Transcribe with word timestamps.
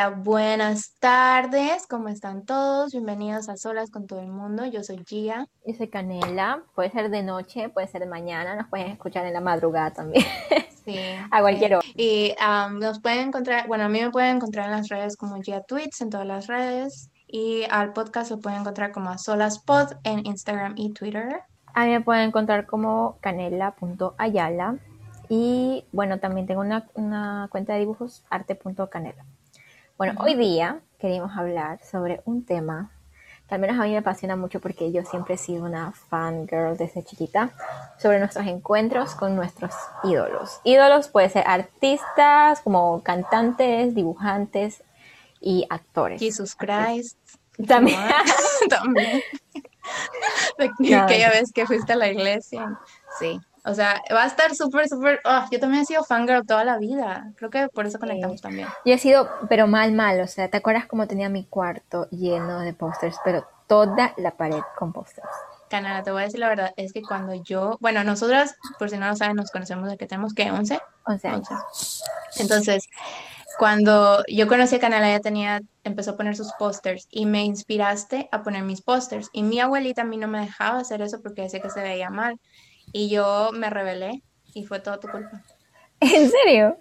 Hola, 0.00 0.16
buenas 0.16 0.94
tardes, 0.98 1.86
¿cómo 1.86 2.08
están 2.08 2.46
todos? 2.46 2.92
Bienvenidos 2.92 3.50
a 3.50 3.58
Solas 3.58 3.90
con 3.90 4.06
todo 4.06 4.20
el 4.20 4.28
mundo. 4.28 4.64
Yo 4.64 4.82
soy 4.82 5.04
Gia. 5.06 5.46
Yo 5.66 5.74
soy 5.74 5.88
Canela, 5.88 6.62
puede 6.74 6.90
ser 6.90 7.10
de 7.10 7.22
noche, 7.22 7.68
puede 7.68 7.86
ser 7.86 8.00
de 8.00 8.06
mañana, 8.06 8.56
nos 8.56 8.68
pueden 8.68 8.86
escuchar 8.86 9.26
en 9.26 9.34
la 9.34 9.42
madrugada 9.42 9.90
también. 9.90 10.24
Sí. 10.86 10.96
a 11.30 11.42
cualquier 11.42 11.74
hora. 11.74 11.86
Y 11.94 12.34
um, 12.40 12.78
nos 12.78 13.00
pueden 13.00 13.28
encontrar, 13.28 13.68
bueno, 13.68 13.84
a 13.84 13.88
mí 13.90 14.00
me 14.00 14.10
pueden 14.10 14.36
encontrar 14.36 14.64
en 14.64 14.72
las 14.72 14.88
redes 14.88 15.18
como 15.18 15.42
Gia 15.42 15.60
Tweets, 15.60 16.00
en 16.00 16.08
todas 16.08 16.26
las 16.26 16.46
redes. 16.46 17.10
Y 17.26 17.64
al 17.70 17.92
podcast 17.92 18.30
lo 18.30 18.40
pueden 18.40 18.60
encontrar 18.60 18.92
como 18.92 19.10
a 19.10 19.18
Solas 19.18 19.58
Pod 19.58 19.92
en 20.04 20.24
Instagram 20.24 20.72
y 20.78 20.94
Twitter. 20.94 21.42
A 21.74 21.84
mí 21.84 21.90
me 21.90 22.00
pueden 22.00 22.28
encontrar 22.28 22.64
como 22.64 23.18
canela.ayala. 23.20 24.78
Y 25.28 25.84
bueno, 25.92 26.18
también 26.18 26.46
tengo 26.46 26.62
una, 26.62 26.88
una 26.94 27.48
cuenta 27.50 27.74
de 27.74 27.80
dibujos 27.80 28.24
arte.canela. 28.30 29.26
Bueno, 30.00 30.14
hoy 30.24 30.34
día 30.34 30.80
queríamos 30.98 31.36
hablar 31.36 31.78
sobre 31.84 32.22
un 32.24 32.46
tema 32.46 32.90
que 33.46 33.54
al 33.54 33.60
menos 33.60 33.78
a 33.78 33.82
mí 33.82 33.90
me 33.90 33.98
apasiona 33.98 34.34
mucho 34.34 34.58
porque 34.58 34.90
yo 34.92 35.04
siempre 35.04 35.34
he 35.34 35.36
sido 35.36 35.66
una 35.66 35.92
fangirl 35.92 36.78
desde 36.78 37.04
chiquita, 37.04 37.50
sobre 37.98 38.18
nuestros 38.18 38.46
encuentros 38.46 39.14
con 39.14 39.36
nuestros 39.36 39.74
ídolos. 40.02 40.62
Ídolos 40.64 41.08
pueden 41.08 41.28
ser 41.28 41.44
artistas, 41.46 42.62
como 42.62 43.02
cantantes, 43.02 43.94
dibujantes 43.94 44.82
y 45.38 45.66
actores. 45.68 46.18
Jesus 46.18 46.54
Christ. 46.54 47.18
También. 47.68 48.00
También. 48.70 49.20
Aquella 51.02 51.28
vez 51.28 51.52
que 51.52 51.66
fuiste 51.66 51.92
a 51.92 51.96
la 51.96 52.08
iglesia. 52.08 52.80
Sí. 53.18 53.38
O 53.64 53.74
sea, 53.74 54.00
va 54.12 54.24
a 54.24 54.26
estar 54.26 54.54
súper, 54.54 54.88
súper. 54.88 55.20
Oh, 55.24 55.44
yo 55.50 55.60
también 55.60 55.82
he 55.82 55.86
sido 55.86 56.02
fangirl 56.04 56.46
toda 56.46 56.64
la 56.64 56.78
vida. 56.78 57.32
Creo 57.36 57.50
que 57.50 57.68
por 57.68 57.86
eso 57.86 57.98
conectamos 57.98 58.40
también. 58.40 58.68
Yo 58.84 58.94
he 58.94 58.98
sido, 58.98 59.28
pero 59.48 59.66
mal, 59.66 59.92
mal. 59.92 60.20
O 60.20 60.26
sea, 60.26 60.48
¿te 60.48 60.56
acuerdas 60.56 60.86
cómo 60.86 61.06
tenía 61.06 61.28
mi 61.28 61.44
cuarto 61.44 62.08
lleno 62.10 62.60
de 62.60 62.72
pósters? 62.72 63.16
Pero 63.24 63.46
toda 63.66 64.14
la 64.16 64.32
pared 64.32 64.62
con 64.76 64.92
pósters. 64.92 65.28
Canara, 65.68 66.02
te 66.02 66.10
voy 66.10 66.22
a 66.22 66.24
decir 66.24 66.40
la 66.40 66.48
verdad, 66.48 66.72
es 66.76 66.92
que 66.92 67.00
cuando 67.00 67.32
yo, 67.34 67.76
bueno, 67.80 68.02
nosotras, 68.02 68.56
por 68.78 68.90
si 68.90 68.96
no 68.96 69.06
lo 69.06 69.14
saben, 69.14 69.36
nos 69.36 69.52
conocemos 69.52 69.88
de 69.88 69.96
que 69.96 70.06
tenemos, 70.06 70.34
¿qué? 70.34 70.50
¿11? 70.50 70.80
11 71.06 71.28
años. 71.28 72.02
Entonces, 72.38 72.88
cuando 73.56 74.24
yo 74.26 74.48
conocí 74.48 74.74
a 74.74 74.80
Canela, 74.80 75.08
ella 75.08 75.20
tenía, 75.20 75.60
empezó 75.84 76.12
a 76.12 76.16
poner 76.16 76.34
sus 76.34 76.52
pósters 76.58 77.06
y 77.10 77.26
me 77.26 77.44
inspiraste 77.44 78.28
a 78.32 78.42
poner 78.42 78.64
mis 78.64 78.82
pósters. 78.82 79.28
Y 79.32 79.44
mi 79.44 79.60
abuelita 79.60 80.02
a 80.02 80.06
mí 80.06 80.16
no 80.16 80.26
me 80.26 80.40
dejaba 80.40 80.80
hacer 80.80 81.02
eso 81.02 81.20
porque 81.22 81.42
decía 81.42 81.60
que 81.60 81.70
se 81.70 81.82
veía 81.82 82.10
mal. 82.10 82.40
Y 82.92 83.08
yo 83.08 83.50
me 83.52 83.70
rebelé 83.70 84.22
y 84.54 84.64
fue 84.64 84.80
toda 84.80 84.98
tu 84.98 85.08
culpa. 85.08 85.42
¿En 86.00 86.30
serio? 86.30 86.76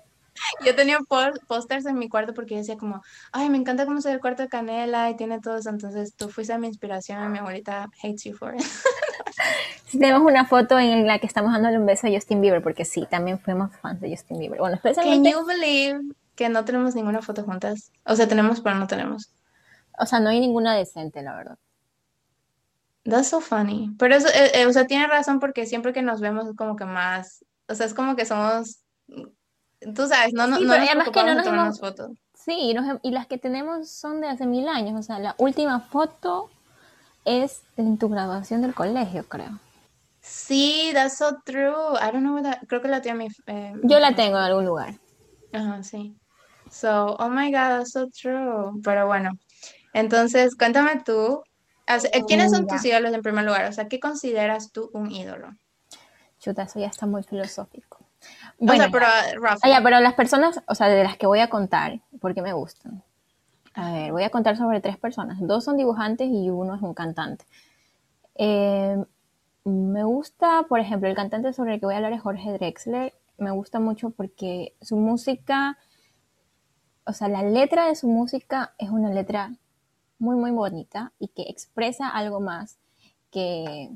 Yo 0.66 0.76
tenía 0.76 1.00
pósters 1.48 1.86
en 1.86 1.98
mi 1.98 2.08
cuarto 2.08 2.34
porque 2.34 2.56
decía 2.56 2.78
como, 2.78 3.02
ay, 3.32 3.50
me 3.50 3.58
encanta 3.58 3.86
cómo 3.86 4.02
se 4.02 4.10
ve 4.10 4.16
el 4.16 4.22
cuarto 4.22 4.44
de 4.44 4.50
Canela 4.50 5.10
y 5.10 5.16
tiene 5.16 5.40
todo 5.42 5.58
eso. 5.58 5.70
Entonces 5.70 6.16
tú 6.16 6.30
fuiste 6.30 6.58
mi 6.58 6.68
inspiración 6.68 7.24
y 7.26 7.30
mi 7.30 7.40
abuelita 7.40 7.90
hates 8.02 8.24
you 8.24 8.34
for 8.34 8.56
it. 8.56 8.62
Tenemos 9.92 10.22
una 10.22 10.46
foto 10.46 10.80
en 10.80 11.08
la 11.08 11.20
que 11.20 11.28
estamos 11.28 11.52
dándole 11.52 11.78
un 11.78 11.86
beso 11.86 12.08
a 12.08 12.12
Justin 12.12 12.42
Bieber 12.42 12.62
porque 12.62 12.86
sí, 12.86 13.08
también 13.10 13.40
fuimos 13.40 13.76
fans 13.78 14.00
de 14.00 14.10
Justin 14.12 14.40
Bieber. 14.40 14.60
Bueno, 14.60 14.76
especialmente... 14.76 15.32
Can 15.32 15.40
you 15.40 15.46
believe 15.46 16.00
que 16.36 16.48
no 16.50 16.64
tenemos 16.64 16.96
ninguna 16.96 17.22
foto 17.22 17.44
juntas? 17.44 17.92
O 18.06 18.16
sea, 18.16 18.28
tenemos, 18.28 18.62
pero 18.62 18.76
no 18.76 18.88
tenemos. 18.88 19.34
O 19.98 20.06
sea, 20.06 20.20
no 20.20 20.30
hay 20.30 20.40
ninguna 20.40 20.76
decente, 20.76 21.22
la 21.22 21.36
verdad. 21.36 21.58
That's 23.03 23.30
so 23.30 23.42
funny. 23.42 23.92
Pero 23.97 24.16
eso, 24.16 24.28
eh, 24.30 24.52
eh, 24.53 24.66
o 24.66 24.74
sea, 24.74 24.85
tiene 24.85 25.07
razón 25.07 25.40
porque 25.40 25.66
siempre 25.66 25.94
que 25.94 26.01
nos 26.01 26.22
vemos 26.22 26.47
es 26.47 26.56
como 26.56 26.75
que 26.75 26.85
más, 26.85 27.46
o 27.68 27.75
sea, 27.75 27.85
es 27.85 27.94
como 27.94 28.16
que 28.16 28.25
somos, 28.25 28.84
tú 29.07 30.07
sabes, 30.07 30.34
no, 30.34 30.47
no, 30.47 30.57
sí, 30.57 30.63
no 30.66 30.74
pero 30.74 30.84
además 30.84 31.09
que 31.09 31.24
no 31.24 31.35
nos 31.35 31.47
hemos... 31.47 31.79
fotos. 31.79 32.12
Sí, 32.34 32.74
y 33.03 33.12
las 33.12 33.28
que 33.28 33.38
tenemos 33.38 33.91
son 33.91 34.22
de 34.22 34.28
hace 34.28 34.46
mil 34.46 34.68
años, 34.68 35.00
o 35.00 35.03
sea, 35.03 35.19
la 35.19 35.35
última 35.38 35.81
foto 35.81 36.50
es 37.25 37.63
en 37.78 37.97
tu 37.97 38.09
graduación 38.09 38.62
del 38.62 38.74
colegio, 38.74 39.28
creo. 39.28 39.59
Sí, 40.22 40.91
that's 40.94 41.18
so 41.18 41.38
true. 41.45 41.95
I 42.01 42.12
don't 42.12 42.22
know 42.22 42.35
where 42.35 42.44
that, 42.44 42.66
creo 42.68 42.81
que 42.81 42.88
la 42.88 43.01
mi... 43.13 43.28
Eh, 43.47 43.74
Yo 43.84 44.00
la 44.00 44.16
tengo 44.16 44.38
en 44.38 44.44
algún 44.44 44.66
lugar. 44.66 44.95
Ajá, 45.53 45.84
sí. 45.84 46.16
So, 46.72 47.16
oh 47.19 47.29
my 47.29 47.51
God, 47.51 47.79
that's 47.79 47.91
so 47.91 48.07
true. 48.09 48.79
Pero 48.84 49.07
bueno, 49.07 49.31
entonces, 49.94 50.56
cuéntame 50.56 51.01
tú, 51.03 51.41
¿Quiénes 52.27 52.51
son 52.51 52.67
tus 52.67 52.83
ídolos 52.85 53.13
en 53.13 53.22
primer 53.22 53.45
lugar? 53.45 53.66
O 53.66 53.72
sea, 53.72 53.88
¿qué 53.88 54.00
consideras 54.00 54.72
tú 54.72 54.89
un 54.94 55.11
ídolo? 55.11 55.55
Chuta, 56.39 56.63
eso 56.63 56.79
ya 56.79 56.88
está 56.88 57.05
muy 57.05 57.23
filosófico. 57.23 58.05
Bueno, 58.59 58.85
pero, 58.91 59.05
ah, 59.07 59.79
pero 59.83 60.00
las 60.00 60.13
personas, 60.13 60.61
o 60.67 60.75
sea, 60.75 60.88
de 60.88 61.03
las 61.03 61.17
que 61.17 61.27
voy 61.27 61.39
a 61.39 61.50
contar, 61.50 62.01
porque 62.19 62.41
me 62.41 62.53
gustan. 62.53 63.03
A 63.73 63.94
ver, 63.94 64.11
voy 64.11 64.23
a 64.23 64.29
contar 64.29 64.57
sobre 64.57 64.81
tres 64.81 64.97
personas. 64.97 65.38
Dos 65.39 65.63
son 65.63 65.77
dibujantes 65.77 66.27
y 66.29 66.50
uno 66.50 66.75
es 66.75 66.81
un 66.81 66.94
cantante. 66.94 67.45
Eh, 68.35 68.97
me 69.63 70.03
gusta, 70.03 70.63
por 70.67 70.79
ejemplo, 70.79 71.07
el 71.07 71.16
cantante 71.16 71.53
sobre 71.53 71.75
el 71.75 71.79
que 71.79 71.85
voy 71.85 71.94
a 71.95 71.97
hablar 71.97 72.13
es 72.13 72.21
Jorge 72.21 72.51
Drexler. 72.53 73.13
Me 73.38 73.51
gusta 73.51 73.79
mucho 73.79 74.09
porque 74.09 74.75
su 74.81 74.97
música, 74.97 75.77
o 77.06 77.13
sea, 77.13 77.29
la 77.29 77.44
letra 77.44 77.88
de 77.88 77.95
su 77.95 78.07
música 78.07 78.73
es 78.77 78.89
una 78.89 79.09
letra 79.09 79.53
muy, 80.19 80.35
muy 80.35 80.52
bonita 80.52 81.12
y 81.19 81.30
que 81.30 81.44
expresa 81.44 82.09
algo 82.09 82.40
más 82.40 82.78
que, 83.31 83.90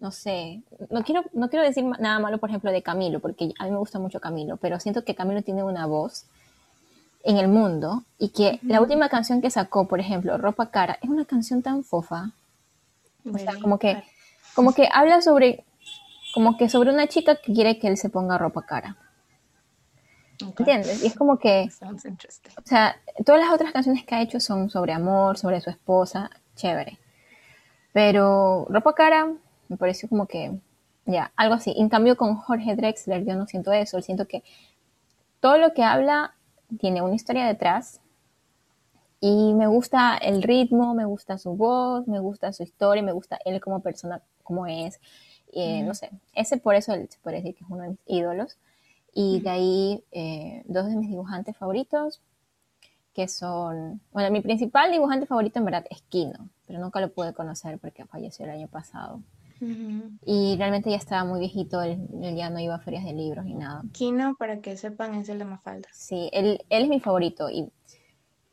no 0.00 0.10
sé, 0.10 0.62
no 0.90 1.02
quiero, 1.02 1.24
no 1.32 1.50
quiero 1.50 1.64
decir 1.64 1.84
nada 1.84 2.18
malo, 2.18 2.38
por 2.38 2.48
ejemplo, 2.48 2.70
de 2.70 2.82
Camilo, 2.82 3.20
porque 3.20 3.52
a 3.58 3.64
mí 3.64 3.70
me 3.70 3.78
gusta 3.78 3.98
mucho 3.98 4.20
Camilo, 4.20 4.56
pero 4.56 4.80
siento 4.80 5.04
que 5.04 5.14
Camilo 5.14 5.42
tiene 5.42 5.62
una 5.62 5.86
voz 5.86 6.26
en 7.24 7.38
el 7.38 7.48
mundo 7.48 8.04
y 8.18 8.28
que 8.28 8.60
la 8.62 8.80
última 8.80 9.08
canción 9.08 9.40
que 9.40 9.50
sacó, 9.50 9.88
por 9.88 9.98
ejemplo, 9.98 10.36
Ropa 10.38 10.70
Cara, 10.70 10.98
es 11.02 11.08
una 11.08 11.24
canción 11.24 11.62
tan 11.62 11.82
fofa. 11.82 12.30
O 13.32 13.38
sea, 13.38 13.54
como 13.60 13.78
que, 13.78 14.02
como 14.54 14.72
que 14.74 14.88
habla 14.92 15.22
sobre, 15.22 15.64
como 16.34 16.56
que 16.56 16.68
sobre 16.68 16.90
una 16.90 17.06
chica 17.06 17.36
que 17.36 17.54
quiere 17.54 17.78
que 17.78 17.88
él 17.88 17.96
se 17.96 18.10
ponga 18.10 18.36
ropa 18.36 18.66
cara. 18.66 18.96
¿Entiendes? 20.40 21.02
Y 21.02 21.06
es 21.06 21.14
como 21.14 21.38
que, 21.38 21.68
o 21.82 22.66
sea, 22.66 22.96
todas 23.24 23.40
las 23.40 23.52
otras 23.52 23.72
canciones 23.72 24.04
que 24.04 24.14
ha 24.14 24.22
hecho 24.22 24.40
son 24.40 24.68
sobre 24.70 24.92
amor, 24.92 25.38
sobre 25.38 25.60
su 25.60 25.70
esposa, 25.70 26.30
chévere. 26.56 26.98
Pero 27.92 28.66
Ropa 28.68 28.94
Cara 28.94 29.32
me 29.68 29.76
pareció 29.76 30.08
como 30.08 30.26
que, 30.26 30.58
ya, 31.06 31.32
algo 31.36 31.54
así. 31.54 31.74
En 31.76 31.88
cambio 31.88 32.16
con 32.16 32.34
Jorge 32.36 32.74
Drexler 32.74 33.24
yo 33.24 33.36
no 33.36 33.46
siento 33.46 33.72
eso, 33.72 34.00
siento 34.02 34.26
que 34.26 34.42
todo 35.40 35.58
lo 35.58 35.72
que 35.72 35.84
habla 35.84 36.34
tiene 36.78 37.02
una 37.02 37.14
historia 37.14 37.46
detrás 37.46 38.00
y 39.20 39.54
me 39.54 39.66
gusta 39.66 40.16
el 40.16 40.42
ritmo, 40.42 40.94
me 40.94 41.04
gusta 41.04 41.38
su 41.38 41.56
voz, 41.56 42.06
me 42.08 42.18
gusta 42.18 42.52
su 42.52 42.62
historia, 42.62 43.02
me 43.02 43.12
gusta 43.12 43.38
él 43.44 43.60
como 43.60 43.80
persona, 43.80 44.20
como 44.42 44.66
es. 44.66 45.00
Eh, 45.52 45.82
no 45.82 45.94
sé, 45.94 46.10
ese 46.34 46.56
por 46.56 46.74
eso 46.74 46.92
se 46.92 47.18
puede 47.22 47.36
decir 47.36 47.54
que 47.54 47.64
es 47.64 47.70
uno 47.70 47.84
de 47.84 47.90
mis 47.90 48.00
ídolos. 48.06 48.58
Y 49.14 49.40
de 49.40 49.50
ahí 49.50 50.04
eh, 50.12 50.62
dos 50.66 50.86
de 50.86 50.96
mis 50.96 51.08
dibujantes 51.08 51.56
favoritos, 51.56 52.20
que 53.14 53.28
son, 53.28 54.00
bueno, 54.12 54.30
mi 54.30 54.40
principal 54.40 54.90
dibujante 54.90 55.26
favorito 55.26 55.60
en 55.60 55.64
verdad 55.64 55.86
es 55.88 56.02
Kino, 56.02 56.48
pero 56.66 56.80
nunca 56.80 57.00
lo 57.00 57.12
pude 57.12 57.32
conocer 57.32 57.78
porque 57.78 58.04
falleció 58.04 58.44
el 58.44 58.50
año 58.50 58.68
pasado. 58.68 59.20
Y 60.26 60.56
realmente 60.58 60.90
ya 60.90 60.96
estaba 60.96 61.24
muy 61.24 61.40
viejito, 61.40 61.80
él, 61.80 61.98
ya 62.36 62.50
no 62.50 62.58
iba 62.58 62.74
a 62.74 62.80
ferias 62.80 63.04
de 63.04 63.14
libros 63.14 63.46
ni 63.46 63.54
nada. 63.54 63.82
Kino, 63.92 64.34
para 64.38 64.60
que 64.60 64.76
sepan, 64.76 65.14
es 65.14 65.30
el 65.30 65.38
de 65.38 65.46
Mafalda. 65.46 65.88
Sí, 65.90 66.28
él, 66.34 66.60
él 66.68 66.82
es 66.82 66.88
mi 66.90 67.00
favorito 67.00 67.48
y 67.48 67.70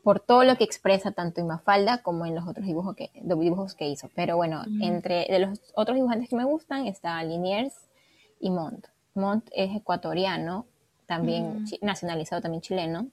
por 0.03 0.19
todo 0.19 0.43
lo 0.43 0.55
que 0.55 0.63
expresa 0.63 1.11
tanto 1.11 1.41
en 1.41 1.47
Mafalda 1.47 2.01
como 2.01 2.25
en 2.25 2.35
los 2.35 2.47
otros 2.47 2.65
dibujos 2.65 2.95
que, 2.95 3.11
dibujos 3.13 3.75
que 3.75 3.87
hizo. 3.87 4.09
Pero 4.15 4.37
bueno, 4.37 4.63
entre 4.81 5.27
de 5.29 5.39
los 5.39 5.59
otros 5.75 5.95
dibujantes 5.95 6.29
que 6.29 6.35
me 6.35 6.45
gustan 6.45 6.87
está 6.87 7.21
Liniers 7.23 7.75
y 8.39 8.49
Mont. 8.49 8.87
Mont 9.13 9.47
es 9.51 9.75
ecuatoriano, 9.75 10.65
también 11.05 11.65
nacionalizado, 11.81 12.41
también 12.41 12.61
chileno, 12.61 13.07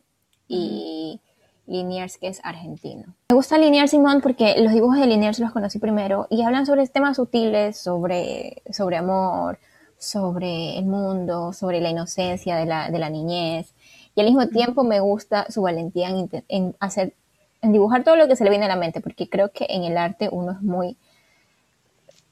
y 0.46 1.20
Liniers, 1.66 2.16
que 2.16 2.28
es 2.28 2.40
argentino. 2.42 3.14
Me 3.30 3.34
gusta 3.34 3.58
Liniers 3.58 3.92
y 3.92 3.98
Mont 3.98 4.22
porque 4.22 4.56
los 4.58 4.72
dibujos 4.72 4.98
de 4.98 5.06
Liniers 5.06 5.38
los 5.38 5.52
conocí 5.52 5.78
primero 5.78 6.26
y 6.30 6.42
hablan 6.42 6.64
sobre 6.64 6.86
temas 6.88 7.16
sutiles, 7.16 7.76
sobre, 7.76 8.62
sobre 8.70 8.96
amor, 8.96 9.58
sobre 9.98 10.78
el 10.78 10.86
mundo, 10.86 11.52
sobre 11.52 11.80
la 11.80 11.90
inocencia 11.90 12.56
de 12.56 12.66
la, 12.66 12.90
de 12.90 12.98
la 12.98 13.10
niñez. 13.10 13.74
Y 14.14 14.20
al 14.20 14.26
mismo 14.26 14.48
tiempo 14.48 14.84
me 14.84 15.00
gusta 15.00 15.50
su 15.50 15.62
valentía 15.62 16.08
en, 16.08 16.30
en, 16.48 16.76
hacer, 16.80 17.14
en 17.60 17.72
dibujar 17.72 18.04
todo 18.04 18.16
lo 18.16 18.28
que 18.28 18.36
se 18.36 18.44
le 18.44 18.50
viene 18.50 18.64
a 18.64 18.68
la 18.68 18.76
mente, 18.76 19.00
porque 19.00 19.28
creo 19.28 19.50
que 19.52 19.66
en 19.68 19.84
el 19.84 19.98
arte 19.98 20.28
uno 20.32 20.52
es 20.52 20.62
muy, 20.62 20.96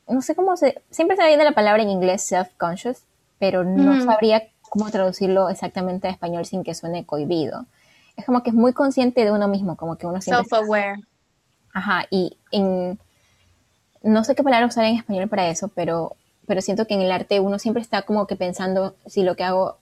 no 0.08 0.22
sé 0.22 0.34
cómo 0.34 0.56
se, 0.56 0.80
siempre 0.90 1.16
se 1.16 1.22
me 1.22 1.28
viene 1.28 1.44
la 1.44 1.52
palabra 1.52 1.82
en 1.82 1.90
inglés 1.90 2.22
self-conscious, 2.22 3.02
pero 3.38 3.65
no 3.65 4.03
sabría 4.05 4.49
cómo 4.69 4.91
traducirlo 4.91 5.49
exactamente 5.49 6.09
a 6.09 6.11
español 6.11 6.44
sin 6.44 6.65
que 6.65 6.75
suene 6.75 7.05
cohibido. 7.05 7.67
Es 8.17 8.25
como 8.25 8.43
que 8.43 8.50
es 8.50 8.56
muy 8.56 8.73
consciente 8.73 9.25
de 9.25 9.33
uno 9.33 9.49
mismo, 9.49 9.77
como 9.77 9.97
que 9.97 10.06
uno 10.06 10.21
siempre... 10.21 10.44
Self-aware. 10.44 11.05
Ajá, 11.73 12.06
y 12.11 12.38
en... 12.50 12.99
No 14.03 14.25
sé 14.25 14.35
qué 14.35 14.43
palabra 14.43 14.67
usar 14.67 14.85
en 14.85 14.97
español 14.97 15.29
para 15.29 15.49
eso, 15.49 15.69
pero, 15.69 16.17
pero 16.47 16.61
siento 16.61 16.87
que 16.87 16.94
en 16.94 17.03
el 17.03 17.11
arte 17.11 17.41
uno 17.41 17.59
siempre 17.59 17.83
está 17.83 18.03
como 18.03 18.27
que 18.27 18.37
pensando 18.37 18.94
si 19.06 19.23
lo 19.23 19.37
que 19.37 19.44
hago 19.44 19.79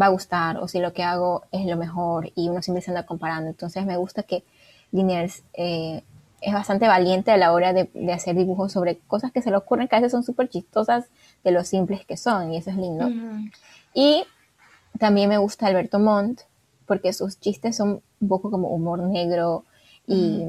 va 0.00 0.06
a 0.06 0.10
gustar 0.10 0.58
o 0.58 0.68
si 0.68 0.80
lo 0.80 0.92
que 0.92 1.02
hago 1.02 1.44
es 1.52 1.66
lo 1.66 1.76
mejor 1.76 2.30
y 2.34 2.48
uno 2.48 2.62
siempre 2.62 2.82
se 2.82 2.90
anda 2.90 3.06
comparando. 3.06 3.48
Entonces 3.48 3.84
me 3.86 3.96
gusta 3.96 4.22
que 4.22 4.44
Liniers 4.92 5.42
eh, 5.54 6.02
es 6.40 6.54
bastante 6.54 6.86
valiente 6.86 7.30
a 7.30 7.36
la 7.36 7.52
hora 7.52 7.72
de, 7.72 7.90
hacer 8.12 8.36
dibujos 8.36 8.72
sobre 8.72 8.98
cosas 8.98 9.32
que 9.32 9.42
se 9.42 9.50
le 9.50 9.56
ocurren, 9.56 9.88
que 9.88 9.96
a 9.96 10.00
veces 10.00 10.12
son 10.12 10.22
súper 10.22 10.48
chistosas 10.48 11.06
de 11.44 11.50
lo 11.50 11.64
simples 11.64 12.04
que 12.04 12.16
son 12.16 12.52
y 12.52 12.56
eso 12.56 12.70
es 12.70 12.76
lindo. 12.76 13.08
Y 13.94 14.24
también 14.98 15.28
me 15.28 15.38
gusta 15.38 15.66
Alberto 15.66 15.98
Montt 15.98 16.42
porque 16.86 17.12
sus 17.12 17.38
chistes 17.38 17.76
son 17.76 18.00
un 18.20 18.28
poco 18.28 18.50
como 18.50 18.68
humor 18.68 19.00
negro 19.00 19.64
y, 20.06 20.44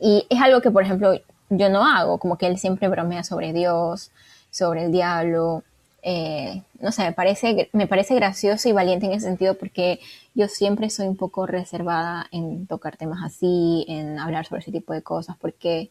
y 0.00 0.26
es 0.28 0.40
algo 0.40 0.60
que, 0.60 0.70
por 0.70 0.82
ejemplo, 0.82 1.14
yo 1.48 1.68
no 1.68 1.84
hago, 1.84 2.18
como 2.18 2.36
que 2.36 2.46
él 2.46 2.58
siempre 2.58 2.88
bromea 2.88 3.22
sobre 3.22 3.52
Dios, 3.52 4.10
sobre 4.50 4.84
el 4.84 4.92
diablo, 4.92 5.62
eh, 6.06 6.62
no 6.80 6.92
sé, 6.92 7.02
me 7.02 7.12
parece, 7.12 7.70
me 7.72 7.86
parece 7.86 8.14
gracioso 8.14 8.68
y 8.68 8.72
valiente 8.72 9.06
en 9.06 9.12
ese 9.12 9.26
sentido 9.26 9.54
porque 9.54 10.00
yo 10.34 10.48
siempre 10.48 10.90
soy 10.90 11.08
un 11.08 11.16
poco 11.16 11.46
reservada 11.46 12.26
en 12.30 12.66
tocar 12.66 12.98
temas 12.98 13.20
así, 13.24 13.86
en 13.88 14.18
hablar 14.18 14.44
sobre 14.44 14.60
ese 14.60 14.70
tipo 14.70 14.92
de 14.92 15.00
cosas, 15.00 15.36
porque, 15.40 15.88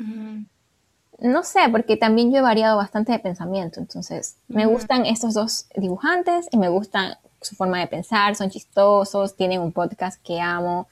no 1.20 1.44
sé, 1.44 1.60
porque 1.72 1.98
también 1.98 2.32
yo 2.32 2.40
he 2.40 2.42
variado 2.42 2.78
bastante 2.78 3.12
de 3.12 3.20
pensamiento, 3.20 3.80
entonces 3.80 4.38
me 4.48 4.66
gustan 4.66 5.06
estos 5.06 5.34
dos 5.34 5.68
dibujantes 5.76 6.48
y 6.52 6.58
me 6.58 6.70
gustan 6.70 7.16
su 7.42 7.56
forma 7.56 7.80
de 7.80 7.88
pensar, 7.88 8.36
son 8.36 8.50
chistosos, 8.50 9.36
tienen 9.36 9.62
un 9.62 9.72
podcast 9.72 10.22
que 10.24 10.40
amo 10.42 10.88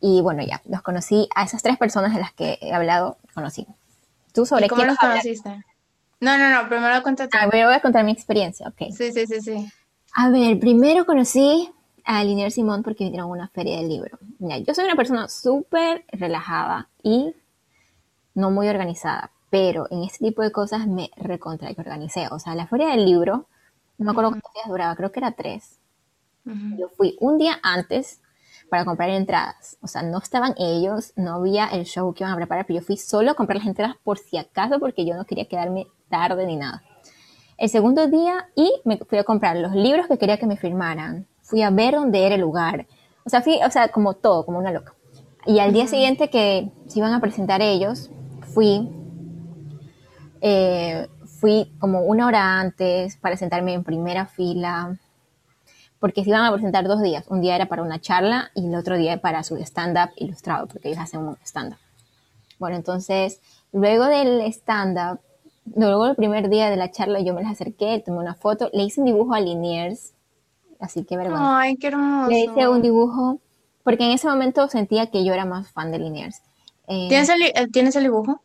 y 0.00 0.20
bueno, 0.20 0.42
ya, 0.42 0.60
los 0.68 0.82
conocí, 0.82 1.28
a 1.34 1.44
esas 1.44 1.62
tres 1.62 1.78
personas 1.78 2.12
de 2.12 2.20
las 2.20 2.32
que 2.32 2.58
he 2.60 2.72
hablado, 2.72 3.18
conocí. 3.34 3.66
¿Tú 4.32 4.46
sobre 4.46 4.68
¿Cómo 4.68 4.84
los 4.84 4.96
conociste? 4.96 5.64
No, 6.20 6.38
no, 6.38 6.50
no, 6.50 6.68
primero 6.68 7.02
cuéntate. 7.02 7.36
A 7.36 7.46
ver, 7.46 7.66
voy 7.66 7.74
a 7.74 7.80
contar 7.80 8.04
mi 8.04 8.12
experiencia, 8.12 8.68
ok. 8.68 8.92
Sí, 8.96 9.12
sí, 9.12 9.26
sí, 9.26 9.40
sí. 9.40 9.68
A 10.14 10.30
ver, 10.30 10.58
primero 10.58 11.06
conocí 11.06 11.70
a 12.04 12.24
Linier 12.24 12.50
Simón 12.50 12.82
porque 12.82 13.04
vinieron 13.04 13.28
a 13.28 13.32
una 13.32 13.48
feria 13.48 13.76
del 13.76 13.88
libro. 13.88 14.18
Ya, 14.38 14.58
yo 14.58 14.74
soy 14.74 14.84
una 14.84 14.96
persona 14.96 15.28
súper 15.28 16.04
relajada 16.12 16.88
y 17.02 17.34
no 18.34 18.50
muy 18.50 18.68
organizada, 18.68 19.30
pero 19.50 19.86
en 19.90 20.02
este 20.02 20.24
tipo 20.24 20.42
de 20.42 20.52
cosas 20.52 20.86
me 20.86 21.10
recontra 21.16 21.72
que 21.74 21.80
organicé. 21.80 22.28
O 22.30 22.38
sea, 22.38 22.54
la 22.54 22.66
feria 22.66 22.88
del 22.88 23.04
libro, 23.04 23.46
no 23.98 24.04
me 24.04 24.10
acuerdo 24.10 24.30
cuántos 24.30 24.52
días 24.54 24.66
duraba, 24.68 24.96
creo 24.96 25.12
que 25.12 25.20
era 25.20 25.32
tres. 25.32 25.78
Yo 26.44 26.88
fui 26.88 27.16
un 27.20 27.38
día 27.38 27.60
antes 27.62 28.20
para 28.68 28.84
comprar 28.84 29.10
entradas. 29.10 29.76
O 29.82 29.86
sea, 29.86 30.02
no 30.02 30.18
estaban 30.18 30.54
ellos, 30.56 31.12
no 31.14 31.34
había 31.34 31.66
el 31.66 31.84
show 31.84 32.12
que 32.14 32.24
iban 32.24 32.32
a 32.32 32.36
preparar, 32.36 32.66
pero 32.66 32.80
yo 32.80 32.84
fui 32.84 32.96
solo 32.96 33.30
a 33.30 33.34
comprar 33.34 33.58
las 33.58 33.66
entradas 33.66 33.96
por 34.02 34.18
si 34.18 34.38
acaso, 34.38 34.80
porque 34.80 35.04
yo 35.04 35.14
no 35.14 35.24
quería 35.24 35.46
quedarme 35.46 35.86
tarde 36.08 36.46
ni 36.46 36.56
nada. 36.56 36.82
El 37.58 37.68
segundo 37.68 38.08
día 38.08 38.48
y 38.56 38.72
me 38.84 38.96
fui 38.96 39.18
a 39.18 39.24
comprar 39.24 39.56
los 39.56 39.72
libros 39.72 40.06
que 40.08 40.18
quería 40.18 40.38
que 40.38 40.46
me 40.46 40.56
firmaran. 40.56 41.26
Fui 41.42 41.62
a 41.62 41.70
ver 41.70 41.94
dónde 41.94 42.24
era 42.24 42.34
el 42.34 42.40
lugar. 42.40 42.86
O 43.24 43.30
sea, 43.30 43.42
fui, 43.42 43.60
o 43.64 43.70
sea, 43.70 43.88
como 43.88 44.14
todo, 44.14 44.44
como 44.46 44.58
una 44.58 44.72
loca. 44.72 44.94
Y 45.46 45.58
al 45.58 45.72
día 45.72 45.86
siguiente 45.86 46.30
que 46.30 46.72
se 46.86 46.98
iban 46.98 47.12
a 47.12 47.20
presentar 47.20 47.60
ellos, 47.60 48.10
fui, 48.54 48.88
eh, 50.40 51.08
fui 51.40 51.72
como 51.78 52.02
una 52.02 52.26
hora 52.26 52.60
antes 52.60 53.16
para 53.16 53.36
sentarme 53.36 53.74
en 53.74 53.84
primera 53.84 54.26
fila 54.26 54.98
porque 56.02 56.24
se 56.24 56.30
iban 56.30 56.44
a 56.44 56.52
presentar 56.52 56.88
dos 56.88 57.00
días. 57.00 57.26
Un 57.28 57.40
día 57.40 57.54
era 57.54 57.66
para 57.66 57.80
una 57.80 58.00
charla 58.00 58.50
y 58.56 58.66
el 58.66 58.74
otro 58.74 58.96
día 58.96 59.20
para 59.20 59.44
su 59.44 59.56
stand-up 59.58 60.10
ilustrado, 60.16 60.66
porque 60.66 60.88
ellos 60.88 61.00
hacen 61.00 61.20
un 61.20 61.36
stand-up. 61.44 61.78
Bueno, 62.58 62.74
entonces, 62.74 63.40
luego 63.70 64.06
del 64.06 64.40
stand-up, 64.52 65.20
luego 65.76 66.06
el 66.06 66.16
primer 66.16 66.48
día 66.48 66.70
de 66.70 66.76
la 66.76 66.90
charla, 66.90 67.20
yo 67.20 67.32
me 67.34 67.42
les 67.42 67.52
acerqué, 67.52 68.02
tomé 68.04 68.18
una 68.18 68.34
foto, 68.34 68.68
le 68.72 68.82
hice 68.82 69.00
un 69.00 69.06
dibujo 69.06 69.32
a 69.32 69.38
Liniers, 69.40 70.12
así 70.80 71.04
que 71.04 71.16
vergüenza. 71.16 71.60
Ay, 71.60 71.76
qué 71.76 71.86
hermoso. 71.86 72.30
Le 72.30 72.40
hice 72.46 72.66
un 72.66 72.82
dibujo, 72.82 73.38
porque 73.84 74.04
en 74.04 74.10
ese 74.10 74.26
momento 74.26 74.66
sentía 74.66 75.06
que 75.06 75.24
yo 75.24 75.32
era 75.32 75.44
más 75.44 75.70
fan 75.70 75.92
de 75.92 76.00
Liniers. 76.00 76.42
Eh, 76.92 77.06
¿Tienes, 77.08 77.28
el, 77.30 77.42
eh, 77.42 77.68
¿Tienes 77.72 77.96
el 77.96 78.02
dibujo? 78.02 78.42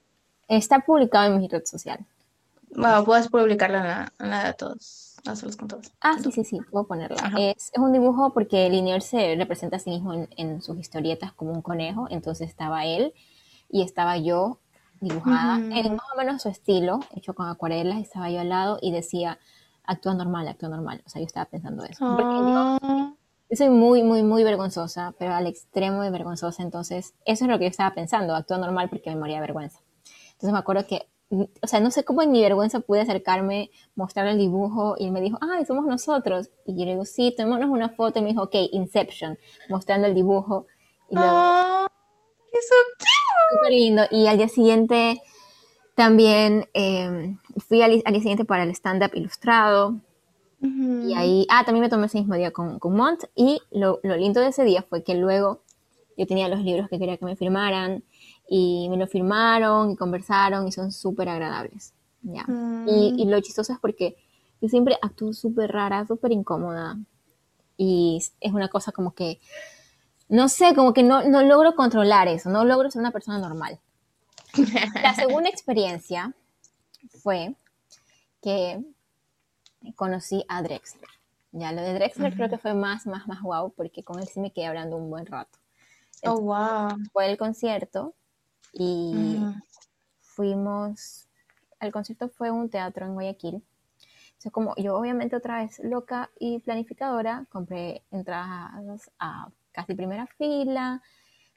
Está 0.48 0.80
publicado 0.80 1.34
en 1.34 1.40
mi 1.40 1.48
red 1.50 1.66
social. 1.66 2.00
Bueno, 2.74 3.04
puedes 3.04 3.28
publicarlo 3.28 3.78
en 3.78 4.30
la 4.30 4.44
de 4.46 4.54
todos. 4.54 5.08
Ah, 6.00 6.16
sí, 6.24 6.32
sí, 6.32 6.44
sí, 6.46 6.60
puedo 6.72 6.88
ponerla. 6.88 7.34
Es, 7.38 7.72
un 7.76 7.92
dibujo 7.92 8.32
porque 8.34 8.70
Linier 8.70 9.02
se 9.02 9.36
representa 9.36 9.76
a 9.76 9.80
sí 9.80 9.90
mismo 9.90 10.28
en, 10.38 10.62
sus 10.62 10.78
historietas 10.78 11.34
como 11.34 11.52
un 11.52 11.62
conejo, 11.62 12.08
entonces 12.10 12.50
estaba 12.50 12.86
él 12.86 13.14
y 13.70 13.82
estaba 13.82 14.18
yo 14.18 14.60
dibujada 15.02 15.58
en 15.58 15.96
más 15.96 16.06
o 16.14 16.18
menos 16.18 16.42
su 16.42 16.50
estilo, 16.50 17.02
hecho 17.14 17.34
con 17.34 17.50
acuarelas, 17.50 18.00
estaba 18.00 18.30
yo 18.30 18.40
al 18.40 18.50
lado 18.50 18.80
y 18.82 18.92
decía, 18.92 19.38
actúa 19.84 20.14
normal, 20.14 20.48
actúa 20.48 20.70
normal. 20.70 21.04
O 21.06 21.10
sea, 21.10 21.22
yo 21.22 21.26
estaba 21.26 21.46
pensando 21.46 21.84
eso. 21.84 22.06
Ah. 22.06 22.78
yo, 22.82 23.17
soy 23.52 23.70
muy, 23.70 24.04
muy, 24.04 24.24
muy 24.24 24.44
vergonzosa, 24.44 25.14
pero 25.18 25.34
al 25.34 25.48
extremo 25.48 26.02
de 26.02 26.10
vergonzosa, 26.10 26.64
entonces 26.64 27.14
eso 27.26 27.46
es 27.46 27.52
lo 27.52 27.58
que 27.58 27.66
yo 27.66 27.70
estaba 27.70 27.96
pensando, 27.96 28.36
actúa 28.36 28.58
normal 28.58 28.90
porque 28.90 29.10
me 29.10 29.16
moría 29.16 29.36
de 29.36 29.42
vergüenza. 29.42 29.80
Entonces 30.32 30.52
me 30.52 30.60
acuerdo 30.60 30.86
que 30.86 31.08
o 31.30 31.68
sea, 31.68 31.80
no 31.80 31.92
sé 31.92 32.06
cómo 32.06 32.22
en 32.22 32.32
mi 32.32 32.42
vergüenza 32.42 32.80
pude 32.80 33.02
acercarme, 33.02 33.70
mostrarle 33.96 34.32
el 34.32 34.38
dibujo 34.38 34.96
y 34.98 35.06
él 35.06 35.12
me 35.12 35.22
dijo, 35.22 35.38
ay, 35.42 35.66
somos 35.66 35.86
nosotros. 35.86 36.50
Y 36.66 36.78
yo 36.78 36.86
le 36.86 36.92
digo, 36.92 37.06
sí, 37.06 37.34
tomémonos 37.36 37.70
una 37.70 37.90
foto 37.90 38.20
y 38.20 38.22
me 38.22 38.30
dijo, 38.30 38.44
ok, 38.44 38.56
Inception, 38.72 39.38
mostrando 39.70 40.08
el 40.08 40.16
dibujo. 40.16 40.68
Y 41.10 41.16
luego, 41.16 41.32
oh, 41.34 41.88
¡Eso 42.52 42.76
Súper 43.52 43.72
lindo. 43.72 44.04
Y 44.10 44.28
al 44.28 44.38
día 44.38 44.48
siguiente 44.48 45.22
también 45.96 46.70
em, 46.74 47.40
fui 47.68 47.82
al, 47.82 47.92
día 47.92 48.20
siguiente 48.20 48.46
para 48.46 48.64
el 48.64 48.72
stand-up 48.72 49.12
ilustrado. 49.14 50.00
Y 51.08 51.14
ahí, 51.14 51.48
ah, 51.50 51.64
también 51.66 51.84
me 51.84 51.90
tomé 51.90 52.08
ese 52.08 52.20
mismo 52.20 52.36
día 52.36 52.52
con, 52.52 52.80
con 52.80 52.96
Mont. 52.96 53.24
Y 53.36 53.62
lo, 53.72 54.00
lo 54.04 54.16
lindo 54.16 54.42
de 54.42 54.48
ese 54.48 54.64
día 54.64 54.82
fue 54.82 55.04
que 55.04 55.16
luego 55.16 55.62
yo 56.18 56.26
tenía 56.26 56.50
los 56.50 56.62
libros 56.64 56.90
que 56.90 56.98
quería 56.98 57.18
que 57.18 57.26
me 57.26 57.36
firmaran 57.36 58.04
y 58.50 58.88
me 58.90 58.98
lo 58.98 59.08
firmaron 59.08 59.92
y 59.92 59.96
conversaron 59.96 60.68
y 60.68 60.72
son 60.72 60.92
súper 60.92 61.30
agradables. 61.30 61.94
¿ya? 62.22 62.44
Mm. 62.44 62.88
Y, 62.88 63.26
lo 63.26 63.40
chistoso 63.42 63.74
es 63.74 63.80
porque 63.80 64.18
yo 64.62 64.68
siempre 64.68 64.98
actúo 65.02 65.34
súper 65.34 65.72
rara, 65.72 66.06
súper 66.06 66.32
incómoda 66.32 66.98
y 67.78 68.20
es 68.42 68.52
una 68.52 68.70
cosa 68.70 68.92
como 68.92 69.14
que, 69.14 69.40
no 70.30 70.50
sé, 70.50 70.74
como 70.74 70.94
que 70.94 71.04
no, 71.04 71.24
no 71.24 71.44
logro 71.44 71.76
controlar 71.76 72.28
eso, 72.28 72.50
no 72.50 72.66
logro 72.66 72.90
ser 72.90 73.02
una 73.02 73.12
persona 73.12 73.38
normal. 73.38 73.80
La 75.04 75.14
segunda 75.14 75.50
experiencia 75.50 76.34
fue 77.22 77.56
que 78.42 78.84
conocí 79.96 80.46
a 80.48 80.62
Drexler. 80.62 81.10
Ya, 81.52 81.72
lo 81.72 81.82
de 81.82 81.94
Drexler 81.94 82.34
creo 82.34 82.50
que 82.50 82.58
fue 82.58 82.74
más, 82.74 83.08
más, 83.08 83.28
más 83.28 83.42
guau, 83.42 83.72
porque 83.72 84.04
con 84.04 84.20
él 84.20 84.28
sí 84.28 84.40
me 84.40 84.52
quedé 84.52 84.68
hablando 84.68 84.98
un 84.98 85.10
buen 85.10 85.26
rato. 85.26 85.58
oh, 86.26 86.40
wow. 86.40 86.98
Fue 87.12 87.30
el 87.30 87.38
concierto 87.38 88.14
y 88.74 89.38
fuimos, 90.20 91.28
el 91.80 91.92
concierto 91.92 92.30
fue 92.30 92.52
un 92.52 92.70
teatro 92.70 93.06
en 93.06 93.14
Guayaquil. 93.14 93.64
Entonces, 94.28 94.52
como 94.52 94.76
yo 94.76 94.96
obviamente 94.96 95.36
otra 95.36 95.64
vez 95.64 95.80
loca 95.80 96.30
y 96.40 96.60
planificadora, 96.60 97.48
compré 97.50 98.04
entradas 98.12 99.10
a 99.18 99.50
casi 99.72 99.96
primera 99.96 100.28
fila, 100.38 101.02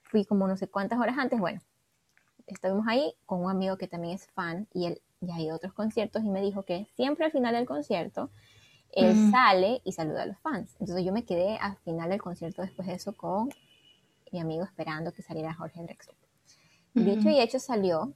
fui 0.03 0.25
como 0.25 0.49
no 0.49 0.57
sé 0.57 0.69
cuántas 0.69 0.99
horas 0.99 1.19
antes, 1.19 1.39
bueno, 1.39 1.61
estuvimos 2.47 2.87
ahí 2.89 3.15
con 3.27 3.45
un 3.45 3.51
amigo 3.51 3.77
que 3.77 3.87
también 3.87 4.15
es 4.15 4.27
fan 4.29 4.67
y 4.73 4.87
él 4.87 5.03
ya 5.21 5.35
ha 5.35 5.41
ido 5.41 5.53
a 5.53 5.57
otros 5.57 5.73
conciertos 5.73 6.25
y 6.25 6.31
me 6.31 6.41
dijo 6.41 6.63
que 6.65 6.87
siempre 6.97 7.27
al 7.27 7.33
final 7.33 7.55
del 7.55 7.67
concierto 7.67 8.31
él 8.93 9.31
sale 9.31 9.83
y 9.85 9.93
saluda 9.93 10.23
a 10.23 10.27
los 10.27 10.39
fans. 10.39 10.75
Entonces 10.81 11.05
yo 11.05 11.13
me 11.13 11.25
quedé 11.25 11.57
al 11.59 11.77
final 11.79 12.11
del 12.11 12.21
concierto 12.21 12.63
después 12.63 12.89
de 12.89 12.95
eso 12.95 13.13
con 13.13 13.51
mi 14.33 14.41
amigo 14.41 14.65
esperando 14.65 15.13
que 15.13 15.23
saliera 15.23 15.55
Jorge 15.55 15.83
Drexler. 15.83 16.17
Dicho 16.95 17.31
y 17.31 17.39
hecho 17.39 17.61
salió 17.61 18.15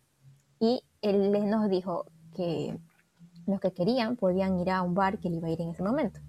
y 0.58 0.82
él 1.00 1.30
nos 1.48 1.70
dijo 1.70 2.06
que 2.34 2.76
los 3.46 3.60
que 3.60 3.72
querían 3.72 4.16
podían 4.16 4.58
ir 4.58 4.70
a 4.70 4.82
un 4.82 4.94
bar 4.94 5.18
que 5.18 5.28
él 5.28 5.34
iba 5.34 5.48
a 5.48 5.50
ir 5.50 5.60
en 5.60 5.70
ese 5.70 5.82
momento. 5.82 6.20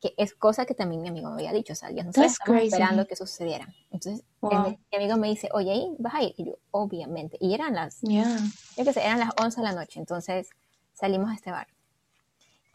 Que 0.00 0.14
es 0.16 0.34
cosa 0.34 0.64
que 0.64 0.74
también 0.74 1.02
mi 1.02 1.08
amigo 1.08 1.28
me 1.30 1.34
había 1.34 1.52
dicho, 1.52 1.72
o 1.72 1.76
sea, 1.76 1.90
ya 1.90 2.04
no 2.04 2.10
estamos 2.10 2.36
esperando 2.62 3.06
que 3.06 3.16
sucediera. 3.16 3.66
Entonces, 3.90 4.24
mi 4.42 4.96
amigo 4.96 5.16
me 5.16 5.28
dice, 5.28 5.48
oye, 5.52 5.72
ahí 5.72 5.94
vas 5.98 6.14
a 6.14 6.22
ir. 6.22 6.34
Y 6.36 6.44
yo, 6.44 6.52
obviamente. 6.70 7.36
Y 7.40 7.54
eran 7.54 7.74
las, 7.74 8.00
yo 8.02 8.84
qué 8.84 8.92
sé, 8.92 9.00
eran 9.00 9.18
las 9.18 9.30
11 9.40 9.60
de 9.60 9.64
la 9.64 9.72
noche. 9.72 9.98
Entonces, 9.98 10.50
salimos 10.94 11.30
a 11.30 11.34
este 11.34 11.50
bar. 11.50 11.66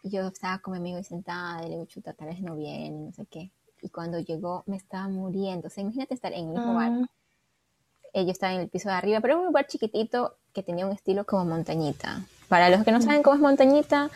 Y 0.02 0.10
yo 0.10 0.28
estaba 0.28 0.60
con 0.60 0.74
mi 0.74 0.80
amigo 0.80 1.00
y 1.00 1.04
sentada, 1.06 1.62
y 1.62 1.70
le 1.70 1.76
digo, 1.76 1.86
chuta, 1.86 2.14
tal 2.14 2.28
vez 2.28 2.42
no 2.42 2.56
viene, 2.58 2.92
no 2.92 3.12
sé 3.14 3.26
qué. 3.26 3.52
Y 3.82 3.90
cuando 3.90 4.20
llegó, 4.20 4.64
me 4.66 4.76
estaba 4.76 5.08
muriendo. 5.08 5.68
O 5.68 5.70
sea, 5.70 5.82
imagínate 5.82 6.14
estar 6.14 6.34
en 6.34 6.48
el 6.48 6.48
mismo 6.48 6.74
bar 6.74 6.92
ah. 6.92 7.06
Ella 8.14 8.32
estaba 8.32 8.54
en 8.54 8.62
el 8.62 8.70
piso 8.70 8.90
de 8.90 8.96
arriba, 8.96 9.22
pero 9.22 9.34
era 9.34 9.40
un 9.42 9.48
lugar 9.48 9.66
chiquitito 9.66 10.36
que 10.54 10.62
tenía 10.62 10.86
un 10.86 10.92
estilo 10.92 11.26
como 11.26 11.46
montañita. 11.46 12.26
Para 12.48 12.70
los 12.70 12.84
que 12.84 12.92
no 12.92 13.02
saben 13.02 13.24
cómo 13.24 13.36
es 13.36 13.42
montañita, 13.42 14.12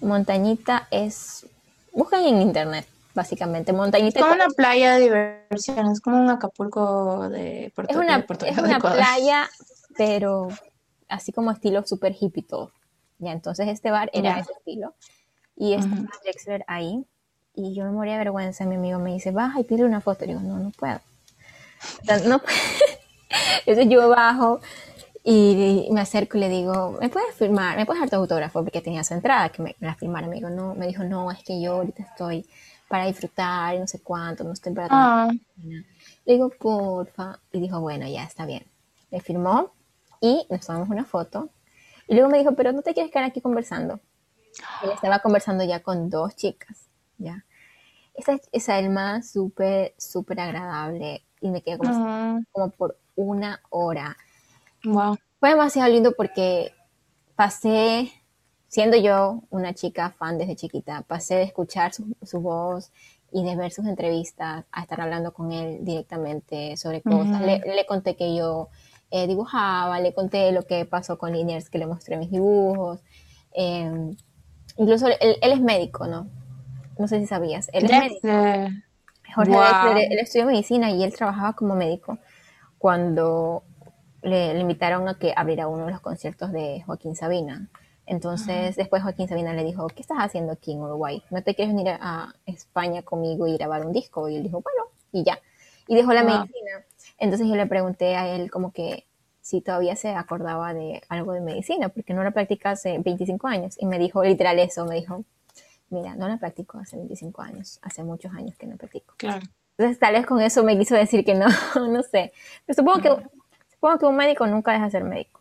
montañita 0.00 0.86
es... 0.90 1.46
Buscan 1.92 2.24
en 2.24 2.40
internet, 2.40 2.86
básicamente. 3.14 3.72
Montañita 3.72 4.20
es 4.20 4.24
como 4.24 4.34
una 4.34 4.48
playa 4.48 4.94
de 4.94 5.00
diversión, 5.00 5.90
es 5.90 6.00
como 6.00 6.20
un 6.20 6.30
Acapulco 6.30 7.28
de 7.28 7.72
Puerto 7.74 7.92
Es 7.92 7.98
una, 7.98 8.26
es 8.46 8.58
una 8.58 8.78
playa, 8.80 9.48
pero 9.96 10.48
así 11.08 11.32
como 11.32 11.50
estilo 11.50 11.86
super 11.86 12.14
hippie 12.18 12.42
todo. 12.42 12.72
Ya, 13.18 13.32
entonces 13.32 13.68
este 13.68 13.90
bar 13.90 14.10
era 14.12 14.38
ese 14.38 14.52
estilo. 14.52 14.94
Y 15.54 15.74
estaba 15.74 16.08
Drexler 16.24 16.64
ahí. 16.66 17.04
y 17.54 17.74
yo 17.74 17.84
me 17.84 17.92
moría 17.92 18.14
de 18.14 18.18
vergüenza. 18.18 18.64
Mi 18.64 18.76
amigo 18.76 18.98
me 18.98 19.12
dice, 19.12 19.30
baja 19.30 19.60
y 19.60 19.64
pide 19.64 19.84
una 19.84 20.00
foto. 20.00 20.24
Y 20.24 20.28
digo, 20.28 20.40
no, 20.40 20.58
no 20.58 20.70
puedo. 20.70 21.00
no 22.26 22.40
Entonces 23.66 23.86
yo 23.88 24.08
bajo 24.08 24.60
y 25.24 25.88
me 25.92 26.00
acerco 26.00 26.36
y 26.36 26.40
le 26.40 26.48
digo, 26.48 26.98
¿me 27.00 27.08
puedes 27.08 27.34
firmar? 27.34 27.76
¿Me 27.76 27.86
puedes 27.86 28.00
dar 28.00 28.10
tu 28.10 28.16
autógrafo? 28.16 28.62
Porque 28.62 28.80
tenía 28.80 29.04
su 29.04 29.14
entrada, 29.14 29.50
que 29.50 29.62
me, 29.62 29.76
la 29.78 29.94
firmara. 29.94 30.26
Me, 30.26 30.36
digo, 30.36 30.50
no, 30.50 30.74
me 30.74 30.86
dijo, 30.86 31.04
no, 31.04 31.30
es 31.30 31.42
que 31.44 31.60
yo 31.60 31.74
ahorita 31.74 32.02
estoy 32.02 32.46
para 32.88 33.06
disfrutar, 33.06 33.78
no 33.78 33.86
sé 33.86 34.02
cuánto, 34.02 34.42
no 34.44 34.52
estoy 34.52 34.74
para... 34.74 34.88
Ah. 34.90 35.30
Le 36.24 36.32
digo, 36.32 36.50
porfa. 36.50 37.38
Y 37.52 37.60
dijo, 37.60 37.80
bueno, 37.80 38.06
ya 38.08 38.24
está 38.24 38.46
bien. 38.46 38.66
Me 39.10 39.20
firmó 39.20 39.72
y 40.20 40.44
nos 40.50 40.66
tomamos 40.66 40.88
una 40.88 41.04
foto. 41.04 41.50
Y 42.08 42.14
luego 42.14 42.28
me 42.28 42.38
dijo, 42.38 42.54
pero 42.54 42.72
no 42.72 42.82
te 42.82 42.92
quieres 42.92 43.12
quedar 43.12 43.26
aquí 43.26 43.40
conversando. 43.40 44.00
Él 44.82 44.90
estaba 44.90 45.20
conversando 45.20 45.64
ya 45.64 45.80
con 45.82 46.10
dos 46.10 46.34
chicas, 46.36 46.88
¿ya? 47.16 47.44
Esa, 48.14 48.38
esa 48.50 48.78
Elma 48.78 49.22
súper, 49.22 49.94
súper 49.96 50.40
agradable 50.40 51.24
y 51.40 51.50
me 51.50 51.62
quedé 51.62 51.78
como, 51.78 52.44
como 52.52 52.70
por 52.70 52.98
una 53.14 53.60
hora. 53.70 54.16
Wow. 54.84 55.16
Fue 55.40 55.50
demasiado 55.50 55.90
lindo 55.90 56.12
porque 56.16 56.72
pasé, 57.34 58.12
siendo 58.68 58.96
yo 58.96 59.42
una 59.50 59.74
chica 59.74 60.10
fan 60.10 60.38
desde 60.38 60.56
chiquita, 60.56 61.02
pasé 61.02 61.36
de 61.36 61.42
escuchar 61.42 61.92
su, 61.92 62.14
su 62.22 62.40
voz 62.40 62.90
y 63.32 63.44
de 63.44 63.56
ver 63.56 63.72
sus 63.72 63.86
entrevistas 63.86 64.64
a 64.70 64.82
estar 64.82 65.00
hablando 65.00 65.32
con 65.32 65.52
él 65.52 65.78
directamente 65.80 66.76
sobre 66.76 67.00
cosas. 67.00 67.40
le, 67.40 67.60
le, 67.60 67.86
conté 67.86 68.14
que 68.14 68.36
yo 68.36 68.68
eh, 69.10 69.26
dibujaba, 69.26 70.00
le 70.00 70.12
conté 70.12 70.52
lo 70.52 70.62
que 70.62 70.84
pasó 70.84 71.18
con 71.18 71.32
Liniers, 71.32 71.70
que 71.70 71.78
le 71.78 71.86
mostré 71.86 72.16
mis 72.16 72.30
dibujos. 72.30 73.00
Eh, 73.54 74.14
incluso 74.76 75.06
él, 75.06 75.36
él, 75.40 75.52
es 75.52 75.60
médico, 75.60 76.06
¿no? 76.06 76.28
No 76.98 77.08
sé 77.08 77.20
si 77.20 77.26
sabías. 77.26 77.70
Él 77.72 77.84
es 77.84 77.90
médico. 77.90 78.28
Jorge 79.34 79.52
wow. 79.52 79.96
él, 79.96 80.18
estudió 80.18 80.46
medicina 80.46 80.90
y 80.90 81.02
él 81.02 81.14
trabajaba 81.14 81.54
como 81.54 81.74
médico 81.74 82.18
cuando 82.78 83.64
le, 84.22 84.54
le, 84.54 84.60
invitaron 84.60 85.08
a 85.08 85.18
que 85.18 85.32
abriera 85.36 85.68
uno 85.68 85.86
de 85.86 85.92
los 85.92 86.00
conciertos 86.00 86.52
de 86.52 86.82
Joaquín 86.86 87.16
Sabina. 87.16 87.68
Entonces, 88.06 88.48
uh 88.48 88.72
-huh. 88.72 88.76
después 88.76 89.02
Joaquín 89.02 89.28
Sabina 89.28 89.52
le 89.52 89.64
dijo, 89.64 89.86
¿qué 89.88 90.02
estás 90.02 90.18
haciendo 90.18 90.52
aquí 90.52 90.72
en 90.72 90.80
Uruguay? 90.80 91.22
¿No 91.30 91.42
te 91.42 91.54
quieres 91.54 91.74
venir 91.74 91.96
a, 92.00 92.34
España 92.46 93.02
conmigo 93.02 93.46
y 93.46 93.56
grabar 93.56 93.86
un 93.86 93.92
disco? 93.92 94.28
Y 94.28 94.36
él 94.36 94.42
dijo, 94.42 94.60
bueno, 94.60 94.90
y 95.12 95.24
ya. 95.24 95.38
Y 95.86 95.94
dejó 95.94 96.12
la 96.12 96.22
medicina. 96.22 96.84
Entonces 97.18 97.46
yo 97.46 97.54
le 97.54 97.66
pregunté 97.66 98.16
a 98.16 98.28
él 98.34 98.50
como 98.50 98.72
que 98.72 99.06
si 99.40 99.60
todavía 99.60 99.96
se 99.96 100.14
acordaba 100.14 100.72
de 100.72 101.02
algo 101.08 101.32
de 101.32 101.40
medicina, 101.40 101.88
porque 101.88 102.14
no 102.14 102.22
la 102.22 102.30
practica 102.30 102.70
hace 102.70 102.98
25 102.98 103.46
años. 103.48 103.76
Y 103.78 103.86
me 103.86 103.98
dijo 103.98 104.22
literal 104.22 104.58
eso, 104.58 104.86
me 104.86 104.94
dijo, 104.96 105.24
mira, 105.90 106.14
no 106.14 106.28
la 106.28 106.38
practico 106.38 106.78
hace 106.78 106.96
25 106.96 107.42
años, 107.42 107.78
hace 107.82 108.04
muchos 108.04 108.32
años 108.32 108.56
que 108.56 108.66
no 108.66 108.76
practico. 108.76 109.14
Claro. 109.16 109.42
Entonces 109.76 109.98
tal 109.98 110.14
vez 110.14 110.26
con 110.26 110.40
eso 110.40 110.62
me 110.62 110.78
quiso 110.78 110.94
decir 110.94 111.24
que 111.24 111.34
no, 111.34 111.46
no 111.88 112.02
sé. 112.02 112.32
Pero 112.66 112.76
supongo, 112.76 113.00
que, 113.00 113.26
supongo 113.82 113.98
que 113.98 114.06
un 114.06 114.14
médico 114.14 114.46
nunca 114.46 114.70
deja 114.70 114.84
de 114.84 114.90
ser 114.92 115.02
médico. 115.02 115.40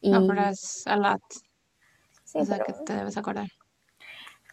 Y... 0.00 0.12
No, 0.12 0.24
pero 0.28 0.42
es 0.42 0.86
a 0.86 0.94
lot. 0.94 1.20
Sí, 2.22 2.38
o 2.38 2.44
sea, 2.44 2.58
pero... 2.58 2.66
que 2.66 2.84
te 2.84 2.94
debes 2.94 3.16
acordar. 3.16 3.48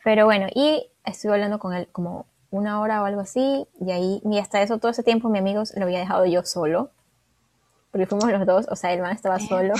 Pero 0.03 0.25
bueno, 0.25 0.47
y 0.55 0.89
estuve 1.05 1.33
hablando 1.33 1.59
con 1.59 1.75
él 1.75 1.87
como 1.91 2.25
una 2.49 2.81
hora 2.81 3.03
o 3.03 3.05
algo 3.05 3.21
así, 3.21 3.67
y 3.79 3.91
ahí, 3.91 4.21
y 4.25 4.39
hasta 4.39 4.63
eso, 4.63 4.79
todo 4.79 4.89
ese 4.89 5.03
tiempo, 5.03 5.29
mi 5.29 5.37
amigo 5.37 5.61
lo 5.75 5.83
había 5.83 5.99
dejado 5.99 6.25
yo 6.25 6.43
solo, 6.45 6.89
porque 7.91 8.07
fuimos 8.07 8.31
los 8.31 8.43
dos, 8.47 8.65
o 8.71 8.75
sea, 8.75 8.91
el 8.91 9.01
man 9.01 9.11
estaba 9.11 9.37
solo, 9.37 9.73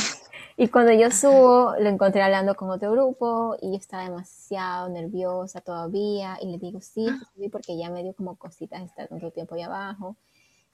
y 0.58 0.68
cuando 0.68 0.92
yo 0.92 1.10
subo, 1.10 1.74
lo 1.80 1.90
encontré 1.90 2.22
hablando 2.22 2.56
con 2.56 2.70
otro 2.70 2.92
grupo, 2.92 3.56
y 3.62 3.72
yo 3.72 3.78
estaba 3.78 4.04
demasiado 4.04 4.90
nerviosa 4.90 5.62
todavía, 5.62 6.38
y 6.42 6.52
le 6.52 6.58
digo, 6.58 6.82
sí, 6.82 7.08
sí 7.36 7.50
porque 7.50 7.78
ya 7.78 7.90
me 7.90 8.04
dio 8.04 8.14
como 8.14 8.36
cositas 8.36 8.82
estar 8.84 9.08
tanto 9.08 9.32
tiempo 9.32 9.56
ahí 9.56 9.62
abajo, 9.62 10.18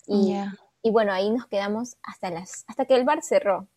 y, 0.07 0.29
yeah. 0.29 0.53
Y 0.83 0.91
bueno, 0.91 1.11
ahí 1.13 1.31
nos 1.31 1.47
quedamos 1.47 1.97
hasta 2.03 2.29
las, 2.29 2.65
hasta 2.67 2.85
que 2.85 2.95
el 2.95 3.05
bar 3.05 3.23
cerró, 3.23 3.67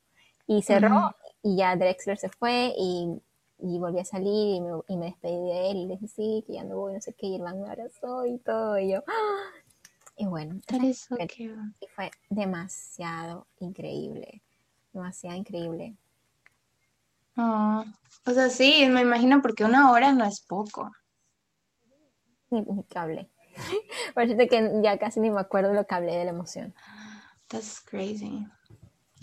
y 0.46 0.62
cerró, 0.62 0.88
uh 0.88 0.92
-huh. 0.92 1.14
y 1.42 1.56
ya 1.56 1.76
Drexler 1.76 2.18
se 2.18 2.28
fue, 2.28 2.74
y 2.76 3.22
y 3.58 3.78
volví 3.78 3.98
a 4.00 4.04
salir 4.04 4.56
y 4.56 4.60
me, 4.60 4.82
y 4.88 4.96
me, 4.96 5.06
despedí 5.06 5.34
de 5.34 5.70
él 5.70 5.76
y 5.78 5.86
le 5.86 5.94
dije 5.94 6.08
sí, 6.08 6.44
que 6.46 6.54
ya 6.54 6.64
no 6.64 6.76
voy, 6.76 6.94
no 6.94 7.00
sé 7.00 7.14
qué, 7.14 7.26
y 7.26 7.36
el 7.36 7.42
man 7.42 7.60
me 7.60 7.68
abrazó 7.68 8.26
y 8.26 8.38
todo, 8.38 8.78
y 8.78 8.92
yo, 8.92 9.02
¡ah! 9.06 9.50
y 10.16 10.26
bueno, 10.26 10.60
so 10.94 11.16
y 11.18 11.86
fue 11.94 12.10
demasiado 12.28 13.46
increíble, 13.60 14.42
demasiado 14.92 15.36
increíble. 15.36 15.96
Oh, 17.38 17.84
o 18.24 18.30
sea, 18.30 18.48
sí, 18.48 18.86
me 18.88 19.02
imagino 19.02 19.42
porque 19.42 19.64
una 19.64 19.90
hora 19.90 20.12
no 20.12 20.24
es 20.24 20.40
poco. 20.40 20.90
Ni, 22.48 22.64
hablé. 22.94 23.28
Parece 24.14 24.48
que 24.48 24.80
ya 24.82 24.98
casi 24.98 25.20
ni 25.20 25.30
me 25.30 25.40
acuerdo 25.40 25.74
lo 25.74 25.86
que 25.86 25.94
hablé 25.94 26.16
de 26.16 26.24
la 26.24 26.30
emoción. 26.30 26.74
That's 27.48 27.80
crazy. 27.80 28.46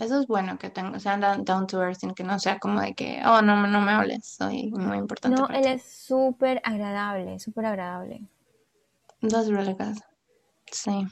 Eso 0.00 0.20
es 0.20 0.26
bueno 0.26 0.58
que 0.58 0.70
tenga, 0.70 0.96
o 0.96 1.00
sea, 1.00 1.16
down 1.16 1.66
to 1.68 1.80
earth, 1.80 2.00
que 2.16 2.24
no 2.24 2.38
sea 2.40 2.58
como 2.58 2.80
de 2.80 2.94
que, 2.94 3.22
oh, 3.24 3.42
no, 3.42 3.66
no 3.66 3.80
me 3.80 3.92
hables, 3.92 4.26
soy 4.26 4.70
muy 4.72 4.98
importante. 4.98 5.40
No, 5.40 5.48
él 5.48 5.62
ti. 5.62 5.68
es 5.68 5.84
súper 5.84 6.60
agradable, 6.64 7.38
súper 7.38 7.66
agradable. 7.66 8.22
That's 9.20 9.48
really 9.48 9.74
good. 9.74 9.96
Sí. 10.72 11.06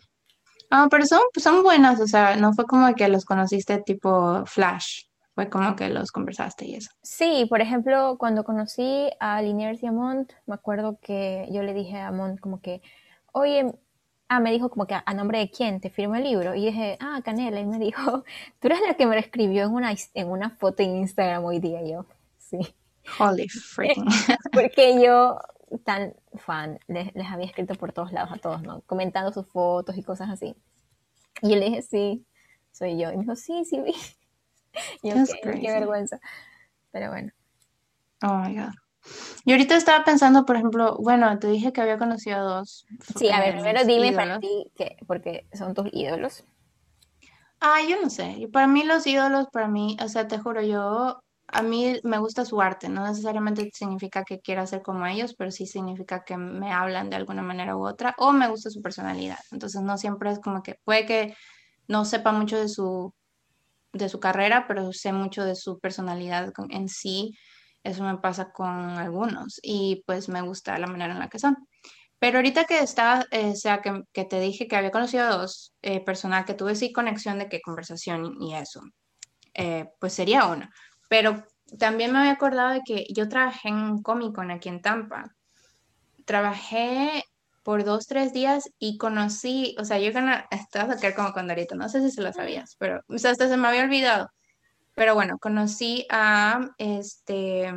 Ah, 0.71 0.89
pero 0.91 1.07
son, 1.07 1.21
son 1.37 1.63
buenas, 1.63 2.01
o 2.01 2.09
sea, 2.09 2.37
no 2.37 2.55
fue 2.55 2.67
como 2.67 2.93
que 2.95 3.07
los 3.07 3.25
conociste 3.25 3.79
tipo 3.79 4.45
flash, 4.47 5.05
fue 5.35 5.49
como 5.49 5.77
que 5.77 5.89
los 5.89 6.11
conversaste 6.11 6.67
y 6.67 6.75
eso. 6.75 6.91
Sí, 7.03 7.47
por 7.49 7.61
ejemplo, 7.61 8.17
cuando 8.19 8.43
conocí 8.43 9.11
a 9.21 9.41
Liniers 9.43 9.83
y 9.83 9.87
a 9.87 9.93
Mont, 9.93 10.33
me 10.47 10.55
acuerdo 10.55 10.99
que 11.01 11.47
yo 11.53 11.63
le 11.63 11.73
dije 11.73 12.01
a 12.01 12.11
Mont 12.11 12.41
como 12.41 12.61
que, 12.61 12.83
oye, 13.33 13.73
ah, 14.33 14.41
me 14.41 14.51
dijo 14.51 14.71
como 14.71 14.87
que 14.87 14.95
a, 14.95 15.15
nombre 15.15 15.39
de 15.39 15.51
quién 15.51 15.81
te 15.81 15.91
firmo 15.91 16.15
el 16.15 16.25
libro. 16.25 16.55
Y 16.55 16.67
dije, 16.67 16.97
ah, 17.01 17.21
Canela. 17.25 17.61
Y 17.61 17.67
me 17.67 17.79
dijo, 17.79 18.25
tú 18.61 18.69
eres 18.69 18.81
la 18.87 18.95
que 18.95 19.07
me 19.07 19.15
lo 19.15 19.21
escribió 19.21 19.65
en 19.65 19.73
una, 19.73 19.95
en 20.15 20.29
una 20.29 20.51
foto 20.51 20.83
en 20.83 20.97
Instagram 20.97 21.45
hoy 21.45 21.61
día. 21.61 21.83
Yo, 21.87 22.07
sí. 22.39 22.59
Holy 23.19 23.49
freaking. 23.49 24.07
Porque 24.53 25.03
yo, 25.03 25.39
tan 25.85 26.15
fan, 26.37 26.79
les, 26.87 27.15
les, 27.15 27.27
había 27.27 27.47
escrito 27.47 27.75
por 27.75 27.93
todos 27.93 28.13
lados 28.13 28.33
a 28.33 28.39
todos, 28.39 28.63
¿no? 28.63 28.81
Comentando 28.83 29.33
sus 29.33 29.47
fotos 29.47 29.97
y 29.97 30.03
cosas 30.03 30.31
así. 30.31 30.55
Y 31.43 31.51
yo 31.51 31.57
le 31.57 31.67
dije, 31.67 31.83
sí, 31.83 32.27
soy 32.71 32.99
yo. 32.99 33.11
Y 33.11 33.17
me 33.17 33.23
dijo, 33.25 33.37
sí, 33.37 33.65
sí, 33.65 33.81
vi. 33.81 33.95
Y 35.03 35.11
yo, 35.11 35.17
qué, 35.43 35.61
qué 35.61 35.71
vergüenza. 35.71 36.19
Pero 36.93 37.11
bueno. 37.11 37.31
Oh 38.23 38.39
my 38.39 38.57
God. 38.57 38.73
Y 39.45 39.53
ahorita 39.53 39.77
estaba 39.77 40.05
pensando, 40.05 40.45
por 40.45 40.57
ejemplo, 40.57 40.97
bueno, 40.99 41.39
te 41.39 41.49
dije 41.49 41.73
que 41.73 41.81
había 41.81 41.99
conocido 41.99 42.37
a 42.37 42.43
dos. 42.43 42.87
Sí, 43.17 43.31
a 43.31 43.41
ver, 43.41 43.55
primero 43.55 43.85
dime 43.85 44.09
ídolos. 44.09 44.17
para 44.17 44.41
ti, 44.41 44.67
que, 44.77 44.97
porque 45.07 45.47
son 45.53 45.75
tus 45.75 45.89
ídolos. 45.93 46.45
Ah, 47.61 47.81
yo 47.89 48.01
no 48.01 48.11
sé. 48.11 48.31
Y 48.39 48.47
para 48.47 48.67
mí 48.67 48.85
los 48.85 49.07
ídolos, 49.07 49.47
para 49.53 49.69
mí, 49.69 49.97
o 50.03 50.09
sea, 50.09 50.29
te 50.29 50.39
juro, 50.39 50.63
yo, 50.63 51.21
a 51.49 51.63
mí 51.63 52.01
me 52.05 52.19
gusta 52.19 52.45
su 52.45 52.61
arte. 52.61 52.89
No 52.89 53.07
necesariamente 53.07 53.71
significa 53.73 54.25
que 54.25 54.41
quiera 54.41 54.67
ser 54.67 54.83
como 54.83 55.07
ellos, 55.07 55.35
pero 55.37 55.51
sí 55.51 55.67
significa 55.67 56.25
que 56.25 56.37
me 56.37 56.73
hablan 56.73 57.11
de 57.11 57.17
alguna 57.17 57.43
manera 57.43 57.77
u 57.77 57.87
otra, 57.87 58.15
o 58.19 58.33
me 58.33 58.49
gusta 58.49 58.71
su 58.71 58.83
personalidad. 58.83 59.39
Entonces 59.51 59.83
no 59.83 59.99
siempre 59.99 60.31
es 60.31 60.39
como 60.39 60.63
que, 60.63 60.77
puede 60.85 61.07
que 61.07 61.37
no 61.89 62.05
sepa 62.05 62.33
mucho 62.33 62.59
de 62.59 62.69
su, 62.69 63.13
de 63.93 64.09
su 64.09 64.21
carrera, 64.21 64.67
pero 64.69 64.93
sé 64.93 65.13
mucho 65.13 65.45
de 65.45 65.57
su 65.57 65.79
personalidad 65.81 66.53
en 66.71 66.89
sí 66.89 67.35
eso 67.85 68.05
me 68.05 68.19
pasa 68.19 68.53
con 68.53 68.69
algunos 68.69 69.59
y 69.63 70.03
pues 70.07 70.29
me 70.29 70.43
gusta 70.43 70.79
la 70.79 70.87
manera 70.87 71.13
en 71.13 71.19
la 71.19 71.29
que 71.29 71.39
son. 71.39 71.57
Pero 72.19 72.39
ahorita 72.39 72.65
que 72.65 72.79
estaba, 72.81 73.27
eh, 73.33 73.51
o 73.51 73.57
sea, 73.57 73.83
que, 73.83 74.05
que, 74.13 74.25
te 74.25 74.39
dije 74.39 74.69
que 74.69 74.77
había 74.77 74.93
conocido 74.93 75.25
a 75.25 75.31
dos 75.31 75.75
eh, 75.83 76.01
personas 76.05 76.47
que 76.47 76.55
tuve 76.55 76.77
sí 76.77 76.93
conexión 76.93 77.39
de 77.39 77.49
qué 77.49 77.61
conversación 77.61 78.37
y 78.41 78.55
eso, 78.55 78.81
eh, 79.55 79.91
pues 79.99 80.13
sería 80.13 80.47
uno. 80.47 80.69
Pero 81.09 81.45
también 81.79 82.13
me 82.13 82.21
había 82.21 82.33
acordado 82.33 82.75
de 82.75 82.83
que 82.87 83.07
yo 83.13 83.29
trabajé 83.29 83.69
en 83.69 84.03
Comic 84.03 84.35
Con 84.35 84.51
aquí 84.51 84.69
en 84.69 84.81
Tampa. 84.81 85.35
Trabajé 86.25 87.25
por 87.65 87.85
dos, 87.85 88.07
tres 88.07 88.33
días 88.33 88.71
y 88.79 88.99
conocí, 88.99 89.75
o 89.79 89.85
sea, 89.85 89.99
yo 89.99 90.11
estaba 90.51 90.95
a 90.95 91.15
como 91.15 91.33
Condorito, 91.33 91.75
no 91.75 91.89
sé 91.89 92.01
si 92.03 92.11
se 92.11 92.23
lo 92.23 92.33
sabías, 92.33 92.77
pero 92.79 93.01
o 93.09 93.19
sea, 93.19 93.33
hasta 93.33 93.49
se 93.49 93.57
me 93.57 93.69
había 93.69 93.83
olvidado 93.83 94.29
pero 94.95 95.15
bueno, 95.15 95.39
conocí 95.39 96.07
a 96.11 96.71
este 96.79 97.73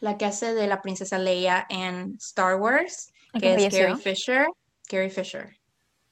la 0.00 0.16
que 0.16 0.24
hace 0.24 0.54
de 0.54 0.66
la 0.66 0.80
princesa 0.80 1.18
Leia 1.18 1.66
en 1.68 2.16
Star 2.18 2.56
Wars, 2.56 3.12
que 3.38 3.54
es 3.54 3.74
Carrie 3.74 3.96
Fisher. 3.96 4.46
Carrie 4.88 5.10
Fisher. 5.10 5.56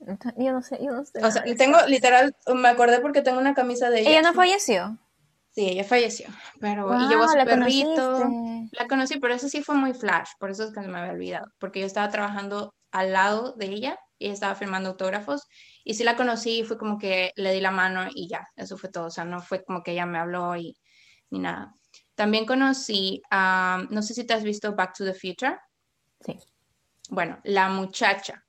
Yo 0.00 0.52
no 0.52 0.62
sé, 0.62 0.78
yo 0.80 0.92
no 0.92 1.04
sé. 1.04 1.24
O 1.24 1.30
sea, 1.30 1.42
tengo 1.56 1.78
literal, 1.86 2.36
me 2.54 2.68
acordé 2.68 3.00
porque 3.00 3.22
tengo 3.22 3.40
una 3.40 3.54
camisa 3.54 3.90
de 3.90 4.00
ella. 4.00 4.10
¿Ella 4.10 4.22
no 4.22 4.34
falleció? 4.34 4.98
Sí, 5.50 5.66
ella 5.70 5.82
falleció, 5.82 6.28
pero 6.60 6.86
wow, 6.86 7.00
y 7.00 7.08
llevó 7.08 7.24
a 7.24 7.28
su 7.28 7.34
perrito. 7.34 8.18
Conociste. 8.18 8.76
La 8.76 8.86
conocí, 8.86 9.18
pero 9.18 9.34
eso 9.34 9.48
sí 9.48 9.62
fue 9.62 9.74
muy 9.74 9.92
flash, 9.92 10.28
por 10.38 10.50
eso 10.50 10.64
es 10.64 10.72
que 10.72 10.80
me 10.80 10.98
había 10.98 11.12
olvidado, 11.12 11.46
porque 11.58 11.80
yo 11.80 11.86
estaba 11.86 12.10
trabajando 12.10 12.74
al 12.92 13.12
lado 13.12 13.54
de 13.54 13.66
ella 13.66 13.98
y 14.18 14.28
estaba 14.28 14.54
firmando 14.54 14.90
autógrafos 14.90 15.46
y 15.84 15.94
sí 15.94 16.04
la 16.04 16.16
conocí 16.16 16.60
y 16.60 16.64
fue 16.64 16.76
como 16.78 16.98
que 16.98 17.32
le 17.36 17.52
di 17.52 17.60
la 17.60 17.70
mano 17.70 18.08
y 18.12 18.28
ya, 18.28 18.46
eso 18.56 18.76
fue 18.76 18.90
todo. 18.90 19.06
O 19.06 19.10
sea, 19.10 19.24
no 19.24 19.40
fue 19.40 19.64
como 19.64 19.82
que 19.82 19.92
ella 19.92 20.06
me 20.06 20.18
habló 20.18 20.56
y 20.56 20.76
ni 21.30 21.38
nada. 21.38 21.74
También 22.14 22.44
conocí, 22.46 23.22
um, 23.30 23.86
no 23.90 24.02
sé 24.02 24.14
si 24.14 24.24
te 24.24 24.34
has 24.34 24.42
visto 24.42 24.74
Back 24.74 24.94
to 24.96 25.04
the 25.04 25.14
Future. 25.14 25.56
Sí. 26.20 26.36
Bueno, 27.10 27.38
la 27.44 27.68
muchacha. 27.68 28.44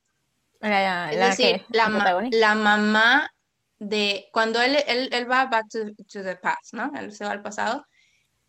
La, 0.59 1.11
Es 1.11 1.19
decir, 1.37 1.65
la, 1.69 1.83
la 1.83 1.89
ma- 1.89 1.97
protagonista. 1.99 2.37
la 2.37 2.55
mamá 2.55 3.29
de 3.77 4.27
cuando 4.33 4.61
él, 4.61 4.75
él, 4.87 5.09
él 5.13 5.31
va 5.31 5.45
back 5.45 5.67
to, 5.69 5.79
to 6.11 6.23
the 6.23 6.35
past, 6.35 6.73
¿no? 6.73 6.91
Él 6.99 7.13
se 7.13 7.23
va 7.23 7.31
al 7.31 7.41
pasado. 7.41 7.85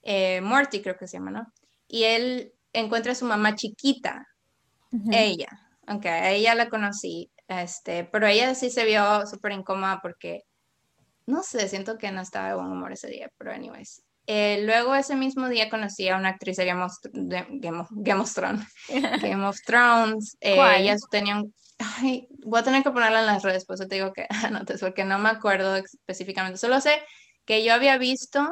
eh, 0.02 0.40
Morty 0.40 0.80
creo 0.82 0.96
que 0.96 1.06
se 1.06 1.18
llama, 1.18 1.30
¿no? 1.30 1.52
Y 1.86 2.04
él 2.04 2.52
encuentra 2.72 3.12
a 3.12 3.14
su 3.14 3.24
mamá 3.26 3.54
chiquita, 3.54 4.26
ella, 5.12 5.48
aunque 5.90 6.08
a 6.08 6.30
ella 6.30 6.54
la 6.54 6.68
conocí, 6.68 7.30
este, 7.48 8.04
pero 8.04 8.26
ella 8.28 8.54
sí 8.54 8.70
se 8.70 8.84
vio 8.84 9.26
súper 9.26 9.52
incómoda 9.52 9.98
porque, 10.00 10.44
no 11.26 11.42
sé, 11.42 11.68
siento 11.68 11.98
que 11.98 12.10
no 12.12 12.20
estaba 12.20 12.48
de 12.48 12.54
buen 12.54 12.68
humor 12.68 12.92
ese 12.92 13.08
día, 13.08 13.28
pero 13.36 13.52
anyways. 13.52 14.02
Eh, 14.26 14.62
luego 14.64 14.94
ese 14.94 15.16
mismo 15.16 15.48
día 15.48 15.68
conocí 15.68 16.08
a 16.08 16.16
una 16.16 16.28
actriz 16.28 16.56
de 16.56 16.64
Game 16.64 16.82
of, 16.84 16.92
de 17.12 17.44
Game 17.50 17.80
of- 17.80 17.88
Game 17.90 18.20
of 18.20 18.32
Thrones. 18.32 18.64
Game 19.20 19.44
of 19.44 19.58
Thrones. 19.66 20.36
eh, 20.40 20.56
ellas 20.78 21.00
tenían. 21.10 21.52
Ay, 21.98 22.28
voy 22.44 22.60
a 22.60 22.62
tener 22.62 22.82
que 22.84 22.90
ponerla 22.92 23.20
en 23.20 23.26
las 23.26 23.42
redes, 23.42 23.64
por 23.64 23.74
eso 23.74 23.88
te 23.88 23.96
digo 23.96 24.12
que 24.12 24.26
anotes, 24.44 24.80
porque 24.80 25.04
no 25.04 25.18
me 25.18 25.30
acuerdo 25.30 25.74
específicamente. 25.76 26.58
Solo 26.58 26.80
sé 26.80 27.02
que 27.44 27.64
yo 27.64 27.74
había 27.74 27.98
visto 27.98 28.46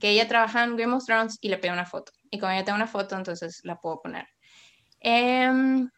que 0.00 0.08
ella 0.10 0.26
trabajaba 0.26 0.64
en 0.64 0.76
Game 0.76 0.94
of 0.94 1.04
Thrones 1.04 1.38
y 1.40 1.48
le 1.48 1.58
pedí 1.58 1.70
una 1.70 1.86
foto. 1.86 2.10
Y 2.30 2.40
como 2.40 2.52
ya 2.52 2.64
tengo 2.64 2.76
una 2.76 2.88
foto, 2.88 3.14
entonces 3.14 3.60
la 3.62 3.76
puedo 3.76 4.00
poner. 4.02 4.26
Em, 5.00 5.88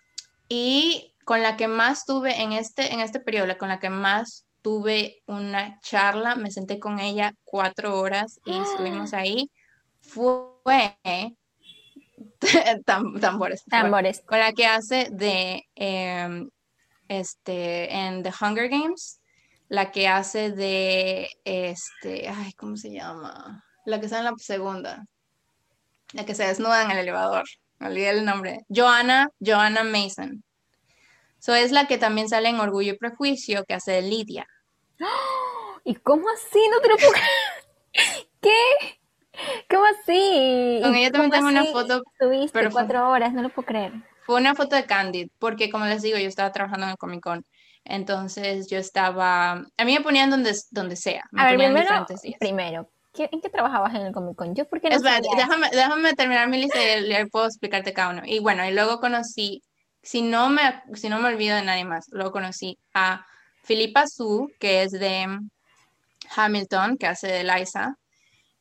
y 0.48 1.14
con 1.24 1.42
la 1.42 1.56
que 1.56 1.68
más 1.68 2.04
tuve 2.04 2.42
en 2.42 2.52
este, 2.52 2.92
en 2.92 3.00
este 3.00 3.20
periodo, 3.20 3.46
la 3.46 3.58
con 3.58 3.68
la 3.68 3.80
que 3.80 3.90
más 3.90 4.46
tuve 4.62 5.22
una 5.26 5.78
charla, 5.80 6.34
me 6.36 6.50
senté 6.50 6.78
con 6.78 6.98
ella 6.98 7.32
cuatro 7.44 7.98
horas 7.98 8.40
y 8.44 8.58
estuvimos 8.58 9.12
ahí, 9.14 9.50
fue 10.00 10.50
tam- 12.84 13.20
tambores, 13.20 13.62
fue 13.62 13.70
Tambores. 13.70 14.22
con 14.26 14.38
la 14.38 14.52
que 14.52 14.66
hace 14.66 15.08
de 15.10 15.62
em, 15.74 16.48
este 17.08 17.92
en 17.94 18.22
The 18.22 18.32
Hunger 18.40 18.68
Games, 18.68 19.20
la 19.68 19.90
que 19.90 20.08
hace 20.08 20.50
de 20.50 21.28
este, 21.44 22.28
ay, 22.28 22.52
¿cómo 22.52 22.76
se 22.76 22.92
llama? 22.92 23.64
La 23.86 23.98
que 23.98 24.06
está 24.06 24.18
en 24.18 24.24
la 24.24 24.34
segunda, 24.38 25.04
la 26.12 26.24
que 26.24 26.34
se 26.34 26.46
desnuda 26.46 26.82
en 26.84 26.90
el 26.90 26.98
elevador, 26.98 27.44
olvidé 27.80 28.10
el 28.10 28.24
nombre, 28.24 28.60
Joanna, 28.68 29.28
Joanna 29.40 29.84
Mason. 29.84 30.42
So 31.38 31.54
es 31.54 31.72
la 31.72 31.86
que 31.86 31.98
también 31.98 32.28
sale 32.28 32.48
en 32.48 32.60
Orgullo 32.60 32.92
y 32.94 32.96
Prejuicio, 32.98 33.64
que 33.64 33.74
hace 33.74 33.92
de 33.92 34.02
Lidia. 34.02 34.46
¿Y 35.84 35.94
cómo 35.96 36.24
así? 36.30 36.60
No 36.70 36.80
te 36.80 36.88
lo 36.88 36.96
puedo. 36.96 37.12
¿Qué? 38.40 38.56
¿Cómo 39.68 39.84
así? 39.84 40.80
Con 40.82 40.94
¿Y 40.94 41.00
ella 41.00 41.10
también 41.10 41.30
tengo 41.32 41.48
una 41.48 41.64
foto, 41.64 42.02
pero 42.18 42.70
fue- 42.70 42.70
cuatro 42.70 43.10
horas, 43.10 43.32
no 43.32 43.42
lo 43.42 43.48
puedo 43.50 43.66
creer. 43.66 43.92
Fue 44.24 44.36
una 44.40 44.54
foto 44.54 44.74
de 44.76 44.86
Candid, 44.86 45.28
porque 45.38 45.68
como 45.70 45.84
les 45.84 46.00
digo, 46.00 46.16
yo 46.16 46.28
estaba 46.28 46.50
trabajando 46.52 46.86
en 46.86 46.92
el 46.92 46.96
Comic 46.96 47.20
Con. 47.22 47.44
Entonces 47.84 48.68
yo 48.70 48.78
estaba, 48.78 49.50
a 49.52 49.84
mí 49.84 49.92
me 49.94 50.00
ponían 50.00 50.30
donde, 50.30 50.54
donde 50.70 50.96
sea, 50.96 51.22
me 51.30 51.42
A 51.42 51.46
ver, 51.46 51.56
primero, 51.56 52.06
días. 52.22 52.38
primero, 52.40 52.88
¿qué- 53.14 53.28
¿en 53.32 53.40
qué 53.40 53.48
trabajabas 53.48 53.94
en 53.94 54.02
el 54.02 54.12
Comic 54.12 54.36
Con? 54.36 54.54
Yo, 54.54 54.68
¿por 54.68 54.80
qué 54.80 54.90
no 54.90 54.96
Espera, 54.96 55.20
déjame, 55.36 55.70
déjame 55.70 56.12
terminar 56.14 56.48
mi 56.48 56.58
lista 56.58 56.78
y 56.98 57.08
ya 57.08 57.24
puedo 57.26 57.46
explicarte 57.46 57.92
cada 57.94 58.10
uno. 58.10 58.22
Y 58.26 58.40
bueno, 58.40 58.66
y 58.66 58.72
luego 58.72 59.00
conocí, 59.00 59.62
si 60.02 60.22
no 60.22 60.50
me, 60.50 60.82
si 60.94 61.08
no 61.08 61.18
me 61.20 61.28
olvido 61.28 61.56
de 61.56 61.62
nadie 61.62 61.84
más, 61.84 62.06
luego 62.10 62.32
conocí 62.32 62.78
a 62.92 63.24
Filipa 63.62 64.06
Su, 64.06 64.50
que 64.58 64.82
es 64.82 64.90
de 64.92 65.38
Hamilton, 66.36 66.98
que 66.98 67.06
hace 67.06 67.28
de 67.28 67.44
Liza. 67.44 67.94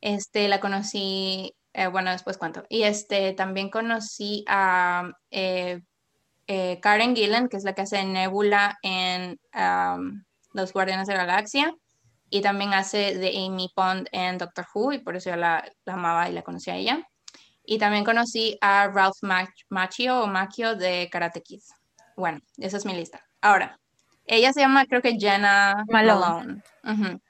Este, 0.00 0.48
la 0.48 0.60
conocí, 0.60 1.54
eh, 1.72 1.86
bueno, 1.88 2.10
después 2.10 2.38
cuento. 2.38 2.64
Y 2.68 2.82
este, 2.84 3.32
también 3.32 3.70
conocí 3.70 4.44
a 4.48 5.10
eh, 5.30 5.80
eh, 6.46 6.78
Karen 6.80 7.16
Gillan, 7.16 7.48
que 7.48 7.56
es 7.56 7.64
la 7.64 7.74
que 7.74 7.82
hace 7.82 8.04
Nebula 8.04 8.78
en 8.82 9.38
um, 9.54 10.22
Los 10.52 10.72
Guardianes 10.72 11.06
de 11.06 11.14
la 11.14 11.24
Galaxia. 11.24 11.74
Y 12.34 12.40
también 12.40 12.74
hace 12.74 13.16
de 13.16 13.28
Amy 13.46 13.70
Pond 13.76 14.08
en 14.10 14.38
Doctor 14.38 14.66
Who, 14.74 14.92
y 14.94 14.98
por 14.98 15.14
eso 15.14 15.30
yo 15.30 15.36
la, 15.36 15.64
la 15.84 15.92
amaba 15.94 16.28
y 16.28 16.32
la 16.32 16.42
conocí 16.42 16.68
a 16.68 16.74
ella. 16.74 17.08
Y 17.64 17.78
también 17.78 18.04
conocí 18.04 18.58
a 18.60 18.88
Ralph 18.88 19.18
Mac- 19.22 19.54
Macchio 19.68 20.20
o 20.20 20.26
Macchio 20.26 20.74
de 20.74 21.08
Karate 21.12 21.42
Kid. 21.42 21.60
Bueno, 22.16 22.40
esa 22.58 22.76
es 22.76 22.86
mi 22.86 22.92
lista. 22.92 23.24
Ahora, 23.40 23.78
ella 24.26 24.52
se 24.52 24.62
llama, 24.62 24.84
creo 24.86 25.00
que 25.00 25.16
Jenna 25.16 25.84
Malone. 25.86 26.62
Malone. 26.82 27.06
Ujú. 27.06 27.20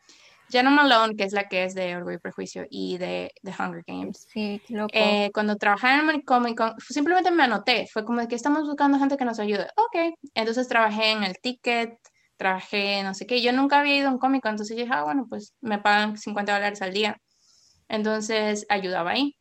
Jenna 0.49 0.71
Malone, 0.71 1.17
que 1.17 1.25
es 1.25 1.35
la 1.35 1.49
que 1.49 1.65
es 1.65 1.75
de 1.75 1.97
Orgullo 1.97 2.17
y 2.17 2.21
Prejuicio 2.21 2.65
y 2.71 2.97
de 2.97 3.31
The 3.43 3.55
Hunger 3.59 3.85
Games. 3.87 4.27
Sí, 4.33 4.63
loco. 4.71 4.89
Eh, 4.95 5.31
cuando 5.35 5.57
trabajaba 5.57 6.01
en 6.01 6.09
el 6.09 6.25
Comic 6.25 6.57
Con, 6.57 6.81
simplemente 6.81 7.31
me 7.31 7.43
anoté. 7.43 7.87
Fue 7.93 8.07
como 8.07 8.21
de 8.21 8.29
que 8.29 8.37
estamos 8.37 8.63
buscando 8.65 8.99
gente 8.99 9.19
que 9.19 9.27
nos 9.27 9.39
ayude. 9.39 9.67
Ok. 9.77 10.15
Entonces 10.33 10.67
trabajé 10.67 11.11
en 11.11 11.25
el 11.25 11.39
ticket, 11.43 11.99
trabajé 12.45 13.03
no 13.03 13.15
sé 13.15 13.27
qué. 13.27 13.41
Yo 13.41 13.53
nunca 13.53 13.81
había 13.81 13.97
ido 13.97 14.09
a 14.09 14.13
un 14.13 14.19
Comic 14.19 14.43
Con, 14.43 14.51
entonces 14.53 14.77
yo 14.77 14.83
dije, 14.83 14.95
ah, 14.95 15.05
bueno, 15.05 15.27
pues 15.29 15.55
me 15.63 15.79
pagan 15.79 16.19
50 16.19 16.53
dólares 16.53 16.83
al 16.83 16.93
día. 16.93 17.17
Entonces 17.89 18.67
ayudaba 18.69 19.13
ahí. 19.13 19.35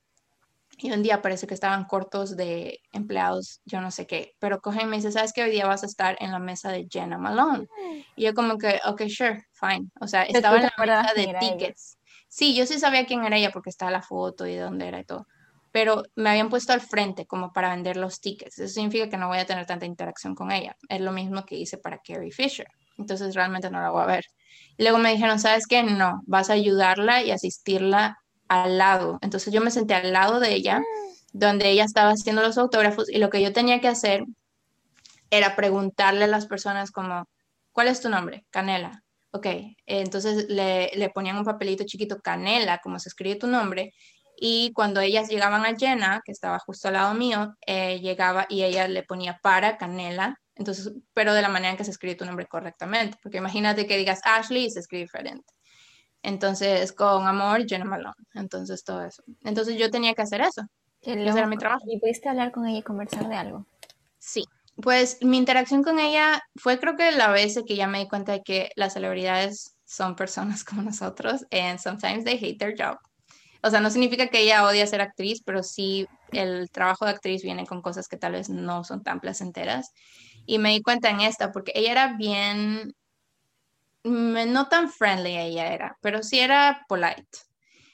Y 0.77 0.91
un 0.91 1.03
día 1.03 1.21
parece 1.21 1.45
que 1.45 1.53
estaban 1.53 1.83
cortos 1.83 2.35
de 2.35 2.79
empleados, 2.93 3.61
yo 3.65 3.79
no 3.79 3.91
sé 3.91 4.07
qué, 4.07 4.33
pero 4.39 4.59
cogen 4.59 4.87
y 4.87 4.89
me 4.89 4.95
dice, 4.95 5.11
¿sabes 5.11 5.31
qué? 5.31 5.43
Hoy 5.43 5.51
día 5.51 5.67
vas 5.67 5.83
a 5.83 5.85
estar 5.85 6.17
en 6.19 6.31
la 6.31 6.39
mesa 6.39 6.71
de 6.71 6.87
Jenna 6.89 7.17
Malone. 7.17 7.67
Y 8.15 8.23
yo 8.23 8.33
como 8.33 8.57
que, 8.57 8.79
ok, 8.85 9.03
sure, 9.07 9.45
fine. 9.51 9.89
O 9.99 10.07
sea, 10.07 10.23
estaba 10.23 10.55
en 10.55 10.63
la 10.63 10.73
mesa 10.77 11.13
de 11.13 11.23
era 11.23 11.39
ella. 11.41 11.57
tickets. 11.57 11.97
Sí, 12.27 12.55
yo 12.55 12.65
sí 12.65 12.79
sabía 12.79 13.05
quién 13.05 13.23
era 13.23 13.37
ella 13.37 13.51
porque 13.51 13.69
estaba 13.69 13.91
la 13.91 14.01
foto 14.01 14.47
y 14.47 14.55
de 14.55 14.61
dónde 14.61 14.87
era 14.87 14.99
y 14.99 15.05
todo. 15.05 15.27
Pero 15.71 16.03
me 16.15 16.29
habían 16.31 16.49
puesto 16.49 16.73
al 16.73 16.81
frente 16.81 17.25
como 17.27 17.53
para 17.53 17.69
vender 17.69 17.97
los 17.97 18.19
tickets. 18.19 18.57
Eso 18.59 18.73
significa 18.73 19.09
que 19.09 19.17
no 19.17 19.27
voy 19.27 19.39
a 19.39 19.45
tener 19.45 19.65
tanta 19.65 19.85
interacción 19.85 20.33
con 20.33 20.51
ella. 20.51 20.75
Es 20.89 21.01
lo 21.01 21.11
mismo 21.11 21.45
que 21.45 21.55
hice 21.55 21.77
para 21.77 21.99
Carrie 21.99 22.31
Fisher. 22.31 22.67
Entonces 22.97 23.35
realmente 23.35 23.69
no 23.69 23.81
la 23.81 23.89
voy 23.89 24.03
a 24.03 24.07
ver. 24.07 24.25
Luego 24.77 24.97
me 24.97 25.11
dijeron, 25.11 25.39
¿sabes 25.39 25.67
qué? 25.67 25.83
No, 25.83 26.21
vas 26.25 26.49
a 26.49 26.53
ayudarla 26.53 27.23
y 27.23 27.31
asistirla 27.31 28.17
al 28.47 28.77
lado. 28.77 29.19
Entonces 29.21 29.53
yo 29.53 29.61
me 29.61 29.71
senté 29.71 29.95
al 29.95 30.13
lado 30.13 30.39
de 30.39 30.53
ella, 30.53 30.81
donde 31.31 31.69
ella 31.69 31.85
estaba 31.85 32.11
haciendo 32.11 32.41
los 32.41 32.57
autógrafos 32.57 33.09
y 33.09 33.17
lo 33.17 33.29
que 33.29 33.41
yo 33.41 33.53
tenía 33.53 33.81
que 33.81 33.87
hacer 33.87 34.23
era 35.29 35.55
preguntarle 35.55 36.25
a 36.25 36.27
las 36.27 36.45
personas 36.45 36.91
como, 36.91 37.27
¿cuál 37.71 37.87
es 37.87 38.01
tu 38.01 38.09
nombre? 38.09 38.45
Canela. 38.51 39.03
Ok, 39.31 39.47
entonces 39.87 40.47
le, 40.47 40.91
le 40.93 41.09
ponían 41.09 41.37
un 41.37 41.43
papelito 41.43 41.83
chiquito, 41.85 42.21
Canela, 42.21 42.77
como 42.83 42.99
se 42.99 43.09
escribe 43.09 43.35
tu 43.35 43.47
nombre, 43.47 43.91
y 44.37 44.71
cuando 44.73 44.99
ellas 44.99 45.29
llegaban 45.29 45.65
a 45.65 45.75
Jenna, 45.75 46.21
que 46.25 46.31
estaba 46.31 46.59
justo 46.59 46.87
al 46.87 46.95
lado 46.95 47.13
mío, 47.13 47.55
eh, 47.65 47.99
llegaba 47.99 48.45
y 48.49 48.63
ella 48.63 48.87
le 48.87 49.03
ponía 49.03 49.39
para 49.41 49.77
Canela, 49.77 50.39
entonces, 50.55 50.91
pero 51.13 51.33
de 51.33 51.41
la 51.41 51.49
manera 51.49 51.71
en 51.71 51.77
que 51.77 51.83
se 51.83 51.91
escribe 51.91 52.15
tu 52.15 52.25
nombre 52.25 52.45
correctamente, 52.45 53.17
porque 53.21 53.37
imagínate 53.37 53.87
que 53.87 53.97
digas 53.97 54.21
Ashley 54.23 54.65
y 54.65 54.71
se 54.71 54.79
escribe 54.79 55.03
diferente. 55.03 55.53
Entonces, 56.21 56.93
con 56.93 57.27
amor, 57.27 57.67
Jenna 57.67 57.85
Malone. 57.85 58.15
Entonces, 58.33 58.83
todo 58.83 59.03
eso. 59.03 59.23
Entonces, 59.43 59.77
yo 59.77 59.91
tenía 59.91 60.13
que 60.13 60.21
hacer 60.21 60.41
eso. 60.41 60.61
Ese 61.01 61.37
era 61.37 61.47
mi 61.47 61.57
trabajo. 61.57 61.83
¿Y 61.85 61.99
pudiste 61.99 62.29
hablar 62.29 62.51
con 62.51 62.65
ella 62.65 62.79
y 62.79 62.83
conversar 62.83 63.27
de 63.27 63.35
algo? 63.35 63.65
Sí, 64.19 64.45
pues 64.81 65.17
mi 65.21 65.37
interacción 65.37 65.83
con 65.83 65.99
ella 65.99 66.41
fue 66.55 66.79
creo 66.79 66.95
que 66.95 67.11
la 67.11 67.29
vez 67.29 67.59
que 67.67 67.75
ya 67.75 67.87
me 67.87 67.99
di 67.99 68.07
cuenta 68.07 68.31
de 68.31 68.41
que 68.41 68.69
las 68.75 68.93
celebridades 68.93 69.75
son 69.85 70.15
personas 70.15 70.63
como 70.63 70.81
nosotros 70.81 71.45
and 71.51 71.79
sometimes 71.79 72.23
they 72.23 72.37
hate 72.37 72.57
their 72.57 72.75
job. 72.77 72.97
O 73.65 73.69
sea, 73.69 73.79
no 73.79 73.89
significa 73.89 74.27
que 74.27 74.41
ella 74.41 74.65
odia 74.65 74.85
ser 74.87 74.99
actriz, 74.99 75.41
pero 75.45 75.63
sí 75.63 76.05
el 76.31 76.69
trabajo 76.69 77.05
de 77.05 77.11
actriz 77.11 77.43
viene 77.43 77.65
con 77.65 77.81
cosas 77.81 78.09
que 78.09 78.17
tal 78.17 78.33
vez 78.33 78.49
no 78.49 78.83
son 78.83 79.03
tan 79.03 79.21
placenteras. 79.21 79.93
Y 80.45 80.59
me 80.59 80.69
di 80.71 80.81
cuenta 80.81 81.09
en 81.09 81.21
esta 81.21 81.51
porque 81.51 81.71
ella 81.75 81.91
era 81.91 82.13
bien, 82.17 82.93
mm, 84.03 84.51
no 84.51 84.67
tan 84.69 84.89
friendly 84.89 85.37
ella 85.37 85.73
era, 85.73 85.97
pero 86.01 86.23
sí 86.23 86.39
era 86.39 86.85
polite. 86.87 87.25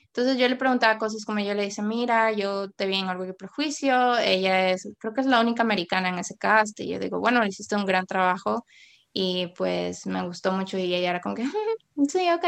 Entonces 0.07 0.37
yo 0.37 0.49
le 0.49 0.57
preguntaba 0.57 0.97
cosas 0.99 1.25
como 1.25 1.39
yo 1.41 1.53
le 1.55 1.63
dice, 1.65 1.81
mira, 1.83 2.31
yo 2.33 2.71
te 2.71 2.87
vi 2.87 2.97
en 2.97 3.09
Orgullo 3.09 3.31
y 3.31 3.35
Prejuicio, 3.35 4.17
ella 4.19 4.71
es, 4.71 4.87
creo 4.99 5.13
que 5.13 5.21
es 5.21 5.27
la 5.27 5.41
única 5.41 5.63
americana 5.63 6.09
en 6.09 6.19
ese 6.19 6.37
cast, 6.37 6.79
y 6.81 6.89
yo 6.89 6.99
digo, 6.99 7.19
bueno, 7.19 7.45
hiciste 7.45 7.75
un 7.77 7.85
gran 7.85 8.05
trabajo, 8.07 8.65
y 9.13 9.47
pues 9.57 10.05
me 10.07 10.25
gustó 10.27 10.51
mucho, 10.53 10.77
y 10.79 10.93
ella 10.95 11.11
era 11.11 11.21
como 11.21 11.35
que, 11.35 11.45
sí, 12.09 12.29
ok. 12.31 12.45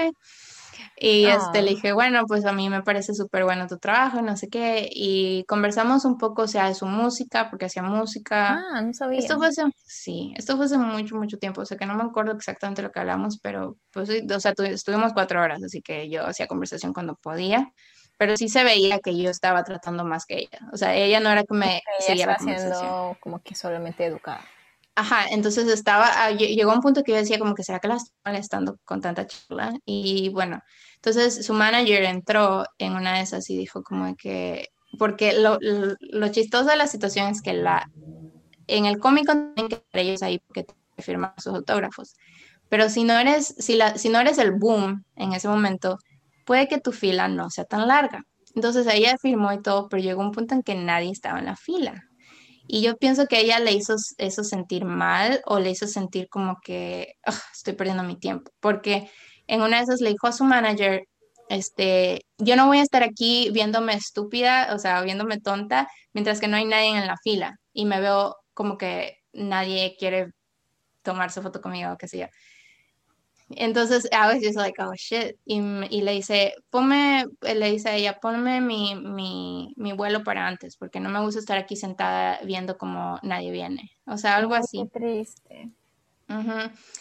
Y 1.03 1.25
este, 1.25 1.63
le 1.63 1.71
Ah. 1.71 1.73
dije, 1.73 1.93
bueno, 1.93 2.25
pues 2.27 2.45
a 2.45 2.53
mí 2.53 2.69
me 2.69 2.83
parece 2.83 3.15
súper 3.15 3.43
bueno 3.43 3.65
tu 3.65 3.77
trabajo, 3.79 4.21
no 4.21 4.37
sé 4.37 4.49
qué, 4.49 4.87
y 4.91 5.43
conversamos 5.47 6.05
un 6.05 6.19
poco, 6.19 6.43
o 6.43 6.47
sea, 6.47 6.67
de 6.67 6.75
su 6.75 6.85
música, 6.85 7.49
porque 7.49 7.65
hacía 7.65 7.81
música. 7.81 8.59
Ah, 8.71 8.81
no 8.83 8.93
sabía. 8.93 9.17
Esto 9.19 9.37
fue 9.37 9.47
hace, 9.47 9.63
sí, 9.83 10.31
esto 10.37 10.57
fue 10.57 10.65
hace 10.65 10.77
mucho, 10.77 11.15
mucho 11.15 11.37
tiempo, 11.39 11.61
o 11.61 11.65
sea 11.65 11.75
que 11.75 11.87
no 11.87 11.95
me 11.95 12.03
acuerdo 12.03 12.33
exactamente 12.33 12.83
lo 12.83 12.91
que 12.91 12.99
hablamos, 12.99 13.39
pero 13.41 13.77
pues 13.91 14.09
sí, 14.09 14.21
o 14.31 14.39
sea, 14.39 14.53
tu- 14.53 14.61
estuvimos 14.63 15.11
cuatro 15.13 15.41
horas, 15.41 15.63
así 15.63 15.81
que 15.81 16.07
yo 16.07 16.23
hacía 16.25 16.45
conversación 16.45 16.93
cuando 16.93 17.15
podía, 17.15 17.71
pero 18.19 18.37
sí 18.37 18.47
se 18.47 18.63
veía 18.63 18.99
que 18.99 19.17
yo 19.17 19.31
estaba 19.31 19.63
tratando 19.63 20.05
más 20.05 20.25
que 20.27 20.37
ella, 20.37 20.59
o 20.71 20.77
sea, 20.77 20.95
ella 20.95 21.19
no 21.19 21.31
era 21.31 21.43
que 21.43 21.55
me 21.55 21.81
seguía 21.99 22.27
la 22.27 22.35
conversación. 22.37 22.91
siendo 22.91 23.17
como 23.19 23.41
que 23.41 23.55
solamente 23.55 24.05
educada. 24.05 24.45
Ajá, 24.95 25.25
entonces 25.31 25.67
estaba, 25.69 26.05
ah, 26.25 26.31
lle- 26.31 26.53
llegó 26.53 26.73
un 26.73 26.81
punto 26.81 27.01
que 27.01 27.13
yo 27.13 27.17
decía 27.17 27.39
como 27.39 27.55
que 27.55 27.63
será 27.63 27.79
que 27.79 27.87
la 27.87 27.95
estoy 27.95 28.13
molestando 28.25 28.77
con 28.83 29.01
tanta 29.01 29.25
charla 29.25 29.73
y 29.85 30.29
bueno, 30.29 30.61
entonces 31.03 31.43
su 31.43 31.55
manager 31.55 32.03
entró 32.03 32.63
en 32.77 32.93
una 32.93 33.15
de 33.15 33.21
esas 33.21 33.49
y 33.49 33.57
dijo 33.57 33.81
como 33.81 34.15
que, 34.15 34.69
porque 34.99 35.33
lo, 35.33 35.57
lo, 35.59 36.27
chistoso 36.27 36.69
de 36.69 36.75
la 36.75 36.85
situación 36.85 37.29
es 37.29 37.41
que 37.41 37.53
la 37.53 37.89
en 38.67 38.85
el 38.85 38.99
cómic 38.99 39.25
tienen 39.25 39.67
que 39.67 39.75
estar 39.75 39.99
ellos 39.99 40.21
ahí 40.21 40.37
porque 40.39 40.67
firman 40.99 41.33
sus 41.39 41.55
autógrafos. 41.55 42.13
Pero 42.69 42.87
si 42.87 43.03
no 43.03 43.17
eres, 43.17 43.55
si, 43.57 43.75
la, 43.75 43.97
si 43.97 44.09
no 44.09 44.19
eres 44.19 44.37
el 44.37 44.51
boom 44.51 45.03
en 45.15 45.33
ese 45.33 45.47
momento, 45.47 45.97
puede 46.45 46.67
que 46.67 46.79
tu 46.79 46.91
fila 46.91 47.27
no 47.27 47.49
sea 47.49 47.65
tan 47.65 47.87
larga. 47.87 48.23
Entonces 48.53 48.85
ella 48.85 49.17
firmó 49.19 49.51
y 49.53 49.61
todo, 49.61 49.89
pero 49.89 50.03
llegó 50.03 50.21
un 50.21 50.31
punto 50.31 50.53
en 50.53 50.61
que 50.61 50.75
nadie 50.75 51.09
estaba 51.09 51.39
en 51.39 51.45
la 51.45 51.55
fila. 51.55 52.03
Y 52.67 52.83
yo 52.83 52.95
pienso 52.95 53.25
que 53.25 53.39
ella 53.39 53.59
le 53.59 53.73
hizo 53.73 53.95
eso 54.19 54.43
sentir 54.43 54.85
mal 54.85 55.41
o 55.45 55.59
le 55.59 55.71
hizo 55.71 55.87
sentir 55.87 56.29
como 56.29 56.59
que 56.63 57.15
estoy 57.53 57.73
perdiendo 57.73 58.03
mi 58.03 58.19
tiempo, 58.19 58.51
porque 58.59 59.09
en 59.51 59.61
una 59.61 59.77
de 59.77 59.83
esas 59.83 59.99
le 59.99 60.11
dijo 60.11 60.27
a 60.27 60.31
su 60.31 60.45
manager, 60.45 61.03
este, 61.49 62.25
yo 62.37 62.55
no 62.55 62.67
voy 62.67 62.77
a 62.77 62.83
estar 62.83 63.03
aquí 63.03 63.49
viéndome 63.51 63.93
estúpida, 63.93 64.73
o 64.73 64.79
sea, 64.79 65.01
viéndome 65.01 65.41
tonta, 65.41 65.89
mientras 66.13 66.39
que 66.39 66.47
no 66.47 66.55
hay 66.55 66.63
nadie 66.63 66.97
en 66.97 67.05
la 67.05 67.17
fila 67.21 67.59
y 67.73 67.83
me 67.83 67.99
veo 67.99 68.37
como 68.53 68.77
que 68.77 69.17
nadie 69.33 69.97
quiere 69.99 70.31
tomarse 71.01 71.41
foto 71.41 71.59
conmigo 71.61 71.91
o 71.91 71.97
qué 71.97 72.07
sé 72.07 72.19
yo. 72.19 72.27
Entonces, 73.49 74.07
I 74.13 74.33
was 74.33 74.41
just 74.41 74.55
like, 74.55 74.81
oh 74.81 74.93
shit. 74.95 75.35
Y, 75.43 75.59
y, 75.89 76.01
le 76.01 76.13
dice, 76.13 76.53
ponme, 76.69 77.25
le 77.41 77.71
dice 77.71 77.89
a 77.89 77.95
ella, 77.97 78.19
ponme 78.21 78.61
mi, 78.61 78.95
mi, 78.95 79.73
mi, 79.75 79.91
vuelo 79.91 80.23
para 80.23 80.47
antes, 80.47 80.77
porque 80.77 81.01
no 81.01 81.09
me 81.09 81.19
gusta 81.19 81.41
estar 81.41 81.57
aquí 81.57 81.75
sentada 81.75 82.39
viendo 82.45 82.77
como 82.77 83.19
nadie 83.21 83.51
viene. 83.51 83.91
O 84.05 84.17
sea, 84.17 84.37
algo 84.37 84.53
así. 84.53 84.87
Qué 84.93 84.99
triste. 84.99 85.71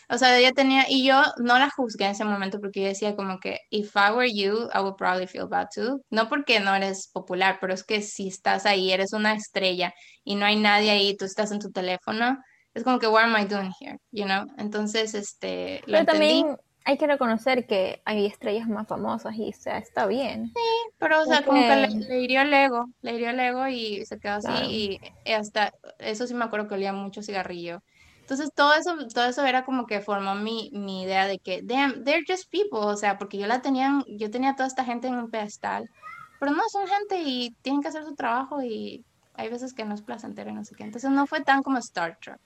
O 0.09 0.19
sea, 0.19 0.37
ella 0.39 0.53
tenía, 0.53 0.87
y 0.89 1.07
yo 1.07 1.23
no 1.39 1.59
la 1.59 1.71
juzgué 1.71 2.07
en 2.07 2.13
ese 2.13 2.25
momento 2.25 2.61
porque 2.61 2.83
yo 2.83 2.89
decía 2.89 3.17
como 3.17 3.39
que, 3.39 3.61
if 3.71 3.95
I 3.95 4.13
were 4.13 4.33
you, 4.33 4.69
I 4.75 4.81
would 4.81 4.97
probably 4.97 5.27
feel 5.27 5.47
bad 5.47 5.69
too. 5.75 6.03
No 6.11 6.29
porque 6.29 6.61
no 6.61 6.75
eres 6.75 7.09
popular, 7.09 7.59
pero 7.61 7.75
es 7.75 7.85
que 7.85 8.03
si 8.03 8.29
estás 8.29 8.67
ahí, 8.67 8.93
eres 8.93 9.13
una 9.13 9.35
estrella 9.35 9.95
y 10.25 10.35
no 10.35 10.47
hay 10.47 10.57
nadie 10.57 10.91
ahí, 10.91 11.17
tú 11.17 11.25
estás 11.25 11.53
en 11.53 11.61
tu 11.61 11.71
teléfono, 11.71 12.39
es 12.75 12.85
como 12.85 12.99
que, 12.99 13.07
what 13.07 13.25
am 13.25 13.37
I 13.37 13.47
doing 13.47 13.73
here? 13.81 13.99
You 14.11 14.25
know? 14.25 14.47
Entonces, 14.59 15.15
este, 15.15 15.83
lo 15.87 15.99
Pero 15.99 16.07
también 16.07 16.57
hay 16.85 16.97
que 16.97 17.07
reconocer 17.07 17.67
que 17.67 18.01
hay 18.05 18.27
estrellas 18.27 18.69
más 18.69 18.89
famosas 18.89 19.35
y 19.37 19.51
o 19.51 19.53
sea, 19.53 19.79
está 19.79 20.07
bien. 20.07 20.47
Sí, 20.47 20.93
pero 20.99 21.23
o 21.23 21.25
sea, 21.25 21.45
como 21.45 21.61
que 21.61 21.77
le, 21.77 22.21
hirió 22.21 22.43
el 22.43 22.53
ego, 22.53 22.87
le 23.03 23.15
hirió 23.15 23.31
el 23.31 23.41
ego 23.41 23.69
y 23.69 24.05
se 24.07 24.19
quedó 24.19 24.35
así 24.35 25.01
y 25.25 25.33
hasta, 25.33 25.73
eso 25.99 26.27
sí 26.27 26.35
me 26.35 26.45
acuerdo 26.45 26.69
que 26.69 26.75
olía 26.75 26.93
mucho 26.93 27.23
cigarrillo. 27.23 27.83
Entonces 28.31 28.55
todo 28.55 28.75
eso, 28.75 28.97
todo 29.13 29.25
eso 29.25 29.45
era 29.45 29.65
como 29.65 29.89
que 29.89 30.01
formó 30.01 30.37
mi, 30.37 30.71
idea 31.03 31.27
de 31.27 31.41
que, 31.41 31.63
damn, 31.63 32.05
they're 32.05 32.25
just 32.25 32.49
people, 32.49 32.79
o 32.79 32.97
sea, 32.97 33.19
porque 33.19 33.39
yo 33.39 33.49
la 33.49 33.61
tenía, 33.61 34.05
yo 34.07 34.31
tenía 34.31 34.55
toda 34.55 34.69
esta 34.69 34.85
gente 34.85 35.09
en 35.09 35.17
un 35.17 35.33
pedestal, 35.33 35.91
pero 36.39 36.53
no, 36.53 36.63
son 36.71 36.87
gente 36.87 37.21
y 37.25 37.57
tienen 37.63 37.83
que 37.83 37.89
hacer 37.89 38.05
su 38.05 38.15
trabajo 38.15 38.63
y 38.63 39.05
hay 39.35 39.49
veces 39.49 39.75
que 39.75 39.85
no 39.85 39.97
es 39.97 40.03
placentero 40.03 40.49
y 40.49 40.53
no 40.53 40.65
sé 40.65 40.77
qué. 40.77 40.85
Entonces 40.85 41.11
no 41.11 41.27
fue 41.27 41.41
tan 41.41 41.65
como 41.65 41.79
Star 41.79 42.19
Trek. 42.21 42.39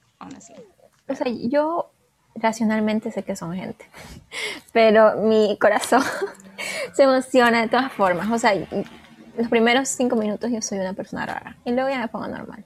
O 1.06 1.14
sea, 1.14 1.26
yo 1.28 1.90
racionalmente 2.34 3.12
sé 3.12 3.22
que 3.22 3.36
son 3.36 3.52
gente, 3.52 3.86
pero 4.72 5.16
mi 5.20 5.58
corazón 5.60 6.02
se 6.94 7.02
emociona 7.02 7.60
de 7.60 7.68
todas 7.68 7.92
formas. 7.92 8.30
O 8.30 8.38
sea, 8.38 8.54
los 9.36 9.48
primeros 9.50 9.90
cinco 9.90 10.16
minutos 10.16 10.50
yo 10.50 10.62
soy 10.62 10.78
una 10.78 10.94
persona 10.94 11.26
rara 11.26 11.58
y 11.66 11.72
luego 11.72 11.90
ya 11.90 11.98
me 11.98 12.08
pongo 12.08 12.26
normal. 12.26 12.64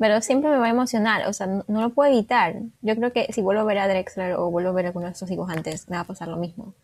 Pero 0.00 0.20
siempre 0.22 0.50
me 0.50 0.56
va 0.56 0.66
a 0.66 0.70
emocionar, 0.70 1.28
o 1.28 1.32
sea, 1.34 1.46
no, 1.46 1.64
lo 1.68 1.90
puedo 1.90 2.10
evitar. 2.10 2.56
Yo 2.80 2.96
creo 2.96 3.12
que 3.12 3.30
si 3.34 3.42
vuelvo 3.42 3.60
a 3.60 3.64
ver 3.64 3.78
a 3.78 3.86
Drexler 3.86 4.32
o 4.32 4.50
vuelvo 4.50 4.70
a 4.70 4.72
ver 4.72 4.86
a 4.86 4.88
alguno 4.88 5.06
de 5.06 5.12
estos 5.12 5.30
antes, 5.48 5.88
me 5.90 5.96
va 5.96 6.02
a 6.02 6.06
pasar 6.06 6.28
lo 6.28 6.38
mismo. 6.38 6.74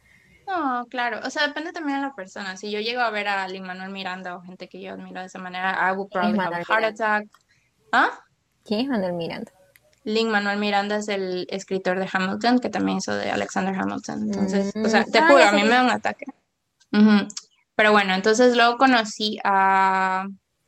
No, 0.46 0.86
claro, 0.90 1.20
o 1.24 1.30
sea, 1.30 1.48
depende 1.48 1.72
también 1.72 2.00
de 2.00 2.06
la 2.06 2.14
persona. 2.14 2.58
Si 2.58 2.70
yo 2.70 2.78
llego 2.78 3.00
a 3.00 3.10
ver 3.10 3.26
a 3.26 3.48
Lin 3.48 3.64
Manuel 3.64 3.90
Miranda 3.90 4.36
o 4.36 4.42
gente 4.42 4.68
que 4.68 4.82
yo 4.82 4.92
admiro 4.92 5.20
de 5.20 5.26
esa 5.26 5.38
manera, 5.38 5.90
I 5.90 5.96
would 5.96 6.10
probably 6.10 6.38
have 6.38 6.54
a 6.54 6.62
heart 6.62 6.84
attack. 6.84 7.26
¿Ah? 7.90 8.10
¿Quién 8.64 8.80
es 8.80 8.88
Manuel 8.88 9.14
Miranda? 9.14 9.50
Lin 10.04 10.30
Manuel 10.30 10.58
Miranda 10.58 10.96
es 10.96 11.08
el 11.08 11.46
escritor 11.50 11.98
de 11.98 12.08
Hamilton, 12.12 12.60
que 12.60 12.68
también 12.68 12.98
hizo 12.98 13.14
de 13.14 13.30
Alexander 13.30 13.74
Hamilton. 13.74 14.22
Entonces, 14.24 14.72
o 14.76 14.88
sea, 14.88 15.04
te 15.04 15.20
mm. 15.20 15.26
juro, 15.26 15.42
a 15.42 15.52
mí 15.52 15.62
me 15.62 15.70
da 15.70 15.82
un 15.82 15.90
ataque. 15.90 16.26
Pero 17.74 17.92
bueno, 17.92 18.14
entonces 18.14 18.56
luego 18.56 18.76
conocí 18.76 19.38
a. 19.42 20.26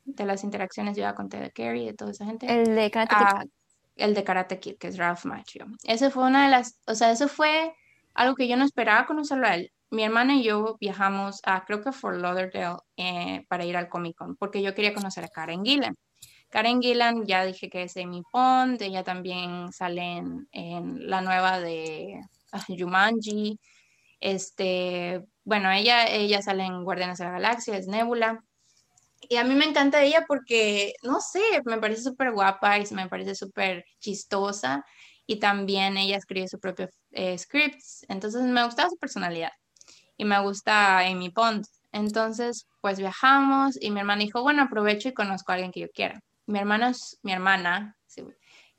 De 0.09 0.25
las 0.25 0.43
interacciones, 0.43 0.97
yo 0.97 1.03
ya 1.03 1.15
conté 1.15 1.39
de 1.39 1.51
Carrie, 1.51 1.87
de 1.87 1.95
toda 1.95 2.13
esa 2.13 2.25
gente. 2.25 2.47
El 2.51 2.75
de 2.75 2.91
Karate 2.91 3.15
Kid. 3.15 3.51
El 3.97 4.15
de 4.15 4.25
Karate 4.25 4.59
Kid, 4.59 4.77
que 4.79 4.89
es 4.89 4.97
Ralph 4.97 5.25
Macchio. 5.27 5.67
Ese 5.85 6.11
fue 6.11 6.25
una 6.25 6.45
de 6.45 6.51
las. 6.51 6.81
O 6.87 6.95
sea, 6.95 7.11
eso 7.11 7.29
fue 7.29 7.75
algo 8.15 8.35
que 8.35 8.49
yo 8.49 8.57
no 8.57 8.65
esperaba 8.65 9.07
conocerlo 9.07 9.47
a 9.47 9.55
él. 9.57 9.71
Mi 9.91 10.03
hermana 10.05 10.35
y 10.37 10.45
yo 10.45 10.77
viajamos 10.81 11.41
a, 11.45 11.65
creo 11.65 11.83
que 11.83 11.93
Fort 11.93 12.19
Lauderdale, 12.19 12.79
eh, 12.97 13.45
para 13.49 13.65
ir 13.65 13.77
al 13.77 13.89
Comic 13.89 14.17
Con, 14.17 14.37
porque 14.37 14.63
yo 14.63 14.75
quería 14.75 14.95
conocer 14.95 15.25
a 15.25 15.29
Karen 15.29 15.65
Gillan. 15.65 15.95
Karen 16.51 16.81
Gillan, 16.81 17.27
ya 17.27 17.45
dije 17.45 17.69
que 17.69 17.83
es 17.83 17.97
Amy 17.97 18.23
Pond, 18.33 18.81
ella 18.81 19.05
también 19.05 19.73
sale 19.73 20.23
en, 20.53 21.11
la 21.11 21.21
nueva 21.21 21.61
de 21.61 22.21
ah, 22.53 22.65
Jumanji. 22.69 23.59
Este, 24.21 25.25
bueno, 25.45 25.71
ella, 25.71 26.07
ella 26.09 26.43
sale 26.43 26.65
en 26.65 26.85
Guardianes 26.85 27.19
de 27.19 27.25
la 27.25 27.33
Galaxia, 27.33 27.77
es 27.77 27.87
Nebula. 27.87 28.43
Y 29.29 29.37
a 29.37 29.45
mí 29.45 29.55
me 29.55 29.67
encanta 29.67 30.03
ella 30.03 30.25
porque, 30.27 30.95
no 31.03 31.21
sé, 31.21 31.41
me 31.65 31.79
parece 31.79 32.03
súper 32.03 32.33
guapa 32.33 32.79
y 32.79 32.85
me 32.95 33.09
parece 33.09 33.35
súper 33.35 33.85
chistosa. 34.01 34.85
Y 35.27 35.39
también 35.39 35.97
ella 35.99 36.17
escribe 36.17 36.49
su 36.49 36.59
propio 36.59 36.89
eh, 37.13 37.37
scripts. 37.37 38.07
Entonces 38.09 38.43
me 38.43 38.65
gusta 38.65 38.89
su 38.89 38.97
personalidad. 38.97 39.53
Y 40.17 40.25
me 40.25 40.41
gusta 40.41 41.01
Amy 41.01 41.31
Pond. 41.31 41.65
Entonces, 41.93 42.67
pues 42.81 42.99
viajamos 42.99 43.81
y 43.81 43.91
mi 43.91 44.01
hermana 44.01 44.23
dijo, 44.23 44.43
bueno, 44.43 44.63
aprovecho 44.63 45.09
y 45.09 45.15
conozco 45.15 45.53
a 45.53 45.57
alguien 45.57 45.73
que 45.73 45.81
yo 45.81 45.89
quiera 45.91 46.21
mi 46.49 46.59
hermana, 46.59 46.93
mi 47.23 47.33
hermana 47.33 47.97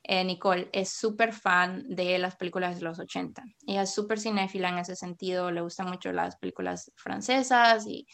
eh, 0.04 0.24
Nicole, 0.24 0.70
es 0.74 0.90
súper 0.90 1.34
fan 1.34 1.84
de 1.88 2.18
las 2.18 2.36
películas 2.36 2.78
de 2.78 2.82
los 2.82 3.00
80. 3.00 3.44
Ella 3.68 3.84
es 3.84 3.94
súper 3.94 4.20
cinéfila 4.20 4.70
en 4.70 4.80
ese 4.80 4.96
sentido, 4.96 5.52
le 5.52 5.62
gustan 5.62 5.88
mucho 5.88 6.12
las 6.12 6.36
películas 6.38 6.92
francesas 6.96 7.86
y 7.86 8.08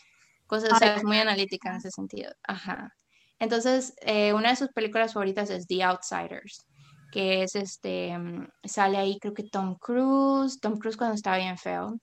cosas, 0.47 0.73
o 0.73 0.75
sea, 0.77 0.95
es 0.95 1.03
muy 1.03 1.17
analítica 1.17 1.69
en 1.69 1.77
ese 1.77 1.91
sentido. 1.91 2.31
Ajá. 2.43 2.93
Entonces, 3.39 3.93
eh, 4.01 4.33
una 4.33 4.49
de 4.49 4.55
sus 4.55 4.69
películas 4.69 5.13
favoritas 5.13 5.49
es 5.49 5.67
The 5.67 5.83
Outsiders, 5.83 6.65
que 7.11 7.43
es 7.43 7.55
este, 7.55 8.17
mm, 8.17 8.47
sale 8.63 8.97
ahí 8.97 9.19
creo 9.19 9.33
que 9.33 9.43
Tom 9.43 9.75
Cruise, 9.75 10.59
Tom 10.59 10.77
Cruise 10.77 10.97
cuando 10.97 11.15
estaba 11.15 11.37
bien 11.37 11.57
feo, 11.57 11.99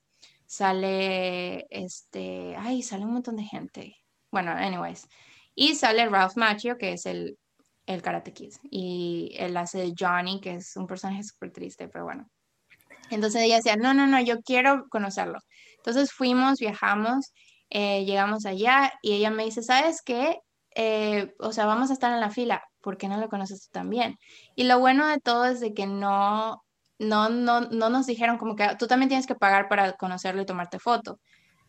sale, 0.47 1.67
este, 1.71 2.55
ay, 2.57 2.83
sale 2.83 3.05
un 3.05 3.15
montón 3.15 3.37
de 3.37 3.45
gente. 3.45 3.97
Bueno, 4.31 4.51
anyways. 4.53 5.07
Y 5.55 5.75
sale 5.75 6.09
Ralph 6.09 6.37
Macchio, 6.37 6.79
que 6.79 6.93
es 6.93 7.07
el 7.07 7.39
el 7.87 8.03
Karate 8.03 8.33
Kid. 8.33 8.53
Y 8.71 9.35
él 9.39 9.57
hace 9.57 9.79
de 9.79 9.95
Johnny, 9.99 10.41
que 10.41 10.55
es 10.55 10.77
un 10.77 10.87
personaje 10.87 11.23
súper 11.23 11.53
triste, 11.53 11.89
pero 11.89 12.05
bueno. 12.05 12.29
Entonces 13.11 13.43
ella 13.43 13.57
decía, 13.57 13.77
no, 13.77 13.93
no, 13.95 14.07
no, 14.07 14.21
yo 14.21 14.41
quiero 14.43 14.89
conocerlo. 14.89 15.39
Entonces 15.77 16.13
fuimos, 16.13 16.59
viajamos, 16.59 17.33
eh, 17.73 18.05
llegamos 18.05 18.47
allá 18.47 18.93
y 19.03 19.15
ella 19.15 19.31
me 19.31 19.45
dice, 19.45 19.63
¿sabes 19.63 20.03
qué? 20.03 20.41
Eh, 20.75 21.35
o 21.39 21.53
sea, 21.53 21.67
vamos 21.67 21.91
a 21.91 21.95
estar 21.95 22.13
en 22.13 22.21
la 22.21 22.31
fila, 22.31 22.63
¿por 22.81 22.99
qué 22.99 23.09
no 23.09 23.19
lo 23.19 23.29
conoces 23.29 23.63
tú 23.63 23.69
también? 23.73 24.17
Y 24.55 24.65
lo 24.65 24.79
bueno 24.79 25.07
de 25.09 25.21
todo 25.21 25.47
es 25.47 25.61
de 25.61 25.73
que 25.75 25.87
no, 25.87 26.63
no, 26.99 27.29
no, 27.31 27.63
no 27.63 27.89
nos 27.91 28.07
dijeron 28.07 28.39
como 28.39 28.57
que 28.57 28.69
tú 28.79 28.87
también 28.87 29.09
tienes 29.09 29.27
que 29.27 29.35
pagar 29.35 29.69
para 29.69 29.95
conocerlo 29.95 30.43
y 30.43 30.47
tomarte 30.47 30.79
foto 30.79 31.19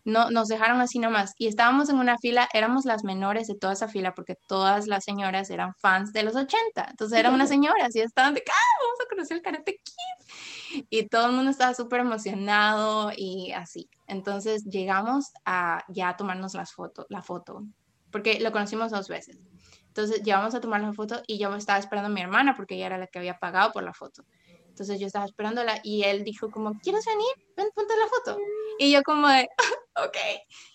no, 0.06 0.30
nos 0.30 0.48
dejaron 0.48 0.82
así 0.82 1.00
nomás. 1.00 1.34
Y 1.38 1.48
estábamos 1.48 1.90
en 1.90 1.98
una 1.98 2.18
fila, 2.18 2.48
éramos 2.54 2.86
las 2.86 3.04
menores 3.04 3.48
de 3.48 3.56
toda 3.56 3.74
esa 3.74 3.88
fila 3.88 4.14
porque 4.14 4.36
todas 4.48 4.88
las 4.88 5.04
señoras 5.04 5.50
eran 5.50 5.74
fans 5.76 6.14
de 6.14 6.24
los 6.24 6.36
80. 6.36 6.88
Entonces 6.90 7.18
eran 7.18 7.34
unas 7.34 7.50
señoras 7.50 7.96
y 7.96 8.02
estaban 8.02 8.34
de, 8.34 8.44
¡ah, 8.48 8.84
vamos 8.84 9.00
a 9.06 9.10
conocer 9.10 9.38
el 9.38 9.44
Karate 9.44 9.82
Kid! 9.84 10.86
Y 10.90 11.08
todo 11.08 11.28
el 11.28 11.34
mundo 11.34 11.52
estaba 11.52 11.74
súper 11.74 12.02
emocionado 12.02 13.12
y 13.16 13.52
así. 13.52 13.90
Entonces 14.08 14.66
llegamos 14.66 15.32
a 15.46 15.84
ya 15.88 16.16
tomarnos 16.18 16.54
las 16.54 16.74
fotos, 16.74 17.06
la 17.10 17.22
foto, 17.22 17.64
porque 18.12 18.40
lo 18.40 18.52
conocimos 18.52 18.92
dos 18.92 19.08
veces. 19.08 19.40
Entonces 19.88 20.24
llevamos 20.24 20.56
a 20.56 20.60
tomar 20.60 20.82
la 20.82 20.92
foto 20.92 21.22
y 21.28 21.38
yo 21.38 21.54
estaba 21.56 21.78
esperando 21.78 22.08
a 22.08 22.12
mi 22.12 22.22
hermana 22.22 22.56
porque 22.56 22.76
ella 22.76 22.88
era 22.88 22.98
la 22.98 23.08
que 23.08 23.20
había 23.20 23.38
pagado 23.38 23.72
por 23.72 23.84
la 23.84 23.94
foto. 23.94 24.26
Entonces 24.74 25.00
yo 25.00 25.06
estaba 25.06 25.26
esperándola 25.26 25.80
y 25.84 26.02
él 26.02 26.24
dijo 26.24 26.50
como, 26.50 26.74
¿quieres 26.80 27.06
venir? 27.06 27.28
Ven, 27.56 27.68
ponte 27.76 27.94
la 27.96 28.08
foto. 28.08 28.40
Y 28.80 28.92
yo 28.92 29.04
como 29.04 29.28
de, 29.28 29.48
ok. 29.96 30.18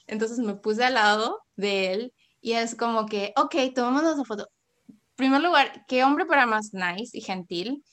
Entonces 0.07 0.39
me 0.39 0.55
puse 0.55 0.85
al 0.85 0.95
lado 0.95 1.41
de 1.57 1.93
él 1.93 2.15
y 2.41 2.53
es 2.53 2.77
como 2.77 3.07
que, 3.07 3.33
ok, 3.37 3.57
tomémonos 3.75 4.17
la 4.17 4.25
foto. 4.25 4.49
En 4.89 5.01
primer 5.17 5.43
lugar, 5.43 5.85
qué 5.89 6.05
hombre 6.05 6.27
para 6.27 6.47
más 6.47 6.71
nice 6.73 7.19
y 7.19 7.23
gentil. 7.23 7.85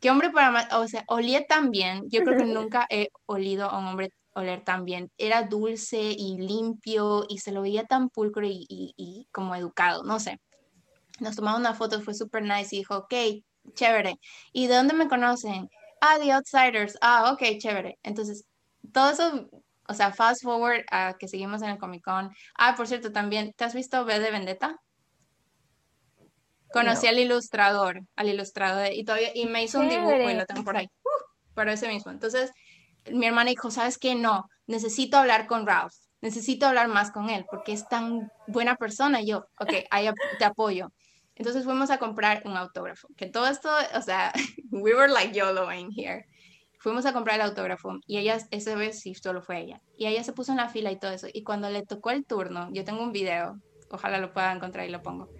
Qué 0.00 0.10
hombre 0.10 0.30
para 0.30 0.50
más, 0.50 0.72
o 0.72 0.88
sea, 0.88 1.04
olía 1.08 1.46
tan 1.46 1.70
bien. 1.70 2.04
Yo 2.08 2.22
creo 2.22 2.38
que 2.38 2.44
nunca 2.46 2.86
he 2.88 3.08
olido 3.26 3.68
a 3.68 3.78
un 3.78 3.84
hombre 3.84 4.14
oler 4.32 4.64
tan 4.64 4.86
bien. 4.86 5.10
Era 5.18 5.42
dulce 5.42 6.00
y 6.00 6.38
limpio 6.38 7.26
y 7.28 7.36
se 7.36 7.52
lo 7.52 7.60
veía 7.60 7.84
tan 7.84 8.08
pulcro 8.08 8.46
y, 8.46 8.64
y 8.66 9.28
como 9.30 9.54
educado, 9.54 10.04
no 10.04 10.20
sé. 10.20 10.40
Nos 11.18 11.36
tomamos 11.36 11.60
una 11.60 11.74
foto, 11.74 12.00
fue 12.00 12.14
súper 12.14 12.44
nice 12.44 12.74
y 12.74 12.78
dijo, 12.78 12.96
ok, 12.96 13.12
chévere. 13.74 14.18
¿Y 14.52 14.66
de 14.66 14.74
dónde 14.74 14.94
me 14.94 15.08
conocen? 15.08 15.68
Ah, 16.00 16.18
The 16.20 16.32
Outsiders. 16.32 16.98
Ah, 17.00 17.32
ok, 17.32 17.58
chévere. 17.58 17.98
Entonces, 18.02 18.44
todo 18.92 19.10
eso, 19.10 19.48
o 19.88 19.94
sea, 19.94 20.12
fast 20.12 20.42
forward 20.42 20.84
a 20.90 21.16
que 21.18 21.28
seguimos 21.28 21.62
en 21.62 21.70
el 21.70 21.78
Comic 21.78 22.02
Con. 22.02 22.30
Ah, 22.56 22.74
por 22.76 22.86
cierto, 22.86 23.12
también, 23.12 23.52
¿te 23.54 23.64
has 23.64 23.74
visto 23.74 24.04
B 24.04 24.18
de 24.18 24.30
Vendetta? 24.30 24.76
Conocí 26.72 27.08
al 27.08 27.18
ilustrador, 27.18 28.02
al 28.14 28.28
ilustrador, 28.28 28.92
y 28.92 29.04
todavía, 29.04 29.30
y 29.34 29.46
me 29.46 29.64
hizo 29.64 29.80
un 29.80 29.88
dibujo 29.88 30.30
y 30.30 30.34
lo 30.34 30.46
tengo 30.46 30.62
por 30.62 30.76
ahí, 30.76 30.86
uh, 30.86 31.54
para 31.54 31.72
ese 31.72 31.88
mismo. 31.88 32.12
Entonces, 32.12 32.52
mi 33.10 33.26
hermana 33.26 33.50
dijo, 33.50 33.72
¿sabes 33.72 33.98
qué? 33.98 34.14
No, 34.14 34.48
necesito 34.68 35.16
hablar 35.16 35.48
con 35.48 35.66
Ralph, 35.66 35.94
necesito 36.20 36.66
hablar 36.66 36.86
más 36.86 37.10
con 37.10 37.28
él, 37.28 37.44
porque 37.50 37.72
es 37.72 37.88
tan 37.88 38.30
buena 38.46 38.76
persona. 38.76 39.20
Y 39.20 39.26
yo, 39.26 39.46
ok, 39.58 39.72
ahí 39.90 40.08
te 40.38 40.44
apoyo. 40.44 40.92
Entonces 41.40 41.64
fuimos 41.64 41.88
a 41.88 41.96
comprar 41.96 42.42
un 42.44 42.54
autógrafo, 42.54 43.08
que 43.16 43.24
todo 43.24 43.46
esto, 43.46 43.70
o 43.94 44.02
sea, 44.02 44.30
we 44.70 44.94
were 44.94 45.10
like 45.10 45.32
YOLOing 45.32 45.90
here. 45.96 46.26
Fuimos 46.80 47.06
a 47.06 47.14
comprar 47.14 47.36
el 47.36 47.46
autógrafo 47.46 47.98
y 48.06 48.18
ella, 48.18 48.36
esa 48.50 48.74
vez 48.74 49.00
sí, 49.00 49.14
solo 49.14 49.40
fue 49.40 49.62
ella. 49.62 49.80
Y 49.96 50.04
ella 50.04 50.22
se 50.22 50.34
puso 50.34 50.52
en 50.52 50.58
la 50.58 50.68
fila 50.68 50.92
y 50.92 50.98
todo 50.98 51.12
eso. 51.12 51.28
Y 51.32 51.42
cuando 51.42 51.70
le 51.70 51.82
tocó 51.86 52.10
el 52.10 52.26
turno, 52.26 52.68
yo 52.72 52.84
tengo 52.84 53.02
un 53.02 53.12
video, 53.12 53.58
ojalá 53.90 54.18
lo 54.18 54.34
pueda 54.34 54.52
encontrar 54.52 54.86
y 54.86 54.90
lo 54.90 55.00
pongo, 55.00 55.30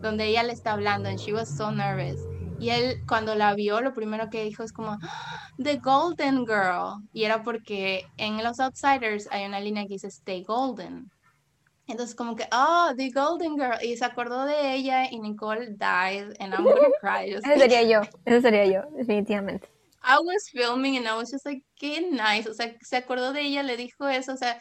donde 0.00 0.28
ella 0.28 0.44
le 0.44 0.54
está 0.54 0.72
hablando 0.72 1.10
and 1.10 1.18
she 1.18 1.34
was 1.34 1.54
so 1.54 1.70
nervous. 1.70 2.18
Y 2.58 2.70
él 2.70 3.02
cuando 3.06 3.34
la 3.34 3.54
vio, 3.54 3.82
lo 3.82 3.92
primero 3.92 4.30
que 4.30 4.44
dijo 4.44 4.62
es 4.62 4.72
como, 4.72 4.96
ah, 5.02 5.50
The 5.62 5.76
Golden 5.76 6.46
Girl. 6.46 7.06
Y 7.12 7.24
era 7.24 7.42
porque 7.42 8.06
en 8.16 8.42
Los 8.42 8.60
Outsiders 8.60 9.28
hay 9.30 9.44
una 9.44 9.60
línea 9.60 9.82
que 9.82 9.92
dice 9.92 10.06
Stay 10.06 10.42
Golden. 10.42 11.10
Entonces 11.90 12.14
como 12.14 12.36
que, 12.36 12.46
oh, 12.52 12.92
The 12.96 13.10
Golden 13.10 13.56
Girl. 13.56 13.78
Y 13.82 13.96
se 13.96 14.04
acordó 14.04 14.44
de 14.44 14.74
ella 14.74 15.10
y 15.10 15.18
Nicole 15.18 15.70
died 15.70 16.34
and 16.40 16.54
I'm 16.54 16.64
gonna 16.64 16.88
cry. 17.00 17.30
Eso 17.34 17.58
sería 17.58 17.82
yo, 17.82 18.00
eso 18.24 18.40
sería 18.40 18.66
yo, 18.66 18.82
definitivamente. 18.96 19.68
I 20.02 20.18
was 20.18 20.48
filming 20.50 20.96
and 20.96 21.06
I 21.06 21.14
was 21.14 21.30
just 21.30 21.44
like, 21.44 21.62
qué 21.78 22.00
nice. 22.10 22.48
O 22.48 22.54
sea, 22.54 22.74
se 22.80 22.96
acordó 22.96 23.32
de 23.32 23.42
ella, 23.42 23.62
le 23.62 23.76
dijo 23.76 24.08
eso, 24.08 24.32
o 24.32 24.36
sea, 24.36 24.60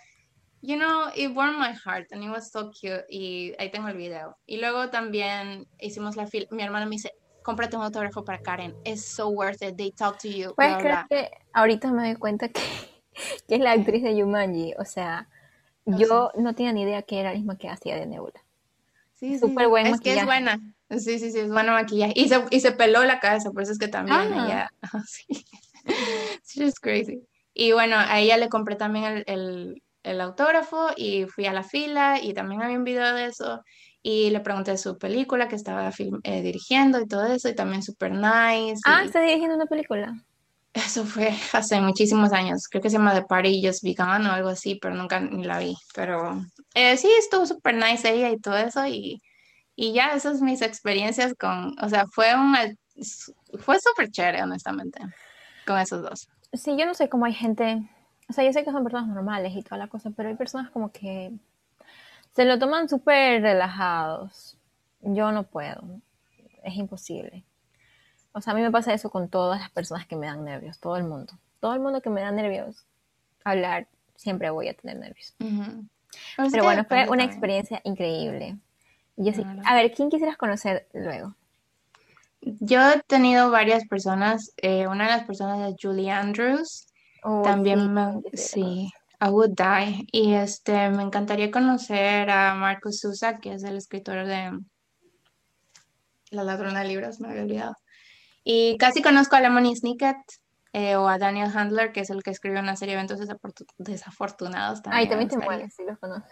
you 0.62 0.78
know, 0.78 1.10
it 1.16 1.34
warmed 1.34 1.58
my 1.58 1.72
heart 1.72 2.12
and 2.12 2.24
it 2.24 2.30
was 2.30 2.52
so 2.52 2.72
cute. 2.72 3.06
Y 3.10 3.54
ahí 3.58 3.72
tengo 3.72 3.88
el 3.88 3.96
video. 3.96 4.36
Y 4.46 4.58
luego 4.58 4.90
también 4.90 5.68
hicimos 5.80 6.18
la 6.18 6.28
fila. 6.28 6.48
Mi 6.52 6.64
hermana 6.64 6.86
me 6.86 6.92
dice, 6.92 7.14
cómprate 7.44 7.78
un 7.78 7.84
autógrafo 7.84 8.24
para 8.24 8.40
Karen. 8.42 8.76
It's 8.84 9.06
so 9.06 9.30
worth 9.30 9.62
it. 9.62 9.78
They 9.78 9.92
talk 9.92 10.18
to 10.20 10.28
you. 10.28 10.54
Pues 10.56 10.78
creo 10.78 11.06
que 11.10 11.32
ahorita 11.54 11.92
me 11.92 12.08
doy 12.10 12.16
cuenta 12.16 12.50
que, 12.50 12.62
que 13.48 13.56
es 13.56 13.62
la 13.62 13.72
actriz 13.72 14.04
de 14.04 14.16
Yumanji. 14.18 14.74
O 14.78 14.84
sea, 14.84 15.30
yo 15.98 16.32
no 16.38 16.54
tenía 16.56 16.74
ni 16.74 16.84
idea 16.84 17.02
que 17.02 17.20
era 17.20 17.30
la 17.30 17.36
misma 17.36 17.58
que 17.58 17.70
hacía 17.70 17.96
de 17.96 18.06
Nebula. 18.06 18.42
Sí, 19.14 19.38
Súper 19.38 19.68
sí. 19.68 19.92
Es 19.92 20.00
que 20.00 20.18
es 20.18 20.26
buena. 20.26 20.60
Sí, 20.90 21.20
sí, 21.20 21.32
sí, 21.32 21.40
es 21.40 21.50
buena 21.50 21.74
maquillaje. 21.74 22.14
Y 22.16 22.30
se, 22.30 22.44
y 22.50 22.60
se 22.62 22.72
peló 22.72 23.04
la 23.04 23.20
cabeza, 23.20 23.52
por 23.52 23.64
eso 23.64 23.74
es 23.74 23.80
que 23.80 23.90
también 23.90 24.18
ah. 24.18 24.46
ella. 24.46 24.74
sí. 25.06 25.46
She's 26.48 26.80
crazy. 26.80 27.22
Y 27.54 27.74
bueno, 27.74 27.98
a 27.98 28.20
ella 28.20 28.38
le 28.38 28.50
compré 28.50 28.76
también 28.76 29.06
el, 29.06 29.24
el, 29.28 29.84
el, 30.04 30.22
autógrafo 30.22 30.88
y 30.96 31.26
fui 31.26 31.46
a 31.46 31.54
la 31.54 31.64
fila 31.64 32.20
y 32.22 32.34
también 32.34 32.62
había 32.62 32.78
un 32.78 32.86
video 32.86 33.14
de 33.14 33.26
eso. 33.26 33.62
Y 34.02 34.30
le 34.30 34.40
pregunté 34.40 34.72
de 34.72 34.78
su 34.78 34.98
película 34.98 35.50
que 35.50 35.58
estaba 35.58 35.92
film, 35.92 36.22
eh, 36.24 36.42
dirigiendo 36.42 37.02
y 37.02 37.08
todo 37.08 37.26
eso, 37.26 37.50
y 37.50 37.56
también 37.56 37.84
super 37.84 38.12
nice. 38.12 38.80
Ah, 38.86 39.04
está 39.04 39.20
dirigiendo 39.20 39.56
una 39.56 39.66
película. 39.66 40.14
Eso 40.74 41.04
fue 41.04 41.34
hace 41.54 41.82
muchísimos 41.82 42.32
años. 42.32 42.68
Creo 42.68 42.82
que 42.82 42.90
se 42.90 42.98
llama 42.98 43.14
The 43.14 43.24
Party 43.24 43.66
Just 43.66 43.84
Began 43.84 44.26
o 44.26 44.32
algo 44.32 44.50
así, 44.50 44.76
pero 44.76 44.96
nunca 44.96 45.20
ni 45.20 45.44
la 45.44 45.60
vi. 45.60 45.76
Pero 45.96 46.42
eh, 46.74 46.98
sí, 46.98 47.10
estuvo 47.18 47.46
súper 47.46 47.76
nice 47.76 48.10
ella 48.10 48.30
y 48.30 48.40
todo 48.40 48.58
eso. 48.58 48.86
Y, 48.86 49.22
y 49.76 49.94
ya, 49.94 50.14
esas 50.14 50.42
mis 50.42 50.62
experiencias 50.62 51.34
con. 51.40 51.76
O 51.82 51.90
sea, 51.90 52.06
fue 52.08 52.36
un. 52.36 52.56
Fue 53.60 53.80
súper 53.80 54.12
chévere, 54.12 54.44
honestamente, 54.44 55.00
con 55.66 55.80
esos 55.80 56.04
dos. 56.04 56.28
Sí, 56.54 56.76
yo 56.78 56.86
no 56.86 56.94
sé 56.94 57.10
cómo 57.10 57.26
hay 57.26 57.34
gente. 57.34 57.82
O 58.30 58.34
sea, 58.34 58.44
yo 58.44 58.54
sé 58.54 58.64
que 58.64 58.72
son 58.72 58.84
personas 58.84 59.08
normales 59.08 59.56
y 59.56 59.64
toda 59.64 59.78
la 59.78 59.88
cosa, 59.88 60.12
pero 60.12 60.30
hay 60.30 60.36
personas 60.36 60.70
como 60.70 60.92
que 60.92 61.32
se 62.36 62.46
lo 62.46 62.60
toman 62.60 62.88
súper 62.90 63.42
relajados. 63.42 64.58
Yo 65.02 65.32
no 65.32 65.44
puedo. 65.44 65.82
Es 66.64 66.76
imposible. 66.76 67.44
O 68.32 68.42
sea, 68.42 68.54
a 68.54 68.56
mí 68.56 68.62
me 68.62 68.72
pasa 68.72 68.94
eso 68.94 69.10
con 69.10 69.28
todas 69.28 69.60
las 69.60 69.70
personas 69.72 70.06
que 70.06 70.16
me 70.16 70.28
dan 70.28 70.46
nervios, 70.46 70.80
todo 70.80 70.98
el 70.98 71.04
mundo. 71.04 71.34
Todo 71.60 71.74
el 71.74 71.80
mundo 71.80 72.02
que 72.02 72.10
me 72.10 72.22
da 72.22 72.32
nervios, 72.32 72.86
hablar, 73.44 73.88
siempre 74.16 74.50
voy 74.50 74.68
a 74.68 74.74
tener 74.74 74.98
nervios. 74.98 75.34
Pero 76.52 76.64
bueno, 76.64 76.86
fue 76.86 77.08
una 77.10 77.24
experiencia 77.24 77.82
increíble. 77.84 78.58
Yo 79.18 79.34
sí, 79.34 79.44
a 79.66 79.76
ver, 79.76 79.92
¿quién 79.94 80.10
quisieras 80.10 80.38
conocer 80.38 80.88
luego? 80.94 81.36
Yo 82.42 82.80
he 82.90 83.02
tenido 83.02 83.52
varias 83.52 83.86
personas. 83.86 84.54
Eh, 84.58 84.88
una 84.88 85.06
de 85.06 85.12
las 85.12 85.24
personas 85.26 85.70
es 85.70 85.76
Julie 85.82 86.12
Andrews. 86.12 86.88
Oh, 87.24 87.42
También 87.42 87.94
me, 87.94 88.22
sí, 88.34 88.90
I 89.20 89.30
Would 89.30 89.56
Die. 89.58 90.08
Y 90.14 90.34
este, 90.34 90.90
me 90.90 91.04
encantaría 91.04 91.52
conocer 91.52 92.30
a 92.30 92.56
Marcus 92.56 93.00
Sousa, 93.00 93.40
que 93.40 93.54
es 93.54 93.64
el 93.64 93.76
escritor 93.76 94.26
de 94.26 94.58
La 96.30 96.44
ladrona 96.44 96.82
de 96.82 96.88
libros, 96.88 97.20
me 97.20 97.30
había 97.30 97.44
olvidado. 97.44 97.76
Y 98.44 98.78
casi 98.78 99.02
conozco 99.02 99.36
a 99.36 99.42
Lemony 99.42 99.76
Snicket 99.76 100.18
eh, 100.74 100.96
o 100.96 101.08
a 101.08 101.18
Daniel 101.18 101.52
Handler, 101.54 101.92
que 101.92 102.02
es 102.02 102.10
el 102.10 102.24
que 102.24 102.32
escribió 102.32 102.60
una 102.60 102.76
serie 102.76 102.96
de 102.96 103.02
eventos 103.02 103.20
desafortunados. 103.78 104.82
También 104.82 105.02
Ay, 105.02 105.10
también 105.10 105.30
te 105.30 105.38
mueres, 105.38 105.74
sí 105.76 105.84
los 105.88 105.98
conozco. 105.98 106.28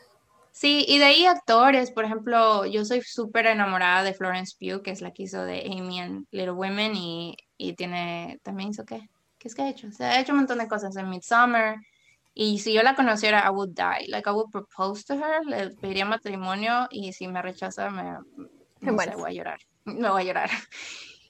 Sí, 0.51 0.85
y 0.87 0.97
de 0.97 1.05
ahí 1.05 1.25
actores, 1.25 1.91
por 1.91 2.05
ejemplo, 2.05 2.65
yo 2.65 2.83
soy 2.83 3.01
súper 3.01 3.45
enamorada 3.45 4.01
de 4.01 4.15
Florence 4.15 4.55
Pugh, 4.59 4.81
que 4.81 4.89
es 4.89 5.01
la 5.01 5.11
que 5.11 5.23
hizo 5.23 5.43
de 5.43 5.61
Amy 5.71 5.99
en 5.99 6.27
Little 6.31 6.53
Women 6.53 6.95
y, 6.95 7.37
y 7.57 7.73
tiene, 7.73 8.39
también 8.41 8.69
hizo 8.69 8.83
qué, 8.83 9.07
¿qué 9.37 9.47
es 9.47 9.53
que 9.53 9.61
ha 9.61 9.69
hecho? 9.69 9.91
Se 9.91 10.03
ha 10.03 10.19
hecho 10.19 10.31
un 10.31 10.39
montón 10.39 10.57
de 10.57 10.67
cosas 10.67 10.95
en 10.95 11.09
Midsommar 11.09 11.77
y 12.33 12.57
si 12.57 12.73
yo 12.73 12.81
la 12.81 12.95
conociera, 12.95 13.43
I 13.45 13.51
would 13.51 13.75
die, 13.75 14.07
like 14.07 14.27
I 14.27 14.33
would 14.33 14.49
propose 14.49 15.03
to 15.05 15.13
her, 15.13 15.45
le 15.45 15.75
pediría 15.75 16.05
matrimonio 16.05 16.87
y 16.89 17.13
si 17.13 17.27
me 17.27 17.43
rechaza, 17.43 17.91
me, 17.91 18.17
no 18.81 18.97
sé, 18.97 19.11
voy 19.15 19.29
a 19.29 19.33
llorar, 19.33 19.59
me 19.85 20.09
voy 20.09 20.23
a 20.23 20.25
llorar 20.25 20.49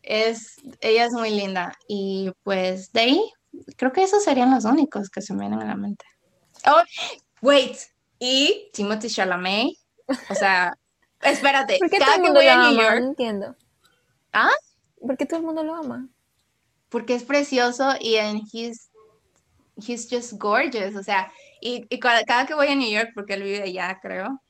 es, 0.08 0.56
ella 0.80 1.06
es 1.06 1.14
muy 1.14 1.30
linda. 1.30 1.78
Y 1.88 2.32
pues 2.44 2.92
de 2.94 3.02
ahí, 3.02 3.32
creo 3.76 3.92
que 3.92 4.04
esos 4.04 4.24
serían 4.24 4.52
los 4.52 4.66
únicos 4.66 5.10
que 5.10 5.22
se 5.22 5.34
me 5.34 5.42
vienen 5.42 5.62
a 5.62 5.66
la 5.66 5.76
mente. 5.76 6.06
Oh, 6.66 6.82
wait, 7.42 7.78
y 8.20 8.70
Timothy 8.74 9.10
Chalamet, 9.10 9.74
o 10.30 10.36
sea, 10.36 10.76
espérate, 11.22 11.78
¿Por 11.78 11.90
qué 11.90 12.00
todo 12.00 12.16
el 12.16 12.22
mundo 12.22 12.42
lo 12.42 12.52
ama? 12.52 13.00
No 13.00 13.08
entiendo. 13.08 13.56
¿Ah? 14.34 14.52
¿Por 15.00 15.18
qué 15.18 15.26
todo 15.26 15.40
el 15.40 15.46
mundo 15.46 15.64
lo 15.64 15.76
ama? 15.76 16.08
Porque 16.90 17.16
es 17.16 17.24
precioso 17.24 17.94
y 18.00 18.16
en 18.16 18.42
he's, 18.52 18.90
he's 19.76 20.08
just 20.10 20.34
gorgeous, 20.34 20.96
o 20.96 21.04
sea, 21.04 21.32
y, 21.62 21.86
y 21.90 22.00
cada, 22.00 22.24
cada, 22.24 22.46
que 22.46 22.54
voy 22.54 22.68
a 22.68 22.76
New 22.76 22.90
York, 22.90 23.12
porque 23.14 23.34
él 23.34 23.44
vive 23.44 23.64
allá, 23.64 24.00
creo, 24.02 24.42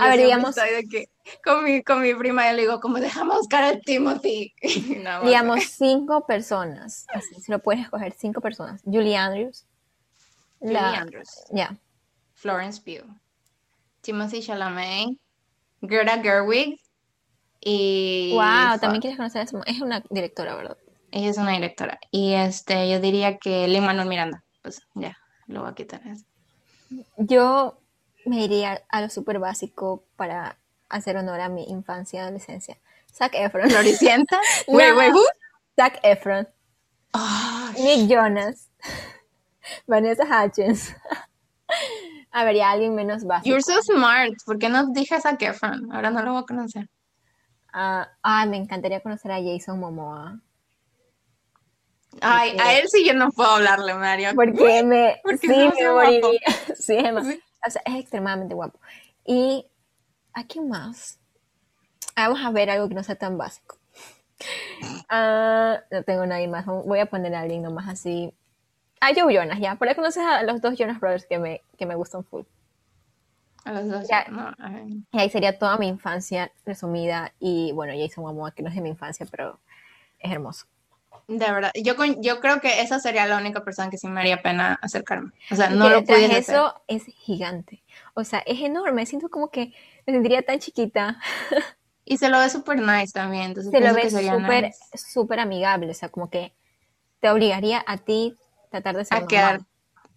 a 0.00 0.08
ver, 0.08 0.18
digamos. 0.18 0.54
De 0.54 0.86
que 0.90 1.08
con, 1.44 1.64
mi, 1.64 1.82
con 1.82 2.02
mi 2.02 2.14
prima 2.14 2.48
yo 2.50 2.56
le 2.56 2.62
digo, 2.62 2.80
como 2.80 2.98
dejamos 2.98 3.38
buscar 3.38 3.64
al 3.64 3.80
Timothy. 3.82 4.54
digamos, 5.24 5.64
cinco 5.64 6.26
personas. 6.26 7.06
Así, 7.12 7.40
si 7.40 7.52
lo 7.52 7.60
puedes 7.60 7.82
escoger, 7.82 8.12
cinco 8.12 8.40
personas. 8.40 8.82
Julie 8.84 9.16
Andrews. 9.16 9.66
Julie 10.60 10.78
Andrews. 10.78 11.30
Ya. 11.50 11.76
Florence 12.34 12.80
Pugh. 12.80 13.06
Timothy 14.00 14.40
Chalamet. 14.40 15.16
Greta 15.80 16.20
Gerwig. 16.22 16.80
Y. 17.60 18.32
Wow, 18.32 18.78
también 18.80 19.00
quieres 19.00 19.16
conocer 19.16 19.42
a 19.42 19.44
esa 19.44 19.60
Es 19.66 19.80
una 19.80 20.02
directora, 20.10 20.54
¿verdad? 20.54 20.78
Ella 21.10 21.30
es 21.30 21.38
una 21.38 21.52
directora. 21.52 21.98
Y 22.10 22.34
este, 22.34 22.88
yo 22.90 23.00
diría 23.00 23.38
que 23.38 23.66
Lin 23.68 23.84
Manuel 23.84 24.08
Miranda. 24.08 24.44
Pues 24.62 24.80
ya, 24.94 25.16
lo 25.46 25.62
voy 25.62 25.70
a 25.70 25.74
quitar. 25.74 26.00
Yo 27.16 27.80
me 28.24 28.44
iría 28.44 28.82
a 28.88 29.00
lo 29.00 29.10
súper 29.10 29.38
básico 29.38 30.04
para 30.16 30.58
hacer 30.88 31.16
honor 31.16 31.40
a 31.40 31.48
mi 31.48 31.64
infancia 31.64 32.18
y 32.18 32.22
adolescencia. 32.22 32.78
Zac 33.12 33.34
Efron. 33.34 33.70
¿Floricienta? 33.70 34.40
Wait, 34.68 34.94
wait, 34.96 35.14
Zac 35.76 35.98
Efron. 36.02 36.48
Oh, 37.12 37.70
Nick 37.78 38.08
Jonas. 38.08 38.68
Vanessa 39.86 40.24
Hutchins. 40.24 40.94
a 42.32 42.44
ver, 42.44 42.56
ya 42.56 42.70
alguien 42.70 42.94
menos 42.94 43.24
básico. 43.24 43.48
You're 43.48 43.62
so 43.62 43.82
smart. 43.82 44.34
¿Por 44.44 44.58
qué 44.58 44.68
no 44.68 44.92
dije 44.92 45.20
Zac 45.20 45.40
Efron? 45.42 45.92
Ahora 45.92 46.10
no 46.10 46.22
lo 46.22 46.32
voy 46.32 46.42
a 46.42 46.46
conocer. 46.46 46.88
ah, 47.72 48.08
ah 48.22 48.46
me 48.46 48.56
encantaría 48.56 49.00
conocer 49.00 49.32
a 49.32 49.40
Jason 49.42 49.78
Momoa. 49.78 50.40
Ay, 52.20 52.56
a 52.58 52.78
él 52.78 52.88
sí 52.88 53.04
yo 53.06 53.14
no 53.14 53.30
puedo 53.30 53.50
hablarle, 53.50 53.94
Mario. 53.94 54.30
Porque 54.34 54.82
me, 54.82 55.20
porque 55.22 55.46
sí, 55.46 55.70
me 55.78 55.90
moriría. 55.90 56.40
Sí, 56.76 56.98
sí, 56.98 57.40
o 57.66 57.70
sea, 57.70 57.82
es 57.84 57.94
extremadamente 57.96 58.54
guapo. 58.54 58.78
Y, 59.24 59.66
¿a 60.32 60.44
quién 60.44 60.68
más? 60.68 61.18
Vamos 62.16 62.40
a 62.44 62.50
ver 62.50 62.70
algo 62.70 62.88
que 62.88 62.94
no 62.94 63.02
sea 63.02 63.14
tan 63.14 63.38
básico. 63.38 63.78
Uh, 65.10 65.80
no 65.90 66.02
tengo 66.04 66.26
nadie 66.26 66.48
más. 66.48 66.66
Voy 66.66 66.98
a 66.98 67.06
poner 67.06 67.34
a 67.34 67.40
alguien 67.40 67.62
nomás 67.62 67.88
así. 67.88 68.32
A 69.00 69.08
Joe 69.14 69.34
Jonas, 69.34 69.58
ya. 69.58 69.76
Por 69.76 69.88
ahí 69.88 69.94
conoces 69.94 70.22
a 70.22 70.42
los 70.42 70.60
dos 70.60 70.76
Jonas 70.78 71.00
Brothers 71.00 71.26
que 71.26 71.38
me, 71.38 71.62
que 71.78 71.86
me 71.86 71.94
gustan 71.94 72.24
full. 72.24 72.42
A 73.64 73.72
los 73.72 73.88
dos. 73.88 74.08
Ya, 74.08 74.24
no, 74.28 74.54
y 75.12 75.18
ahí 75.18 75.28
sería 75.30 75.58
toda 75.58 75.76
mi 75.76 75.88
infancia 75.88 76.50
resumida. 76.64 77.32
Y 77.38 77.72
bueno, 77.72 77.92
Jason 77.96 78.24
Momoa, 78.24 78.52
que 78.52 78.62
no 78.62 78.68
es 78.68 78.74
de 78.74 78.80
mi 78.80 78.90
infancia, 78.90 79.26
pero 79.30 79.58
es 80.18 80.32
hermoso. 80.32 80.66
De 81.30 81.52
verdad, 81.52 81.70
yo, 81.80 81.94
yo 82.18 82.40
creo 82.40 82.60
que 82.60 82.80
esa 82.80 82.98
sería 82.98 83.24
la 83.24 83.36
única 83.38 83.62
persona 83.62 83.88
que 83.88 83.98
sí 83.98 84.08
me 84.08 84.18
haría 84.18 84.42
pena 84.42 84.80
acercarme. 84.82 85.30
O 85.52 85.54
sea, 85.54 85.70
no 85.70 85.88
lo 85.88 86.02
puedes 86.02 86.28
eso 86.48 86.82
es 86.88 87.04
gigante. 87.04 87.84
O 88.14 88.24
sea, 88.24 88.40
es 88.40 88.60
enorme. 88.60 89.06
Siento 89.06 89.28
como 89.28 89.48
que 89.48 89.72
me 90.08 90.12
sentiría 90.12 90.42
tan 90.42 90.58
chiquita. 90.58 91.20
Y 92.04 92.16
se 92.16 92.28
lo 92.30 92.40
ve 92.40 92.50
súper 92.50 92.80
nice 92.80 93.12
también. 93.12 93.44
Entonces 93.44 93.70
Se 93.70 93.80
lo 93.80 93.94
ve 93.94 94.10
súper, 94.10 94.64
nice. 94.64 94.78
súper 94.94 95.38
amigable, 95.38 95.92
o 95.92 95.94
sea, 95.94 96.08
como 96.08 96.28
que 96.28 96.52
te 97.20 97.30
obligaría 97.30 97.84
a 97.86 97.98
ti 97.98 98.34
tratar 98.72 98.96
de 98.96 99.04
ser 99.04 99.18
A 99.22 99.26
quedar. 99.28 99.52
normal. 99.52 99.66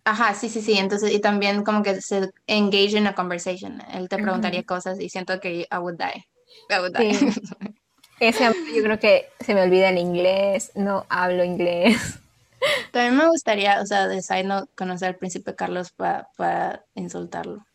Ajá, 0.06 0.34
sí, 0.34 0.50
sí, 0.50 0.64
sí. 0.64 0.80
Entonces, 0.80 1.12
y 1.12 1.20
también 1.20 1.64
como 1.64 1.84
que 1.84 2.02
se 2.02 2.32
engage 2.48 2.98
in 2.98 3.06
a 3.06 3.14
conversation. 3.14 3.84
Él 3.94 4.10
te 4.10 4.18
preguntaría 4.18 4.64
cosas 4.64 5.00
y 5.00 5.10
siento 5.10 5.40
que 5.40 5.68
I 5.72 5.78
would 5.78 6.00
die. 6.00 6.26
I 6.72 6.80
would 6.80 6.98
die. 6.98 7.14
Sí. 7.14 7.28
Ese 8.20 8.46
yo 8.46 8.84
creo 8.84 9.00
que 9.00 9.30
se 9.40 9.54
me 9.54 9.62
olvida 9.62 9.90
el 9.90 9.98
inglés, 9.98 10.72
no 10.76 11.06
hablo 11.10 11.44
inglés. 11.44 12.20
También 12.92 13.18
me 13.18 13.28
gustaría, 13.28 13.82
o 13.82 13.86
sea, 13.86 14.08
de 14.08 14.44
note, 14.44 14.72
conocer 14.76 15.10
al 15.10 15.16
príncipe 15.16 15.56
Carlos 15.56 15.92
para 15.92 16.86
insultarlo. 16.96 17.66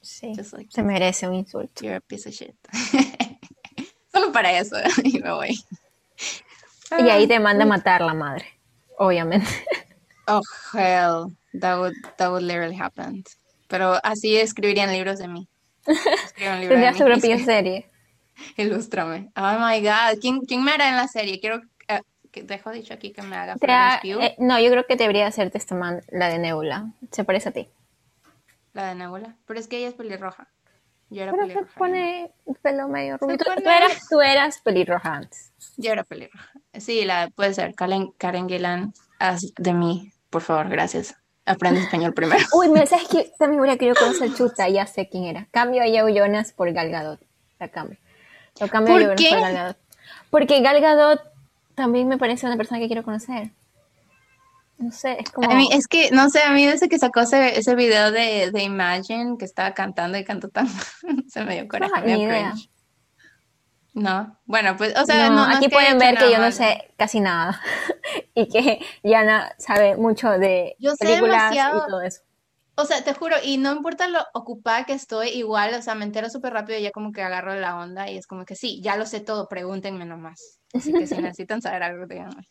Sí, 0.00 0.32
like, 0.52 0.68
se 0.70 0.82
merece 0.82 1.28
un 1.28 1.34
insulto. 1.34 1.84
you're 1.84 1.96
a 1.96 2.00
piece 2.00 2.28
of 2.28 2.34
shit. 2.34 2.56
Solo 4.12 4.32
para 4.32 4.58
eso, 4.58 4.76
y 5.04 5.20
me 5.20 5.32
voy. 5.32 5.64
Y 6.98 7.08
ahí 7.08 7.26
te 7.26 7.38
manda 7.38 7.64
a 7.64 7.68
matar 7.68 8.00
la 8.00 8.12
madre, 8.12 8.46
obviamente. 8.98 9.48
Oh, 10.26 10.42
hell. 10.72 11.36
That 11.60 11.78
would, 11.78 11.94
that 12.16 12.30
would 12.30 12.42
literally 12.42 12.76
happen. 12.76 13.24
Pero 13.68 13.98
así 14.02 14.36
escribirían 14.36 14.90
libros 14.90 15.18
de 15.18 15.28
mí. 15.28 15.48
De 15.86 16.76
mí. 16.76 16.98
su 16.98 17.04
propia 17.04 17.38
serie. 17.38 17.86
Ilústrame. 18.56 19.30
Oh 19.36 19.58
my 19.58 19.80
God. 19.80 20.18
¿Quién, 20.20 20.40
quién 20.40 20.62
me 20.64 20.72
hará 20.72 20.88
en 20.88 20.96
la 20.96 21.08
serie? 21.08 21.40
Quiero. 21.40 21.60
eh, 21.88 22.00
que 22.30 22.42
dejo 22.42 22.70
dicho 22.70 22.94
aquí 22.94 23.12
que 23.12 23.22
me 23.22 23.36
haga 23.36 23.56
ha- 23.60 24.00
eh, 24.04 24.34
no, 24.38 24.58
yo 24.60 24.70
creo 24.70 24.86
que 24.86 24.96
debería 24.96 25.26
hacerte 25.26 25.58
esta 25.58 25.74
man, 25.74 26.00
la 26.10 26.28
de 26.28 26.38
Nebula. 26.38 26.92
Se 27.10 27.24
parece 27.24 27.50
a 27.50 27.52
ti. 27.52 27.68
la 28.72 28.88
de 28.88 28.94
Nebula. 28.94 29.36
Pero 29.46 29.60
es 29.60 29.68
que 29.68 29.78
ella 29.78 29.88
es 29.88 29.94
pelirroja. 29.94 30.48
Yo 31.10 31.22
era 31.22 31.32
Pero 31.32 31.42
se 31.46 31.48
pelirroja. 31.52 31.78
pone 31.78 32.30
el 32.46 32.54
pelo 32.56 32.88
medio 32.88 33.18
rubio. 33.18 33.36
Tú, 33.36 33.44
pone- 33.44 33.62
tú 33.62 33.68
eras, 33.68 34.08
tú 34.08 34.20
eras 34.22 34.58
pelirroja 34.62 35.14
antes. 35.14 35.52
Yo 35.76 35.92
era 35.92 36.04
pelirroja. 36.04 36.50
Sí, 36.78 37.04
la 37.04 37.28
puede 37.34 37.52
ser. 37.52 37.74
Karen, 37.74 38.12
Karen 38.16 38.48
Gillan, 38.48 38.94
haz 39.18 39.52
de 39.58 39.74
mí, 39.74 40.10
por 40.30 40.40
favor, 40.40 40.70
gracias. 40.70 41.14
Aprende 41.44 41.80
español 41.80 42.14
primero. 42.14 42.42
Uy, 42.54 42.70
me 42.70 42.86
sabes 42.86 43.08
que 43.10 43.30
también 43.38 43.60
hubiera 43.60 43.76
querido 43.76 43.96
conocer 43.96 44.32
Chuta, 44.34 44.68
ya 44.70 44.86
sé 44.86 45.08
quién 45.10 45.24
era. 45.24 45.48
Cambio 45.50 45.82
a 45.82 45.86
Joe 45.86 46.14
Jonas 46.14 46.52
por 46.54 46.72
Gal 46.72 46.88
Gadot. 46.90 47.20
La 47.58 47.68
cambio. 47.68 47.98
Lo 48.60 48.68
cambio 48.68 48.94
a 48.94 48.98
¿Por 48.98 49.06
Joe 49.06 49.16
Jonas 49.16 49.20
qué? 49.20 49.30
por 49.30 49.40
Gal 49.40 49.54
Gadot. 49.54 49.76
Porque 50.30 50.60
Gal 50.60 50.80
Gadot 50.80 51.20
también 51.74 52.08
me 52.08 52.18
parece 52.18 52.46
una 52.46 52.56
persona 52.56 52.80
que 52.80 52.86
quiero 52.86 53.02
conocer. 53.02 53.52
No 54.78 54.90
sé, 54.90 55.16
es 55.20 55.30
como... 55.30 55.50
A 55.50 55.54
mí, 55.54 55.68
es 55.72 55.86
que, 55.86 56.10
no 56.10 56.28
sé, 56.28 56.42
a 56.42 56.50
mí 56.52 56.66
desde 56.66 56.88
que 56.88 56.98
sacó 56.98 57.20
ese, 57.20 57.58
ese 57.58 57.74
video 57.76 58.10
de, 58.10 58.50
de 58.50 58.62
Imagine, 58.62 59.36
que 59.38 59.44
estaba 59.44 59.74
cantando 59.74 60.18
y 60.18 60.24
cantó 60.24 60.48
tan... 60.48 60.68
se 61.28 61.44
me 61.44 61.54
dio 61.54 61.68
coraje, 61.68 62.00
me 62.00 62.06
dio 62.06 62.16
ni 62.16 62.22
idea. 62.24 62.50
cringe. 62.50 62.68
No, 63.94 64.38
bueno, 64.46 64.74
pues, 64.76 64.98
o 64.98 65.04
sea, 65.04 65.28
no, 65.28 65.36
no, 65.36 65.48
no 65.48 65.56
aquí 65.56 65.68
pueden 65.68 65.98
ver 65.98 66.16
que 66.16 66.30
yo 66.32 66.38
no 66.38 66.50
sé 66.50 66.92
casi 66.96 67.20
nada. 67.20 67.60
y 68.34 68.48
que 68.48 68.80
Yana 69.02 69.54
sabe 69.58 69.96
mucho 69.96 70.30
de 70.30 70.76
Yo 70.78 70.92
sé 70.92 71.04
películas 71.04 71.50
demasiado. 71.50 71.84
y 71.86 71.90
todo 71.90 72.00
eso. 72.00 72.22
O 72.74 72.84
sea, 72.86 73.04
te 73.04 73.12
juro, 73.12 73.36
y 73.44 73.58
no 73.58 73.72
importa 73.72 74.08
lo 74.08 74.20
ocupada 74.32 74.84
que 74.84 74.94
estoy, 74.94 75.28
igual, 75.28 75.74
o 75.74 75.82
sea, 75.82 75.94
me 75.94 76.04
entero 76.06 76.30
súper 76.30 76.54
rápido 76.54 76.78
y 76.78 76.82
ya 76.82 76.90
como 76.90 77.12
que 77.12 77.22
agarro 77.22 77.54
la 77.54 77.76
onda 77.78 78.10
y 78.10 78.16
es 78.16 78.26
como 78.26 78.44
que 78.46 78.56
sí, 78.56 78.80
ya 78.82 78.96
lo 78.96 79.04
sé 79.04 79.20
todo, 79.20 79.46
pregúntenme 79.48 80.06
nomás. 80.06 80.58
Así 80.72 80.90
que 80.92 81.06
si 81.06 81.14
necesitan 81.20 81.60
saber 81.60 81.82
algo, 81.82 82.06
díganme. 82.06 82.48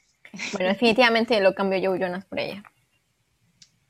Bueno, 0.53 0.69
definitivamente 0.69 1.39
lo 1.41 1.55
cambio 1.55 1.79
Joe 1.83 1.99
Jonas 1.99 2.25
por 2.25 2.39
ella. 2.39 2.63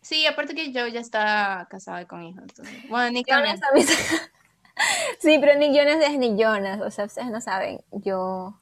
Sí, 0.02 0.26
aparte 0.26 0.56
que 0.56 0.72
yo 0.72 0.88
ya 0.88 1.00
está 1.02 1.68
casada 1.70 2.02
y 2.02 2.06
con 2.06 2.24
hijos. 2.24 2.42
entonces- 2.44 2.90
Bueno, 2.90 3.12
Nick 3.12 3.28
Jonas 3.30 3.60
también. 3.60 3.88
sí, 5.20 5.38
pero 5.40 5.60
Nick 5.60 5.74
Jonas 5.76 5.98
es 6.04 6.18
Nick 6.18 6.38
Jonas. 6.40 6.82
O 6.82 6.90
sea, 6.90 7.06
ustedes 7.06 7.30
no 7.30 7.42
saben. 7.42 7.82
Yo. 7.92 8.58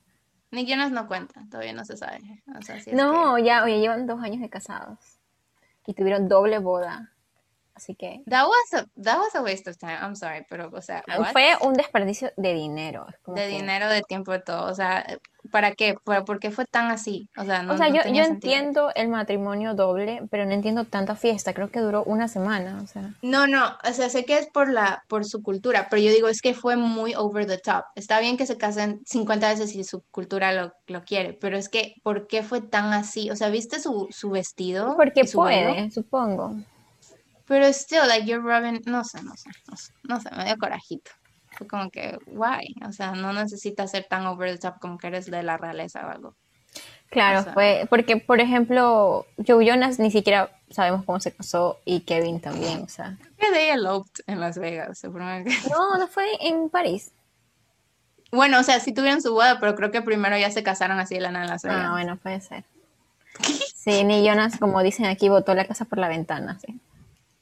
Nick 0.51 0.67
Jonas 0.67 0.91
no 0.91 1.08
cuenta, 1.08 1.41
todavía 1.49 1.73
no 1.73 1.86
se 1.86 1.95
sabe. 1.95 2.19
O 2.58 2.62
sea, 2.63 2.79
si 2.82 2.89
es 2.89 2.95
No, 2.95 3.36
que- 3.36 3.43
ya, 3.43 3.63
oye, 3.63 3.79
llevan 3.79 4.08
dos 4.08 4.21
años 4.21 4.41
de 4.41 4.49
casados. 4.49 4.97
Y 5.86 5.93
tuvieron 5.93 6.27
doble 6.27 6.60
boda. 6.60 7.13
Así 7.79 7.95
que. 7.95 8.21
That 8.29 8.45
was 8.45 8.81
a, 8.81 8.85
that 9.01 9.17
was 9.19 9.33
a 9.35 9.41
waste 9.41 9.69
of 9.69 9.77
time, 9.77 9.95
I'm 10.01 10.17
sorry, 10.17 10.45
pero, 10.49 10.69
o 10.73 10.81
sea, 10.81 11.01
what? 11.17 11.31
Fue 11.31 11.53
un 11.61 11.73
desperdicio 11.75 12.29
de 12.35 12.53
dinero. 12.53 13.05
como 13.23 13.37
De 13.37 13.43
que- 13.47 13.55
dinero, 13.55 13.87
de 13.87 14.01
tiempo, 14.01 14.33
de 14.33 14.39
todo. 14.41 14.65
O 14.69 14.75
sea, 14.75 15.05
¿para 15.49 15.71
qué? 15.71 15.95
¿Por, 16.03 16.25
por 16.25 16.39
qué 16.41 16.51
fue 16.51 16.65
tan 16.65 16.91
así? 16.91 17.29
O 17.37 17.45
sea, 17.45 17.63
no, 17.63 17.73
O 17.73 17.77
sea, 17.77 17.87
no 17.87 17.95
yo, 17.95 18.01
yo 18.11 18.23
entiendo 18.23 18.91
el 18.95 19.07
matrimonio 19.07 19.75
doble, 19.75 20.23
pero 20.29 20.45
no 20.45 20.51
entiendo 20.51 20.83
tanta 20.83 21.15
fiesta. 21.15 21.53
Creo 21.53 21.71
que 21.71 21.79
duró 21.79 22.03
una 22.03 22.27
semana. 22.27 22.81
O 22.83 22.87
sea. 22.87 23.13
No, 23.21 23.47
no, 23.47 23.77
o 23.89 23.93
sea, 23.93 24.09
sé 24.09 24.25
que 24.25 24.37
es 24.37 24.47
por 24.47 24.69
la, 24.69 25.01
por 25.07 25.23
su 25.23 25.41
cultura, 25.41 25.87
pero 25.89 26.01
yo 26.01 26.11
digo, 26.11 26.27
es 26.27 26.41
que 26.41 26.53
fue 26.53 26.75
muy 26.75 27.15
over 27.15 27.47
the 27.47 27.59
top. 27.59 27.85
Está 27.95 28.19
bien 28.19 28.35
que 28.35 28.45
se 28.45 28.57
casen 28.57 28.99
50 29.05 29.47
veces 29.47 29.71
si 29.71 29.85
su 29.85 30.03
cultura 30.11 30.51
lo, 30.51 30.73
lo 30.87 31.03
quiere, 31.05 31.31
pero 31.31 31.57
es 31.57 31.69
que, 31.69 31.93
¿por 32.03 32.27
qué 32.27 32.43
fue 32.43 32.59
tan 32.59 32.91
así? 32.91 33.31
O 33.31 33.37
sea, 33.37 33.47
¿viste 33.47 33.79
su, 33.79 34.07
su 34.11 34.31
vestido? 34.31 34.97
Porque 34.97 35.25
su 35.25 35.37
puede, 35.37 35.89
supongo. 35.91 36.55
Pero 37.49 37.65
still, 37.73 38.07
like, 38.07 38.25
you're 38.25 38.41
Robin, 38.41 38.79
no 38.85 39.03
sé, 39.03 39.21
no 39.23 39.35
sé, 39.35 39.49
no 39.69 39.75
sé, 39.75 39.91
no 40.03 40.21
sé, 40.21 40.29
me 40.35 40.45
dio 40.45 40.57
corajito. 40.57 41.12
Fue 41.57 41.67
como 41.67 41.89
que, 41.89 42.17
why? 42.27 42.75
O 42.88 42.91
sea, 42.93 43.12
no 43.12 43.33
necesitas 43.33 43.91
ser 43.91 44.05
tan 44.07 44.25
over 44.27 44.51
the 44.51 44.57
top 44.59 44.79
como 44.79 44.97
que 44.97 45.07
eres 45.07 45.25
de 45.29 45.43
la 45.43 45.57
realeza 45.57 46.05
o 46.07 46.09
algo. 46.09 46.35
Claro, 47.09 47.39
O 47.39 47.43
sea- 47.43 47.53
fue 47.53 47.88
porque, 47.89 48.17
por 48.17 48.39
ejemplo, 48.39 49.25
Joe 49.45 49.65
Jonas 49.65 49.97
ni 49.97 50.12
siquiera 50.12 50.51
sabemos 50.69 51.03
cómo 51.05 51.19
se 51.19 51.31
casó 51.33 51.79
y 51.85 52.01
Kevin 52.01 52.39
también, 52.39 52.83
o 52.83 52.88
sea. 52.88 53.17
Que 53.39 53.51
they 53.51 53.69
eloped 53.71 54.23
en 54.27 54.39
Las 54.39 54.57
Vegas, 54.59 54.99
supongo 54.99 55.43
que- 55.43 55.49
No, 55.73 55.97
no 55.97 56.07
fue 56.07 56.25
en 56.39 56.69
París. 56.69 57.12
Bueno, 58.31 58.59
o 58.59 58.63
sea, 58.63 58.79
sí 58.79 58.93
tuvieron 58.93 59.23
su 59.23 59.33
boda, 59.33 59.59
pero 59.59 59.73
creo 59.75 59.89
que 59.89 60.03
primero 60.03 60.38
ya 60.38 60.51
se 60.51 60.62
casaron 60.62 60.99
así 60.99 61.15
de 61.15 61.21
la 61.21 61.31
nada 61.31 61.45
en 61.45 61.49
Las 61.51 61.63
Vegas. 61.63 61.81
Ah, 61.83 61.91
bueno, 61.93 62.15
puede 62.17 62.41
ser. 62.41 62.63
Sí, 63.75 64.03
ni 64.03 64.23
Jonas, 64.23 64.59
como 64.59 64.83
dicen 64.83 65.07
aquí, 65.07 65.29
botó 65.29 65.55
la 65.55 65.65
casa 65.65 65.85
por 65.85 65.97
la 65.97 66.09
ventana, 66.09 66.59
sí. 66.63 66.79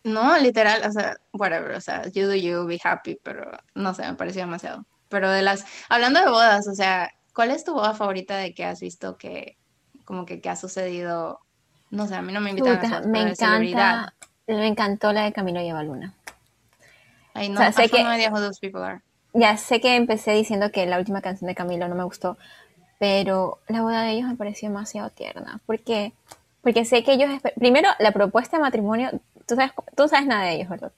No, 0.07 0.37
literal, 0.37 0.81
o 0.87 0.91
sea, 0.91 1.17
whatever, 1.33 1.71
o 1.75 1.81
sea, 1.81 2.07
you 2.07 2.27
do 2.27 2.35
you, 2.35 2.65
be 2.65 2.79
happy, 2.81 3.19
pero 3.21 3.51
no 3.75 3.93
sé, 3.93 4.03
me 4.07 4.13
pareció 4.13 4.41
demasiado. 4.41 4.85
Pero 5.09 5.29
de 5.29 5.41
las, 5.41 5.65
hablando 5.89 6.21
de 6.21 6.29
bodas, 6.29 6.65
o 6.67 6.73
sea, 6.73 7.11
¿cuál 7.35 7.51
es 7.51 7.65
tu 7.65 7.73
boda 7.73 7.93
favorita 7.93 8.37
de 8.37 8.53
que 8.53 8.63
has 8.63 8.79
visto 8.79 9.17
que, 9.17 9.57
como 10.05 10.25
que, 10.25 10.39
que 10.39 10.49
ha 10.49 10.55
sucedido? 10.55 11.39
No 11.91 12.07
sé, 12.07 12.15
a 12.15 12.21
mí 12.21 12.31
no 12.31 12.39
me 12.39 12.51
invitan 12.51 12.79
a 12.79 12.83
esas, 12.83 13.07
me 13.07 13.21
encanta, 13.21 14.13
me 14.47 14.67
encantó 14.67 15.11
la 15.11 15.23
de 15.23 15.33
Camilo 15.33 15.61
y 15.61 15.67
Eva 15.67 15.83
Luna. 15.83 16.13
Ay, 17.33 17.49
no, 17.49 17.55
O 17.55 17.63
sea, 17.63 17.71
sé 17.71 17.89
que- 17.89 18.03
no 18.03 18.15
idea 18.15 18.31
who 18.31 18.39
those 18.39 18.59
people 18.59 18.81
are. 18.81 19.01
Ya 19.33 19.57
sé 19.57 19.81
que 19.81 19.95
empecé 19.95 20.31
diciendo 20.31 20.71
que 20.71 20.85
la 20.85 20.97
última 20.97 21.21
canción 21.21 21.47
de 21.47 21.55
Camilo 21.55 21.87
no 21.87 21.95
me 21.95 22.03
gustó, 22.05 22.37
pero 22.97 23.59
la 23.67 23.81
boda 23.81 24.03
de 24.03 24.11
ellos 24.11 24.27
me 24.29 24.35
pareció 24.35 24.69
demasiado 24.69 25.09
tierna. 25.09 25.59
¿Por 25.65 25.79
qué? 25.79 26.13
Porque 26.61 26.85
sé 26.85 27.03
que 27.03 27.13
ellos... 27.13 27.29
Primero, 27.55 27.89
la 27.99 28.11
propuesta 28.11 28.57
de 28.57 28.63
matrimonio, 28.63 29.21
tú 29.47 29.55
sabes, 29.55 29.71
tú 29.95 30.07
sabes 30.07 30.27
nada 30.27 30.45
de 30.45 30.55
ellos, 30.55 30.69
¿verdad? 30.69 30.91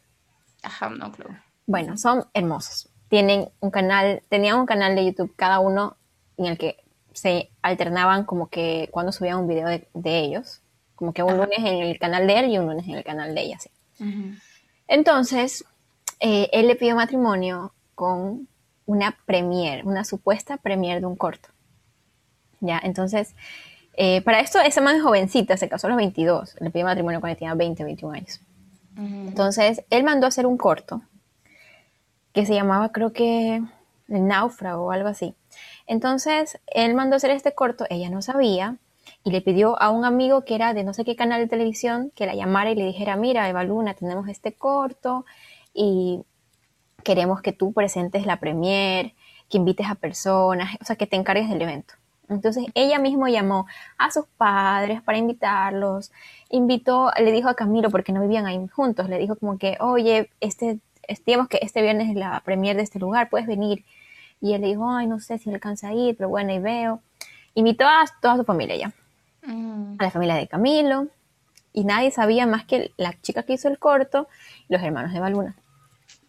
Have 0.79 0.97
no 0.97 1.11
clue. 1.11 1.29
Bueno, 1.65 1.97
son 1.97 2.25
hermosos. 2.33 2.89
Tienen 3.09 3.49
un 3.59 3.71
canal, 3.71 4.21
tenían 4.29 4.59
un 4.59 4.65
canal 4.65 4.95
de 4.95 5.05
YouTube 5.05 5.33
cada 5.35 5.59
uno 5.59 5.95
en 6.37 6.45
el 6.47 6.57
que 6.57 6.77
se 7.13 7.49
alternaban 7.61 8.25
como 8.25 8.47
que 8.47 8.89
cuando 8.91 9.11
subían 9.11 9.37
un 9.39 9.47
video 9.47 9.67
de, 9.67 9.87
de 9.93 10.19
ellos, 10.19 10.61
como 10.95 11.13
que 11.13 11.23
un 11.23 11.31
Ajá. 11.31 11.43
lunes 11.43 11.59
en 11.59 11.77
el 11.77 11.97
canal 11.99 12.27
de 12.27 12.39
él 12.39 12.49
y 12.49 12.57
un 12.57 12.65
lunes 12.67 12.87
en 12.87 12.95
el 12.95 13.03
canal 13.03 13.33
de 13.33 13.41
ella. 13.41 13.57
Ujú. 13.99 14.33
Entonces, 14.87 15.65
eh, 16.19 16.49
él 16.51 16.67
le 16.67 16.75
pidió 16.75 16.95
matrimonio 16.95 17.73
con 17.95 18.47
una 18.85 19.17
premiere, 19.25 19.83
una 19.83 20.03
supuesta 20.03 20.57
premiere 20.57 20.99
de 20.99 21.05
un 21.05 21.15
corto. 21.15 21.49
Ya, 22.59 22.79
entonces, 22.83 23.35
eh, 23.93 24.21
para 24.21 24.39
esto, 24.39 24.59
esa 24.59 24.81
man 24.81 24.95
es 24.95 25.03
jovencita, 25.03 25.57
se 25.57 25.67
casó 25.67 25.87
a 25.87 25.91
los 25.91 25.97
22, 25.97 26.55
le 26.59 26.69
pidió 26.69 26.85
matrimonio 26.85 27.19
cuando 27.19 27.37
tenía 27.37 27.53
20, 27.53 27.83
21 27.83 28.15
años. 28.15 28.41
Entonces, 28.97 29.85
él 29.89 30.03
mandó 30.03 30.25
a 30.25 30.27
hacer 30.27 30.45
un 30.45 30.57
corto 30.57 31.01
que 32.33 32.45
se 32.45 32.53
llamaba, 32.53 32.91
creo 32.91 33.13
que, 33.13 33.61
El 34.09 34.27
náufrago 34.27 34.85
o 34.85 34.91
algo 34.91 35.07
así. 35.07 35.35
Entonces, 35.85 36.59
él 36.67 36.95
mandó 36.95 37.15
a 37.15 37.17
hacer 37.17 37.31
este 37.31 37.53
corto, 37.53 37.85
ella 37.89 38.09
no 38.09 38.21
sabía, 38.21 38.77
y 39.23 39.31
le 39.31 39.41
pidió 39.41 39.81
a 39.81 39.89
un 39.89 40.05
amigo 40.05 40.43
que 40.45 40.55
era 40.55 40.73
de 40.73 40.83
no 40.83 40.93
sé 40.93 41.05
qué 41.05 41.15
canal 41.15 41.41
de 41.41 41.47
televisión 41.47 42.11
que 42.15 42.25
la 42.25 42.35
llamara 42.35 42.71
y 42.71 42.75
le 42.75 42.85
dijera, 42.85 43.15
mira, 43.15 43.49
Eva 43.49 43.63
Luna, 43.63 43.93
tenemos 43.93 44.27
este 44.27 44.53
corto 44.53 45.25
y 45.73 46.23
queremos 47.03 47.41
que 47.41 47.53
tú 47.53 47.73
presentes 47.73 48.25
la 48.25 48.39
premier, 48.39 49.13
que 49.49 49.57
invites 49.57 49.87
a 49.87 49.95
personas, 49.95 50.77
o 50.81 50.85
sea, 50.85 50.95
que 50.95 51.07
te 51.07 51.15
encargues 51.15 51.49
del 51.49 51.61
evento. 51.61 51.95
Entonces 52.29 52.65
ella 52.75 52.99
misma 52.99 53.29
llamó 53.29 53.65
a 53.97 54.11
sus 54.11 54.25
padres 54.37 55.01
para 55.01 55.17
invitarlos, 55.17 56.11
invitó, 56.49 57.11
le 57.17 57.31
dijo 57.31 57.49
a 57.49 57.55
Camilo, 57.55 57.89
porque 57.89 58.11
no 58.11 58.21
vivían 58.21 58.45
ahí 58.45 58.67
juntos, 58.67 59.09
le 59.09 59.17
dijo 59.17 59.35
como 59.35 59.57
que, 59.57 59.77
oye, 59.79 60.29
este, 60.39 60.79
digamos 61.25 61.47
que 61.47 61.59
este 61.61 61.81
viernes 61.81 62.09
es 62.09 62.15
la 62.15 62.39
premier 62.41 62.75
de 62.75 62.83
este 62.83 62.99
lugar, 62.99 63.29
puedes 63.29 63.47
venir. 63.47 63.83
Y 64.41 64.53
él 64.53 64.61
le 64.61 64.67
dijo, 64.67 64.89
ay, 64.89 65.07
no 65.07 65.19
sé 65.19 65.37
si 65.37 65.49
alcanza 65.49 65.89
a 65.89 65.93
ir, 65.93 66.15
pero 66.15 66.29
bueno, 66.29 66.51
ahí 66.51 66.59
veo. 66.59 67.01
Invitó 67.55 67.85
a 67.85 68.05
toda 68.21 68.37
su 68.37 68.43
familia 68.45 68.75
ya, 68.77 68.93
Ujú. 69.43 69.95
a 69.97 70.03
la 70.03 70.11
familia 70.11 70.35
de 70.35 70.47
Camilo, 70.47 71.07
y 71.73 71.83
nadie 71.83 72.11
sabía 72.11 72.45
más 72.45 72.63
que 72.65 72.91
la 72.97 73.19
chica 73.21 73.43
que 73.43 73.53
hizo 73.53 73.67
el 73.67 73.79
corto 73.79 74.27
y 74.67 74.73
los 74.73 74.81
hermanos 74.81 75.13
de 75.13 75.19
Baluna. 75.19 75.55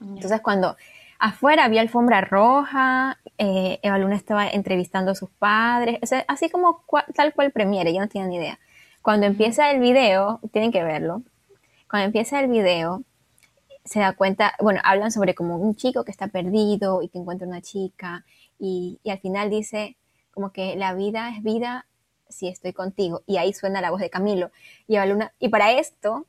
Entonces 0.00 0.40
cuando 0.40 0.76
afuera 1.20 1.64
había 1.64 1.82
alfombra 1.82 2.22
roja, 2.22 3.18
eh, 3.38 3.78
Eva 3.82 3.98
Luna 3.98 4.16
estaba 4.16 4.48
entrevistando 4.48 5.12
a 5.12 5.14
sus 5.14 5.30
padres, 5.30 5.98
así 6.26 6.48
como 6.48 6.82
tal 7.14 7.34
cual 7.34 7.52
premiere, 7.52 7.92
yo 7.92 8.00
no 8.00 8.08
tenía 8.08 8.26
ni 8.26 8.36
idea. 8.36 8.58
Cuando 9.02 9.26
empieza 9.26 9.70
el 9.70 9.80
video, 9.80 10.40
tienen 10.52 10.72
que 10.72 10.82
verlo, 10.82 11.22
cuando 11.88 12.06
empieza 12.06 12.40
el 12.40 12.48
video, 12.48 13.02
se 13.84 14.00
da 14.00 14.14
cuenta, 14.14 14.54
bueno, 14.60 14.80
hablan 14.82 15.12
sobre 15.12 15.34
como 15.34 15.56
un 15.56 15.76
chico 15.76 16.04
que 16.04 16.10
está 16.10 16.28
perdido 16.28 17.02
y 17.02 17.08
que 17.08 17.18
encuentra 17.18 17.46
una 17.46 17.60
chica 17.60 18.24
y, 18.58 18.98
y 19.02 19.10
al 19.10 19.18
final 19.18 19.50
dice 19.50 19.96
como 20.32 20.52
que 20.52 20.76
la 20.76 20.94
vida 20.94 21.30
es 21.30 21.42
vida 21.42 21.86
si 22.28 22.46
estoy 22.48 22.72
contigo 22.72 23.22
y 23.26 23.36
ahí 23.38 23.52
suena 23.52 23.80
la 23.80 23.90
voz 23.90 24.00
de 24.00 24.10
Camilo 24.10 24.50
y 24.86 24.96
Eva 24.96 25.06
Luna, 25.06 25.32
y 25.38 25.48
para 25.48 25.72
esto 25.72 26.26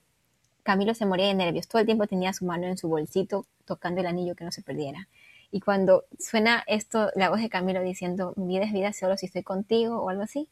Camilo 0.63 0.93
se 0.93 1.05
moría 1.05 1.27
de 1.27 1.33
nervios, 1.33 1.67
todo 1.67 1.79
el 1.79 1.85
tiempo 1.85 2.07
tenía 2.07 2.33
su 2.33 2.45
mano 2.45 2.67
en 2.67 2.77
su 2.77 2.87
bolsito 2.87 3.45
tocando 3.65 4.01
el 4.01 4.07
anillo 4.07 4.35
que 4.35 4.43
no 4.43 4.51
se 4.51 4.61
perdiera. 4.61 5.07
Y 5.51 5.59
cuando 5.59 6.05
suena 6.17 6.63
esto, 6.67 7.11
la 7.15 7.29
voz 7.29 7.41
de 7.41 7.49
Camilo 7.49 7.81
diciendo, 7.81 8.33
mi 8.37 8.47
vida 8.47 8.63
es 8.63 8.71
vida 8.71 8.93
solo 8.93 9.17
si 9.17 9.25
estoy 9.25 9.43
contigo 9.43 10.01
o 10.01 10.09
algo 10.09 10.23
así, 10.23 10.47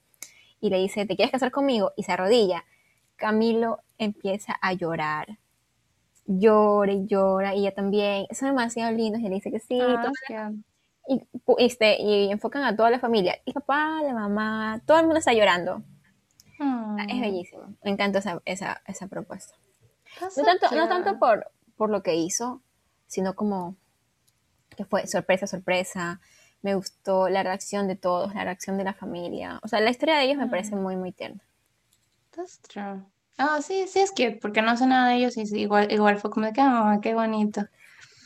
y 0.59 0.69
le 0.69 0.77
dice, 0.77 1.05
¿te 1.05 1.15
quieres 1.15 1.31
casar 1.31 1.51
conmigo? 1.51 1.93
Y 1.95 2.03
se 2.03 2.11
arrodilla. 2.11 2.65
Camilo 3.15 3.79
empieza 3.97 4.57
a 4.61 4.73
llorar. 4.73 5.37
Llora 6.25 6.91
y 6.91 7.05
llora, 7.07 7.55
y 7.55 7.61
ella 7.61 7.73
también. 7.73 8.27
Son 8.31 8.49
demasiado 8.49 8.91
lindos, 8.91 9.21
y 9.21 9.29
le 9.29 9.35
dice 9.35 9.51
que 9.51 9.59
sí. 9.59 9.79
Ah, 9.81 10.51
y, 11.07 11.23
este, 11.57 11.99
y 12.01 12.29
enfocan 12.29 12.63
a 12.63 12.75
toda 12.75 12.91
la 12.91 12.99
familia. 12.99 13.37
Y 13.45 13.53
papá, 13.53 14.01
la 14.03 14.13
mamá, 14.13 14.81
todo 14.85 14.99
el 14.99 15.05
mundo 15.05 15.19
está 15.19 15.33
llorando. 15.33 15.81
Es 16.59 17.15
mm. 17.15 17.21
bellísimo. 17.21 17.73
Me 17.83 17.91
encanta 17.91 18.19
esa, 18.19 18.41
esa, 18.45 18.81
esa 18.85 19.07
propuesta. 19.07 19.55
No 20.21 20.43
tanto, 20.43 20.75
no 20.75 20.87
tanto 20.87 21.19
por, 21.19 21.51
por 21.77 21.89
lo 21.89 22.03
que 22.03 22.15
hizo, 22.15 22.61
sino 23.07 23.35
como 23.35 23.75
que 24.75 24.85
fue 24.85 25.07
sorpresa, 25.07 25.47
sorpresa. 25.47 26.19
Me 26.61 26.75
gustó 26.75 27.29
la 27.29 27.43
reacción 27.43 27.87
de 27.87 27.95
todos, 27.95 28.33
la 28.35 28.43
reacción 28.43 28.77
de 28.77 28.83
la 28.83 28.93
familia. 28.93 29.59
O 29.63 29.67
sea, 29.67 29.79
la 29.79 29.89
historia 29.89 30.17
de 30.17 30.23
ellos 30.23 30.37
me 30.37 30.47
parece 30.47 30.75
muy, 30.75 30.95
muy 30.95 31.11
tierna. 31.11 31.41
That's 32.35 32.59
true. 32.61 33.01
Ah, 33.37 33.61
sí, 33.61 33.87
sí 33.87 33.99
es 33.99 34.11
que 34.11 34.31
porque 34.31 34.61
no 34.61 34.75
sé 34.75 34.85
nada 34.85 35.09
de 35.09 35.15
ellos 35.15 35.37
y 35.37 35.43
igual, 35.57 35.91
igual 35.91 36.19
fue 36.19 36.29
como 36.29 36.45
de 36.45 36.53
que, 36.53 36.61
oh, 36.61 36.99
qué 37.01 37.13
bonito. 37.13 37.61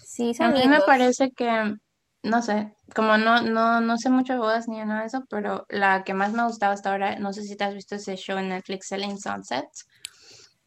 Sí, 0.03 0.31
A 0.39 0.49
mí 0.49 0.67
me 0.67 0.81
parece 0.81 1.31
que, 1.31 1.75
no 2.23 2.41
sé, 2.41 2.73
como 2.95 3.17
no, 3.17 3.41
no, 3.41 3.79
no 3.81 3.97
sé 3.97 4.09
mucho 4.09 4.33
de 4.33 4.39
bodas 4.39 4.67
ni 4.67 4.77
nada 4.79 5.01
de 5.01 5.07
eso, 5.07 5.23
pero 5.29 5.65
la 5.69 6.03
que 6.03 6.15
más 6.15 6.33
me 6.33 6.41
ha 6.41 6.47
gustado 6.47 6.73
hasta 6.73 6.91
ahora, 6.91 7.17
no 7.19 7.31
sé 7.33 7.43
si 7.43 7.55
te 7.55 7.63
has 7.63 7.75
visto 7.75 7.95
ese 7.95 8.15
show 8.15 8.37
en 8.37 8.49
Netflix, 8.49 8.87
Selling 8.87 9.19
Sunset 9.19 9.67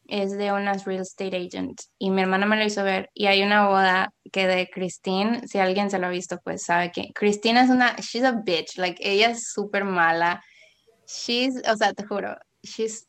es 0.08 0.36
de 0.36 0.52
unas 0.52 0.84
real 0.84 1.02
estate 1.02 1.36
agents 1.36 1.90
y 1.98 2.10
mi 2.10 2.22
hermana 2.22 2.46
me 2.46 2.56
lo 2.56 2.64
hizo 2.64 2.82
ver. 2.84 3.10
Y 3.14 3.26
hay 3.26 3.42
una 3.42 3.68
boda 3.68 4.12
que 4.32 4.46
de 4.46 4.68
Christine, 4.68 5.46
si 5.46 5.58
alguien 5.58 5.90
se 5.90 5.98
lo 5.98 6.06
ha 6.06 6.10
visto 6.10 6.38
pues 6.44 6.64
sabe 6.64 6.92
que 6.92 7.12
Christine 7.14 7.60
es 7.60 7.70
una, 7.70 7.96
she's 7.96 8.24
a 8.24 8.32
bitch, 8.32 8.78
like 8.78 9.00
ella 9.00 9.30
es 9.30 9.50
súper 9.52 9.84
mala, 9.84 10.42
she's, 11.06 11.62
o 11.68 11.76
sea, 11.76 11.92
te 11.92 12.04
juro, 12.04 12.36
she's 12.62 13.06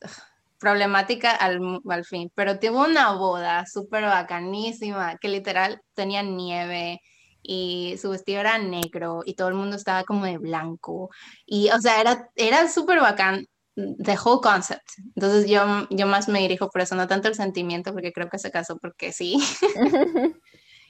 problemática 0.58 1.30
al, 1.30 1.80
al 1.88 2.04
fin, 2.04 2.30
pero 2.34 2.58
tuvo 2.58 2.84
una 2.84 3.12
boda 3.12 3.64
súper 3.66 4.04
bacanísima 4.04 5.16
que 5.18 5.28
literal 5.28 5.80
tenía 5.94 6.22
nieve 6.22 7.00
y 7.42 7.96
su 8.00 8.10
vestido 8.10 8.40
era 8.40 8.58
negro 8.58 9.22
y 9.24 9.34
todo 9.34 9.48
el 9.48 9.54
mundo 9.54 9.76
estaba 9.76 10.04
como 10.04 10.24
de 10.24 10.38
blanco. 10.38 11.10
Y 11.46 11.70
o 11.70 11.80
sea, 11.80 12.00
era, 12.00 12.28
era 12.34 12.68
súper 12.68 13.00
bacán 13.00 13.46
the 13.78 14.16
whole 14.16 14.40
concept. 14.40 14.90
Entonces 15.14 15.48
yo, 15.48 15.86
yo 15.90 16.06
más 16.06 16.28
me 16.28 16.40
dirijo 16.40 16.68
por 16.68 16.80
eso, 16.80 16.94
no 16.96 17.06
tanto 17.06 17.28
el 17.28 17.34
sentimiento, 17.34 17.92
porque 17.92 18.12
creo 18.12 18.28
que 18.28 18.38
se 18.38 18.50
casó 18.50 18.78
porque 18.78 19.12
sí. 19.12 19.38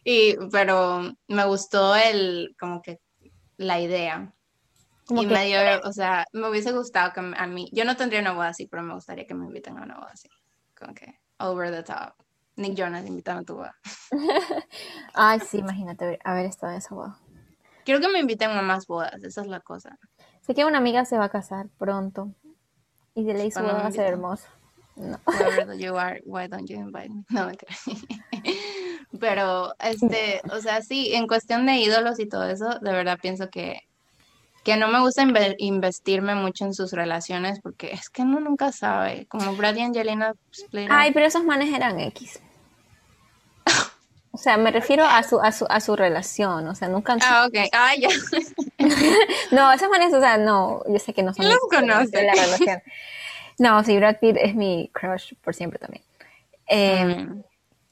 y, 0.04 0.36
pero 0.50 1.12
me 1.28 1.44
gustó 1.44 1.94
el, 1.94 2.54
como 2.58 2.80
que 2.80 3.00
la 3.56 3.80
idea. 3.80 4.32
y 5.10 5.26
me 5.26 5.46
dio, 5.46 5.58
o 5.84 5.92
sea, 5.92 6.24
me 6.32 6.48
hubiese 6.48 6.72
gustado 6.72 7.12
que 7.12 7.20
a 7.20 7.46
mí, 7.46 7.68
yo 7.72 7.84
no 7.84 7.96
tendría 7.96 8.20
una 8.20 8.32
boda 8.32 8.48
así, 8.48 8.66
pero 8.66 8.82
me 8.82 8.94
gustaría 8.94 9.26
que 9.26 9.34
me 9.34 9.46
inviten 9.46 9.78
a 9.78 9.82
una 9.82 9.96
boda 9.96 10.10
así. 10.12 10.28
Como 10.78 10.94
que, 10.94 11.18
over 11.38 11.70
the 11.70 11.82
top. 11.82 12.14
Nick 12.56 12.74
Jonas, 12.74 13.06
invítame 13.06 13.40
a 13.40 13.44
tu 13.44 13.54
boda. 13.54 13.76
Ay, 15.14 15.40
sí, 15.40 15.58
imagínate 15.58 16.18
haber 16.24 16.46
estado 16.46 16.72
en 16.72 16.78
esa 16.78 16.94
boda. 16.94 17.18
Quiero 17.84 18.00
que 18.00 18.08
me 18.08 18.18
inviten 18.18 18.50
a 18.50 18.62
más 18.62 18.86
bodas, 18.86 19.22
esa 19.22 19.42
es 19.42 19.46
la 19.46 19.60
cosa. 19.60 19.98
Sé 20.40 20.54
que 20.54 20.64
una 20.64 20.78
amiga 20.78 21.04
se 21.04 21.18
va 21.18 21.26
a 21.26 21.28
casar 21.28 21.68
pronto 21.78 22.34
y 23.18 23.24
de 23.24 23.34
ley 23.34 23.50
va 23.56 23.86
a 23.86 23.90
ser 23.90 24.06
hermoso. 24.06 24.46
No. 24.94 25.18
you 25.74 25.96
are, 25.98 26.20
why 26.24 26.46
don't 26.46 26.68
you 26.68 26.76
invite 26.76 27.10
me? 27.10 27.24
No, 27.30 27.50
Pero, 29.20 29.74
este, 29.80 30.40
o 30.52 30.60
sea, 30.60 30.82
sí, 30.82 31.14
en 31.14 31.26
cuestión 31.26 31.66
de 31.66 31.76
ídolos 31.76 32.20
y 32.20 32.28
todo 32.28 32.44
eso, 32.48 32.78
de 32.80 32.92
verdad 32.92 33.18
pienso 33.20 33.48
que, 33.48 33.80
que 34.62 34.76
no 34.76 34.86
me 34.88 35.00
gusta 35.00 35.26
investirme 35.58 36.34
mucho 36.36 36.64
en 36.64 36.74
sus 36.74 36.92
relaciones 36.92 37.60
porque 37.60 37.90
es 37.92 38.08
que 38.08 38.22
uno 38.22 38.38
nunca 38.38 38.70
sabe. 38.70 39.26
Como 39.26 39.56
Brad 39.56 39.76
y 39.76 39.82
Angelina 39.82 40.34
Ay, 40.88 41.12
pero 41.12 41.26
esos 41.26 41.42
manes 41.42 41.74
eran 41.74 41.98
X. 41.98 42.40
O 44.38 44.40
sea, 44.40 44.56
me 44.56 44.70
refiero 44.70 45.04
a 45.04 45.20
su, 45.24 45.40
a 45.40 45.50
su, 45.50 45.66
a 45.68 45.80
su 45.80 45.96
relación, 45.96 46.68
o 46.68 46.74
sea, 46.76 46.86
nunca 46.86 47.16
Ah, 47.22 47.48
ok. 47.48 47.58
Ah, 47.72 47.90
ya. 47.98 48.08
no, 49.50 49.72
esas 49.72 49.90
manes, 49.90 50.14
o 50.14 50.20
sea, 50.20 50.38
no, 50.38 50.80
yo 50.86 50.98
sé 51.00 51.12
que 51.12 51.24
no 51.24 51.34
son 51.34 51.48
los 51.48 51.58
conoce. 51.68 52.22
la 52.22 52.34
relación. 52.34 52.80
No, 53.58 53.82
sí, 53.82 53.96
Brad 53.96 54.18
Pitt 54.20 54.36
es 54.36 54.54
mi 54.54 54.92
crush 54.94 55.32
por 55.42 55.56
siempre 55.56 55.80
también. 55.80 56.04
Em, 56.68 57.42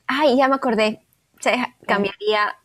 ay, 0.07 0.37
ya 0.37 0.47
me 0.47 0.55
acordé. 0.55 1.01
O 1.37 1.43
sea, 1.43 1.75
cambiaría 1.85 2.57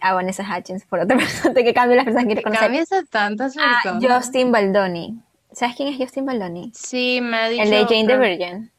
a 0.00 0.14
Vanessa 0.14 0.42
Hutchins 0.42 0.86
por 0.86 1.00
otra 1.00 1.18
persona 1.18 1.62
que 1.62 1.74
cambie 1.74 1.96
las 1.96 2.06
personas 2.06 2.28
que 2.28 2.32
quiero 2.36 2.42
conocer. 2.42 2.68
Cambias 2.68 2.90
a 2.92 3.04
tantas 3.04 3.54
personas. 3.54 4.02
Ah, 4.02 4.16
Justin 4.16 4.50
Baldoni. 4.50 5.20
¿Sabes 5.52 5.76
quién 5.76 5.88
es 5.88 5.98
Justin 5.98 6.24
Baldoni? 6.24 6.72
Sí, 6.74 7.20
me 7.20 7.36
ha 7.36 7.48
dicho. 7.50 7.64
El 7.64 7.68
de 7.70 7.84
Jane 7.84 8.06
the 8.06 8.16
Virgin 8.16 8.72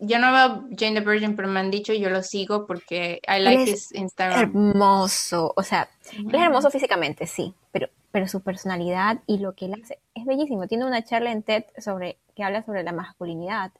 yo 0.00 0.18
no 0.18 0.32
veo 0.32 0.68
Jane 0.76 1.00
the 1.00 1.06
Virgin, 1.06 1.36
pero 1.36 1.48
me 1.48 1.60
han 1.60 1.70
dicho 1.70 1.92
yo 1.92 2.10
lo 2.10 2.22
sigo 2.22 2.66
porque 2.66 3.20
I 3.26 3.40
like 3.40 3.70
his 3.70 3.92
Instagram. 3.94 4.40
Hermoso, 4.40 5.52
o 5.56 5.62
sea, 5.62 5.88
es 6.10 6.34
hermoso 6.34 6.70
físicamente, 6.70 7.26
sí, 7.26 7.54
pero, 7.70 7.88
pero 8.10 8.26
su 8.26 8.40
personalidad 8.40 9.20
y 9.26 9.38
lo 9.38 9.54
que 9.54 9.66
él 9.66 9.74
hace 9.80 9.98
es 10.14 10.24
bellísimo. 10.24 10.66
Tiene 10.66 10.86
una 10.86 11.04
charla 11.04 11.32
en 11.32 11.42
TED 11.42 11.64
sobre 11.78 12.18
que 12.34 12.42
habla 12.42 12.64
sobre 12.64 12.82
la 12.82 12.92
masculinidad. 12.92 13.72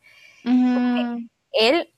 Él, 1.53 1.91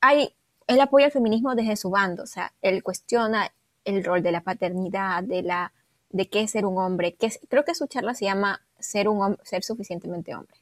hay, 0.00 0.34
él 0.66 0.80
apoya 0.80 1.06
el 1.06 1.12
feminismo 1.12 1.54
desde 1.54 1.76
su 1.76 1.90
bando, 1.90 2.24
o 2.24 2.26
sea, 2.26 2.52
él 2.62 2.82
cuestiona 2.82 3.52
el 3.84 4.04
rol 4.04 4.22
de 4.22 4.32
la 4.32 4.42
paternidad, 4.42 5.22
de 5.22 5.42
la 5.42 5.72
de 6.10 6.28
qué 6.28 6.42
es 6.42 6.50
ser 6.50 6.66
un 6.66 6.78
hombre, 6.78 7.14
que 7.14 7.30
creo 7.48 7.64
que 7.64 7.74
su 7.74 7.86
charla 7.86 8.14
se 8.14 8.26
llama 8.26 8.60
ser 8.78 9.08
un 9.08 9.38
ser 9.44 9.62
suficientemente 9.62 10.34
hombre. 10.34 10.56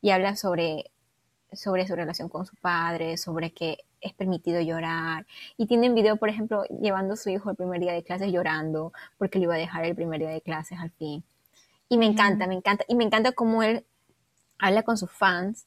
Y 0.00 0.10
habla 0.10 0.34
sobre 0.34 0.90
sobre 1.54 1.86
su 1.86 1.94
relación 1.94 2.28
con 2.28 2.46
su 2.46 2.56
padre, 2.56 3.16
sobre 3.16 3.52
que 3.52 3.78
es 4.00 4.12
permitido 4.14 4.60
llorar. 4.60 5.26
Y 5.56 5.66
tienen 5.66 5.94
video, 5.94 6.16
por 6.16 6.28
ejemplo, 6.28 6.64
llevando 6.80 7.14
a 7.14 7.16
su 7.16 7.30
hijo 7.30 7.50
el 7.50 7.56
primer 7.56 7.80
día 7.80 7.92
de 7.92 8.02
clases 8.02 8.32
llorando 8.32 8.92
porque 9.18 9.38
le 9.38 9.44
iba 9.44 9.54
a 9.54 9.58
dejar 9.58 9.84
el 9.84 9.94
primer 9.94 10.20
día 10.20 10.30
de 10.30 10.40
clases 10.40 10.78
al 10.78 10.90
fin. 10.90 11.24
Y 11.88 11.98
me 11.98 12.06
encanta, 12.06 12.46
me 12.46 12.54
encanta. 12.54 12.84
Y 12.88 12.94
me 12.94 13.04
encanta 13.04 13.32
cómo 13.32 13.62
él 13.62 13.84
habla 14.58 14.82
con 14.82 14.96
sus 14.96 15.10
fans 15.10 15.66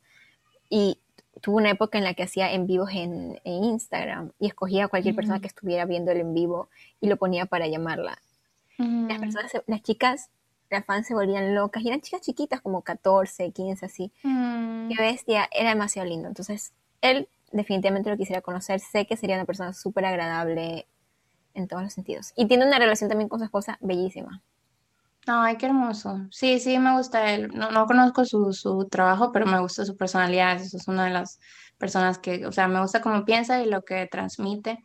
y 0.69 0.99
tuvo 1.41 1.57
una 1.57 1.69
época 1.69 1.97
en 1.97 2.03
la 2.03 2.13
que 2.13 2.23
hacía 2.23 2.51
en 2.53 2.65
vivos 2.65 2.89
en, 2.93 3.39
Instagram 3.43 4.31
y 4.39 4.47
escogía 4.47 4.85
a 4.85 4.87
cualquier 4.87 5.15
persona 5.15 5.39
que 5.39 5.47
estuviera 5.47 5.85
viendo 5.85 6.11
el 6.11 6.21
en 6.21 6.33
vivo 6.33 6.69
y 7.01 7.07
lo 7.07 7.17
ponía 7.17 7.45
para 7.45 7.67
llamarla. 7.67 8.17
Las 8.77 9.19
personas, 9.19 9.51
las 9.67 9.81
chicas 9.83 10.29
las 10.75 10.85
fans 10.85 11.07
se 11.07 11.13
volvían 11.13 11.55
locas 11.55 11.83
y 11.83 11.87
eran 11.87 12.01
chicas 12.01 12.21
chiquitas 12.21 12.61
como 12.61 12.81
14, 12.81 13.51
15 13.51 13.85
así. 13.85 14.11
Mm. 14.23 14.89
Qué 14.89 14.95
bestia, 15.01 15.49
era 15.51 15.69
demasiado 15.69 16.07
lindo. 16.07 16.27
Entonces, 16.27 16.73
él 17.01 17.27
definitivamente 17.51 18.09
lo 18.09 18.17
quisiera 18.17 18.41
conocer. 18.41 18.79
Sé 18.79 19.05
que 19.05 19.17
sería 19.17 19.35
una 19.35 19.45
persona 19.45 19.73
súper 19.73 20.05
agradable 20.05 20.87
en 21.53 21.67
todos 21.67 21.83
los 21.83 21.93
sentidos. 21.93 22.33
Y 22.35 22.47
tiene 22.47 22.65
una 22.65 22.79
relación 22.79 23.09
también 23.09 23.29
con 23.29 23.39
su 23.39 23.45
esposa 23.45 23.77
bellísima. 23.81 24.41
Ay, 25.27 25.57
qué 25.57 25.65
hermoso. 25.65 26.27
Sí, 26.29 26.59
sí, 26.59 26.77
me 26.77 26.95
gusta 26.95 27.33
él. 27.33 27.49
No, 27.53 27.71
no 27.71 27.87
conozco 27.87 28.25
su, 28.25 28.53
su 28.53 28.87
trabajo, 28.89 29.31
pero 29.31 29.47
me 29.47 29.59
gusta 29.59 29.85
su 29.85 29.97
personalidad. 29.97 30.57
Eso 30.57 30.77
es 30.77 30.87
una 30.87 31.05
de 31.05 31.11
las 31.11 31.39
personas 31.77 32.19
que, 32.19 32.45
o 32.45 32.51
sea, 32.51 32.67
me 32.67 32.81
gusta 32.81 33.01
cómo 33.01 33.25
piensa 33.25 33.61
y 33.61 33.69
lo 33.69 33.83
que 33.83 34.07
transmite. 34.07 34.79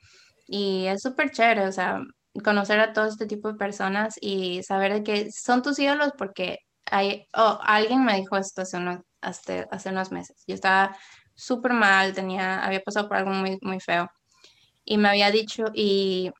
Y 0.47 0.87
es 0.87 1.03
súper 1.03 1.31
chévere, 1.31 1.67
o 1.67 1.73
sea, 1.73 2.01
conocer 2.45 2.81
a 2.81 2.93
todo 2.93 3.07
este 3.07 3.27
tipo 3.27 3.49
de 3.49 3.59
personas 3.59 4.17
y 4.21 4.63
saber 4.63 4.93
de 4.93 5.03
que 5.03 5.33
son 5.33 5.63
tus 5.63 5.79
ídolos 5.79 6.13
porque 6.17 6.59
hay, 6.87 7.27
oh, 7.35 7.59
alguien 7.63 8.05
me 8.05 8.17
dijo 8.17 8.37
esto 8.37 8.63
hace 8.63 8.77
unos, 8.77 9.01
hace, 9.21 9.67
hace 9.71 9.91
unos 9.91 10.13
meses. 10.13 10.43
Yo 10.47 10.55
estaba 10.55 10.97
súper 11.35 11.73
mal, 11.73 12.15
tenía, 12.15 12.65
había 12.65 12.81
pasado 12.81 13.09
por 13.09 13.17
algo 13.17 13.31
muy, 13.31 13.59
muy 13.63 13.81
feo 13.81 14.09
y 14.85 14.99
me 14.99 15.09
había 15.09 15.31
dicho 15.31 15.67
y, 15.75 16.31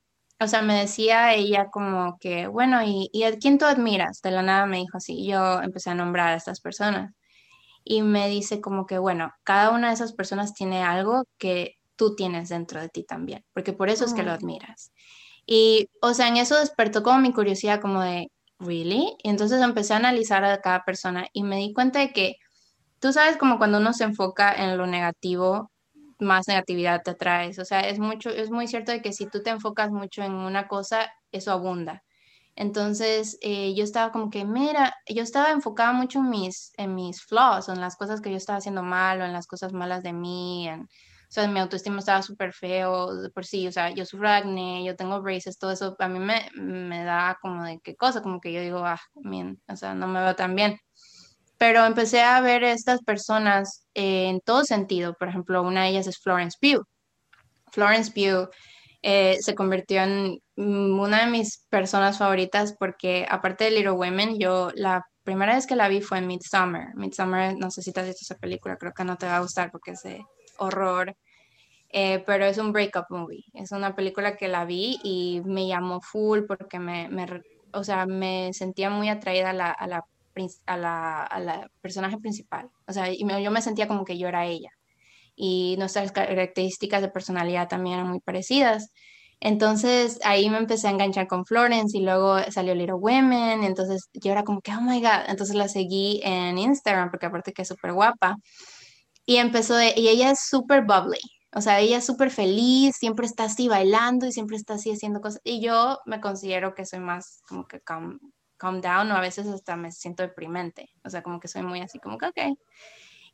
o 0.41 0.47
sea, 0.49 0.63
me 0.63 0.75
decía 0.75 1.35
ella 1.35 1.67
como 1.71 2.19
que, 2.19 2.47
bueno, 2.47 2.83
¿y, 2.83 3.09
y 3.13 3.25
a 3.25 3.37
quién 3.39 3.59
tú 3.59 3.67
admiras? 3.67 4.21
De 4.23 4.31
la 4.31 4.43
nada 4.43 4.67
me 4.67 4.79
dijo 4.79 4.97
así, 4.99 5.15
y 5.15 5.29
yo 5.31 5.61
empecé 5.63 5.91
a 5.91 5.95
nombrar 5.95 6.29
a 6.29 6.37
estas 6.37 6.61
personas 6.61 7.13
y 7.85 8.03
me 8.03 8.29
dice 8.29 8.61
como 8.61 8.87
que, 8.87 8.99
bueno, 8.99 9.33
cada 9.45 9.71
una 9.71 9.89
de 9.89 9.95
esas 9.95 10.13
personas 10.13 10.55
tiene 10.55 10.83
algo 10.83 11.25
que 11.39 11.77
tú 11.97 12.15
tienes 12.15 12.49
dentro 12.49 12.81
de 12.81 12.89
ti 12.89 13.05
también, 13.05 13.45
porque 13.53 13.73
por 13.73 13.91
eso 13.91 14.05
es 14.05 14.15
que 14.15 14.23
lo 14.23 14.33
admiras. 14.33 14.93
Y, 15.53 15.91
o 16.01 16.15
sea, 16.15 16.29
en 16.29 16.37
eso 16.37 16.57
despertó 16.61 17.03
como 17.03 17.19
mi 17.19 17.33
curiosidad, 17.33 17.81
como 17.81 18.03
de, 18.03 18.31
¿really? 18.61 19.17
Y 19.21 19.31
entonces 19.31 19.61
empecé 19.61 19.95
a 19.95 19.97
analizar 19.97 20.45
a 20.45 20.61
cada 20.61 20.85
persona 20.85 21.27
y 21.33 21.43
me 21.43 21.57
di 21.57 21.73
cuenta 21.73 21.99
de 21.99 22.13
que, 22.13 22.37
tú 23.01 23.13
sabes, 23.13 23.37
como 23.37 23.59
cuando 23.59 23.79
uno 23.79 23.93
se 23.93 24.05
enfoca 24.05 24.55
en 24.55 24.79
lo 24.79 24.87
negativo, 24.87 25.73
más 26.21 26.47
negatividad 26.47 27.03
te 27.03 27.11
atraes. 27.13 27.59
O 27.59 27.65
sea, 27.65 27.81
es 27.81 27.99
mucho, 27.99 28.31
es 28.31 28.53
muy 28.53 28.69
cierto 28.69 28.93
de 28.93 29.03
que 29.03 29.13
si 29.13 29.27
tú 29.27 29.43
te 29.43 29.51
enfocas 29.51 29.91
mucho 29.91 30.23
en 30.23 30.35
una 30.35 30.69
cosa, 30.69 31.13
eso 31.33 31.51
abunda. 31.51 32.05
Entonces, 32.55 33.37
eh, 33.43 33.75
yo 33.75 33.83
estaba 33.83 34.13
como 34.13 34.31
que, 34.31 34.45
mira, 34.45 34.95
yo 35.09 35.25
estaba 35.25 35.51
enfocada 35.51 35.93
mucho 35.93 36.21
en 36.21 36.31
mis, 36.31 36.73
en 36.77 36.95
mis 36.95 37.23
flaws, 37.25 37.69
en 37.69 37.81
las 37.81 37.97
cosas 37.97 38.21
que 38.21 38.31
yo 38.31 38.37
estaba 38.37 38.59
haciendo 38.59 38.85
mal, 38.85 39.21
o 39.21 39.25
en 39.25 39.33
las 39.33 39.49
cosas 39.49 39.73
malas 39.73 40.05
de 40.05 40.13
mí, 40.13 40.69
en, 40.69 40.89
sea, 41.33 41.47
mi 41.49 41.61
autoestima 41.61 42.01
estaba 42.01 42.23
súper 42.23 42.53
feo, 42.53 43.15
de 43.15 43.31
por 43.31 43.45
sí, 43.47 43.69
o 43.69 43.73
sea, 43.73 43.91
yo 43.91 44.05
sufro 44.05 44.29
acné, 44.29 44.85
yo 44.85 44.97
tengo 44.97 45.23
braces, 45.23 45.59
todo 45.59 45.71
eso, 45.71 45.95
a 45.99 46.09
mí 46.09 46.19
me, 46.19 46.51
me 46.55 47.05
da 47.05 47.39
como 47.41 47.65
de 47.65 47.79
qué 47.85 47.95
cosa, 47.95 48.21
como 48.23 48.41
que 48.41 48.53
yo 48.53 48.61
digo, 48.61 48.79
ah, 48.85 49.01
bien, 49.15 49.61
o 49.69 49.77
sea, 49.77 49.95
no 49.95 50.09
me 50.09 50.21
veo 50.21 50.35
tan 50.35 50.57
bien. 50.57 50.79
Pero 51.59 51.85
empecé 51.85 52.23
a 52.23 52.41
ver 52.41 52.65
estas 52.65 53.03
personas 53.03 53.87
eh, 53.95 54.29
en 54.29 54.41
todo 54.41 54.65
sentido, 54.65 55.15
por 55.15 55.29
ejemplo, 55.29 55.63
una 55.63 55.85
de 55.85 55.91
ellas 55.91 56.07
es 56.07 56.19
Florence 56.19 56.57
Pugh. 56.61 56.85
Florence 57.71 58.11
Pugh 58.11 58.49
eh, 59.03 59.37
se 59.41 59.55
convirtió 59.55 60.03
en 60.03 60.41
una 60.57 61.25
de 61.25 61.31
mis 61.31 61.67
personas 61.69 62.19
favoritas 62.19 62.75
porque 62.79 63.27
aparte 63.29 63.65
de 63.65 63.71
Little 63.71 63.93
Women, 63.93 64.39
yo 64.39 64.73
la 64.75 65.05
primera 65.23 65.55
vez 65.55 65.67
que 65.67 65.77
la 65.77 65.89
vi 65.89 66.01
fue 66.01 66.19
en 66.19 66.27
Midsommar. 66.27 66.95
Midsommar, 66.97 67.57
no 67.57 67.71
sé 67.71 67.83
si 67.83 67.93
te 67.93 68.01
has 68.01 68.07
visto 68.07 68.23
esa 68.23 68.39
película, 68.39 68.77
creo 68.77 68.93
que 68.93 69.05
no 69.05 69.17
te 69.17 69.27
va 69.27 69.37
a 69.37 69.41
gustar 69.41 69.71
porque 69.71 69.93
es 69.93 70.03
de 70.03 70.25
horror, 70.61 71.17
eh, 71.91 72.23
pero 72.27 72.45
es 72.47 72.59
un 72.59 72.73
breakup 72.73 73.07
movie. 73.11 73.45
Es 73.55 73.73
una 73.73 73.95
película 73.97 74.37
que 74.37 74.49
la 74.49 74.65
vi 74.65 74.99
y 75.03 75.43
me 75.45 75.67
llamó 75.69 76.01
full 76.01 76.43
porque 76.47 76.79
me, 76.79 77.09
me 77.09 77.27
o 77.73 77.85
sea, 77.85 78.07
me 78.07 78.53
sentía 78.53 78.91
muy 78.91 79.09
atraída 79.09 79.51
a 79.51 79.53
la, 79.53 79.71
a 79.73 79.87
la, 79.87 80.05
a 80.67 80.77
la, 80.77 81.23
a 81.25 81.41
la 81.41 81.71
personaje 81.81 82.19
principal. 82.19 82.71
O 82.87 82.93
sea, 82.93 83.11
y 83.13 83.21
yo 83.43 83.51
me 83.51 83.63
sentía 83.63 83.89
como 83.89 84.05
que 84.05 84.19
yo 84.19 84.29
era 84.29 84.47
ella. 84.47 84.71
Y 85.37 85.77
nuestras 85.79 86.13
características 86.13 87.03
de 87.03 87.11
personalidad 87.11 87.69
también 87.69 87.97
eran 87.97 88.11
muy 88.11 88.21
parecidas. 88.21 88.91
Entonces 89.41 90.19
ahí 90.25 90.51
me 90.51 90.59
empecé 90.59 90.89
a 90.89 90.91
enganchar 90.91 91.27
con 91.27 91.47
Florence 91.47 91.97
y 91.97 92.03
luego 92.03 92.39
salió 92.51 92.75
Little 92.75 92.95
Women, 92.95 93.65
entonces 93.65 94.11
yo 94.13 94.33
era 94.33 94.45
como 94.45 94.61
que, 94.61 94.73
oh 94.73 94.83
my 94.83 95.01
God, 95.01 95.29
entonces 95.29 95.57
la 95.57 95.67
seguí 95.69 96.21
en 96.25 96.59
Instagram 96.59 97.11
porque 97.11 97.27
aparte 97.27 97.53
que 97.53 97.63
es 97.63 97.69
súper 97.69 97.95
guapa. 97.95 98.37
Y 99.31 99.37
empezó, 99.37 99.77
de, 99.77 99.95
y 99.97 100.09
ella 100.09 100.33
es 100.33 100.41
súper 100.41 100.83
bubbly, 100.83 101.21
o 101.55 101.61
sea, 101.61 101.79
ella 101.79 101.99
es 101.99 102.05
súper 102.05 102.33
feliz, 102.33 102.97
siempre 102.97 103.27
está 103.27 103.45
así 103.45 103.69
bailando 103.69 104.27
y 104.27 104.33
siempre 104.33 104.57
está 104.57 104.75
así 104.75 104.91
haciendo 104.91 105.21
cosas. 105.21 105.41
Y 105.45 105.63
yo 105.63 106.01
me 106.05 106.21
considero 106.21 106.75
que 106.75 106.85
soy 106.85 106.99
más 106.99 107.41
como 107.49 107.69
que 107.69 107.81
calm, 107.81 108.19
calm 108.57 108.81
down 108.81 109.09
o 109.13 109.15
a 109.15 109.21
veces 109.21 109.47
hasta 109.47 109.77
me 109.77 109.93
siento 109.93 110.25
deprimente. 110.25 110.91
O 111.05 111.11
sea, 111.11 111.23
como 111.23 111.39
que 111.39 111.47
soy 111.47 111.63
muy 111.63 111.81
así 111.81 112.01
como 112.01 112.19
que, 112.19 112.27
ok. 112.27 112.59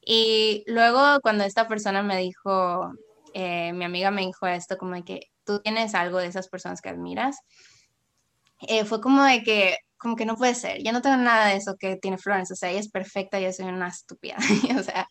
Y 0.03 0.65
luego 0.67 1.19
cuando 1.23 1.45
esta 1.45 1.67
persona 1.67 2.03
me 2.03 2.19
dijo, 2.19 2.93
eh, 3.33 3.73
mi 3.73 3.87
amiga 3.87 4.11
me 4.11 4.27
dijo 4.27 4.47
esto, 4.47 4.77
como 4.77 4.97
de 4.97 5.03
que 5.03 5.21
tú 5.45 5.61
tienes 5.63 5.95
algo 5.95 6.19
de 6.19 6.27
esas 6.27 6.49
personas 6.51 6.83
que 6.83 6.91
admiras, 6.91 7.39
eh, 8.69 8.85
fue 8.85 9.01
como 9.01 9.25
de 9.25 9.43
que, 9.43 9.79
como 9.97 10.15
que 10.15 10.27
no 10.27 10.37
puede 10.37 10.55
ser, 10.55 10.83
yo 10.83 10.93
no 10.93 11.01
tengo 11.01 11.17
nada 11.17 11.47
de 11.47 11.57
eso 11.57 11.75
que 11.79 11.97
tiene 11.97 12.19
Florence, 12.19 12.53
o 12.53 12.57
sea, 12.57 12.71
ella 12.71 12.81
es 12.81 12.91
perfecta, 12.91 13.41
yo 13.41 13.51
soy 13.51 13.65
una 13.65 13.89
estúpida, 13.89 14.37
o 14.79 14.83
sea, 14.83 15.09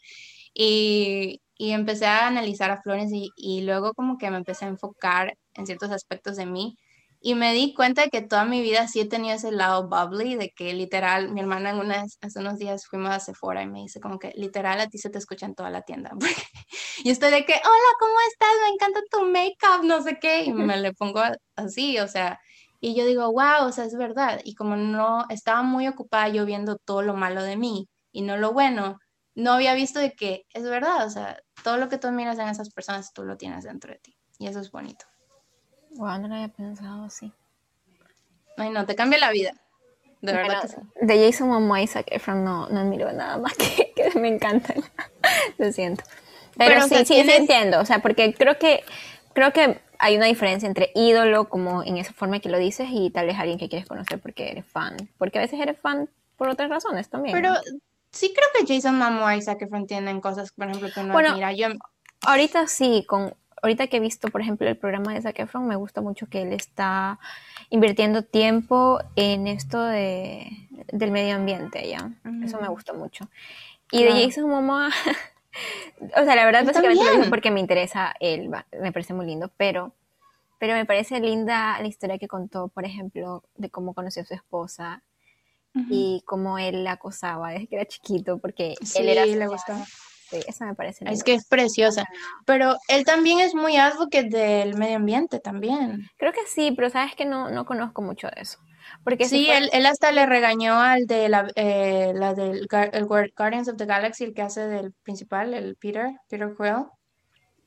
y, 0.56 1.42
y 1.58 1.72
empecé 1.72 2.08
a 2.08 2.28
analizar 2.28 2.72
a 2.72 2.82
Florence 2.82 3.16
y, 3.16 3.30
y, 3.36 3.62
luego 3.62 3.94
como 3.94 4.18
que 4.18 4.32
me 4.32 4.38
empecé 4.38 4.66
a 4.66 4.70
enfocar 4.70 5.38
en 5.54 5.66
ciertos 5.68 5.92
aspectos 5.92 6.38
de 6.38 6.46
mí 6.46 6.78
y 7.20 7.36
me 7.36 7.54
di 7.54 7.74
cuenta 7.74 8.04
de 8.04 8.10
que 8.10 8.22
toda 8.22 8.46
mi 8.46 8.62
vida 8.62 8.88
sí 8.88 9.00
he 9.00 9.06
tenido 9.06 9.36
ese 9.36 9.52
lado 9.52 9.90
bubbly, 9.90 10.36
de 10.36 10.52
que 10.52 10.74
literal, 10.74 11.32
mi 11.32 11.42
hermana 11.42 11.72
en 11.72 11.80
unas, 11.80 12.18
hace 12.22 12.40
unos 12.40 12.60
días 12.60 12.86
fuimos 12.86 13.12
a 13.12 13.20
Sephora 13.20 13.64
y 13.64 13.68
me 13.68 13.82
dice 13.82 14.00
como 14.00 14.20
que 14.20 14.32
literal 14.36 14.80
a 14.80 14.88
ti 14.88 15.00
se 15.00 15.10
te 15.10 15.18
escucha 15.18 15.46
en 15.48 15.56
toda 15.56 15.72
la 15.72 15.82
tienda. 15.82 16.12
y 17.04 17.10
estoy 17.10 17.32
de 17.32 17.44
que, 17.46 17.54
hola, 17.54 17.92
¿cómo 18.00 18.14
estás? 18.32 18.50
Me 18.62 18.74
encanta 18.76 19.00
tu 19.10 19.26
make-up, 19.26 19.84
no 19.84 20.04
sé 20.04 20.20
qué, 20.20 20.44
y 20.44 20.54
me 20.54 20.78
le 20.78 20.94
pongo 20.94 21.22
así, 21.56 22.00
o 22.00 22.08
sea, 22.08 22.40
y 22.80 22.94
yo 22.96 23.06
digo, 23.06 23.32
wow, 23.32 23.68
o 23.68 23.72
sea, 23.72 23.86
es 23.86 23.96
verdad. 23.96 24.42
Y 24.44 24.54
como 24.54 24.76
no 24.76 25.26
estaba 25.30 25.64
muy 25.64 25.88
ocupada 25.88 26.30
yo 26.30 26.46
viendo 26.46 26.78
todo 26.78 27.02
lo 27.02 27.16
malo 27.16 27.42
de 27.42 27.58
mí 27.58 27.88
y 28.12 28.22
no 28.22 28.38
lo 28.38 28.54
bueno, 28.54 29.00
no 29.36 29.54
había 29.54 29.74
visto 29.74 30.00
de 30.00 30.14
que 30.14 30.46
es 30.54 30.64
verdad, 30.64 31.06
o 31.06 31.10
sea, 31.10 31.38
todo 31.64 31.78
lo 31.78 31.90
que 31.90 31.98
tú 31.98 32.10
miras 32.12 32.40
en 32.40 32.48
esas 32.48 32.70
personas 32.70 33.14
tú 33.14 33.24
lo 33.24 33.38
tienes 33.38 33.64
dentro 33.66 33.92
de 33.92 34.00
ti 34.00 34.16
y 34.40 34.48
eso 34.48 34.60
es 34.60 34.72
bonito. 34.72 35.06
Wow, 35.92 36.20
no 36.20 36.28
lo 36.28 36.36
había 36.36 36.50
pensado 36.50 37.06
así. 37.06 37.32
Ay, 38.58 38.70
no, 38.70 38.86
te 38.86 38.96
cambia 38.96 39.20
la 39.20 39.32
vida. 39.32 39.54
De 40.22 40.34
verdad 40.34 40.62
que 40.62 40.68
sí. 40.70 40.76
De 41.02 41.26
Jason 41.26 41.50
Momoa 41.50 41.82
y 41.82 41.88
Zac 41.88 42.08
Efron 42.10 42.44
no, 42.44 42.68
no 42.70 42.84
nada 42.84 43.38
más 43.38 43.54
que, 43.54 43.94
que 43.96 44.20
me 44.20 44.30
encantan. 44.30 44.78
lo 45.58 45.72
siento. 45.72 46.04
Pero, 46.58 46.82
sí, 46.88 47.06
sí, 47.06 47.22
sí 47.24 47.32
entiendo, 47.32 47.82
o 47.82 47.86
sea, 47.86 48.00
porque 48.00 48.34
creo 48.34 48.58
que 48.58 48.84
creo 49.34 49.52
que 49.52 49.82
hay 50.00 50.16
una 50.16 50.26
diferencia 50.26 50.68
entre 50.68 50.92
ídolo, 50.96 51.50
como 51.50 51.84
en 51.84 51.98
esa 51.98 52.14
forma 52.14 52.40
que 52.40 52.50
lo 52.50 52.58
dices, 52.58 52.88
y 52.92 53.10
tal 53.10 53.28
vez 53.28 53.38
alguien 53.38 53.60
que 53.60 53.70
quieres 53.70 53.88
conocer 53.88 54.20
porque 54.20 54.50
eres 54.50 54.66
fan. 54.66 54.96
Porque 55.18 55.38
a 55.38 55.42
veces 55.42 55.60
eres 55.60 55.78
fan 55.78 56.10
por 56.38 56.50
otras 56.50 56.70
razones 56.70 57.10
también. 57.10 57.36
Pero 57.36 57.54
sí 58.16 58.34
creo 58.34 58.48
que 58.66 58.74
Jason 58.74 58.98
Momoa 58.98 59.36
y 59.36 59.42
Zac 59.42 59.62
Efron 59.62 59.86
tienen 59.86 60.22
cosas, 60.22 60.52
por 60.52 60.68
ejemplo, 60.68 60.90
que 60.94 61.00
uno 61.00 61.14
bueno, 61.14 61.36
mira. 61.36 61.54
Yo... 61.54 61.68
Ahorita 62.26 62.68
sí, 62.68 63.06
con 63.08 63.36
ahorita 63.62 63.88
que 63.88 63.98
he 63.98 64.00
visto, 64.00 64.30
por 64.30 64.42
ejemplo, 64.42 64.68
el 64.68 64.78
programa 64.78 65.14
de 65.14 65.22
Zac 65.22 65.40
Efron, 65.40 65.68
me 65.68 65.76
gusta 65.76 66.02
mucho 66.02 66.28
que 66.28 66.44
él 66.44 66.54
está 66.54 67.20
invirtiendo 67.70 68.24
tiempo 68.24 69.00
en 69.16 69.48
esto 69.48 69.84
de, 69.84 70.48
del 70.92 71.12
medio 71.12 71.36
ambiente, 71.36 71.88
¿ya? 71.88 72.12
Eso 72.44 72.60
me 72.62 72.68
gusta 72.68 72.94
mucho. 72.94 73.28
Y 73.92 74.04
de 74.04 74.12
Jason 74.12 74.50
Momoa, 74.50 74.90
o 76.00 76.24
sea, 76.24 76.36
la 76.36 76.46
verdad, 76.46 76.64
básicamente 76.64 77.04
lo 77.04 77.12
digo 77.12 77.30
porque 77.30 77.50
me 77.50 77.60
interesa 77.60 78.14
él, 78.20 78.50
me 78.50 78.92
parece 78.92 79.14
muy 79.14 79.26
lindo, 79.26 79.52
pero, 79.58 79.94
pero 80.60 80.74
me 80.74 80.86
parece 80.86 81.20
linda 81.20 81.80
la 81.80 81.88
historia 81.88 82.18
que 82.20 82.28
contó, 82.28 82.68
por 82.68 82.86
ejemplo, 82.86 83.44
de 83.56 83.70
cómo 83.70 83.94
conoció 83.94 84.22
a 84.22 84.26
su 84.26 84.34
esposa, 84.36 85.02
y 85.90 86.24
cómo 86.26 86.58
él 86.58 86.84
la 86.84 86.94
acosaba 86.94 87.52
desde 87.52 87.68
que 87.68 87.76
era 87.76 87.86
chiquito, 87.86 88.38
porque 88.38 88.76
él 88.96 89.10
era... 89.10 89.26
le 89.26 89.48
gustaba. 89.48 89.86
Sí, 90.30 90.38
esa 90.48 90.66
me 90.66 90.74
parece. 90.74 91.06
Es 91.08 91.24
que 91.24 91.36
es 91.36 91.46
preciosa. 91.48 92.06
Pero 92.46 92.78
él 92.88 93.06
también 93.06 93.40
es 93.40 93.54
muy 93.54 93.78
advocate 93.78 94.30
del 94.30 94.76
medio 94.76 94.96
ambiente 94.96 95.40
también. 95.40 96.10
Creo 96.18 96.32
que 96.32 96.48
sí, 96.48 96.72
pero 96.76 96.90
sabes 96.90 97.16
que 97.16 97.26
no, 97.26 97.52
no 97.52 97.66
conozco 97.66 98.02
mucho 98.02 98.28
de 98.28 98.42
eso. 98.42 98.58
Porque 99.04 99.26
sí, 99.26 99.50
él, 99.50 99.70
él, 99.74 99.86
hasta 99.86 100.12
le 100.12 100.26
regañó 100.26 100.80
al 100.80 101.06
de 101.06 101.30
la, 101.30 101.48
eh, 101.56 102.12
la 102.16 102.34
del 102.34 102.68
el 102.92 103.06
Guardians 103.06 103.68
of 103.68 103.78
the 103.78 103.86
Galaxy, 103.86 104.24
el 104.24 104.34
que 104.34 104.42
hace 104.42 104.68
del 104.68 104.94
principal, 105.04 105.54
el 105.54 105.76
Peter, 105.76 106.12
Peter 106.28 106.54
Quill. 106.58 106.86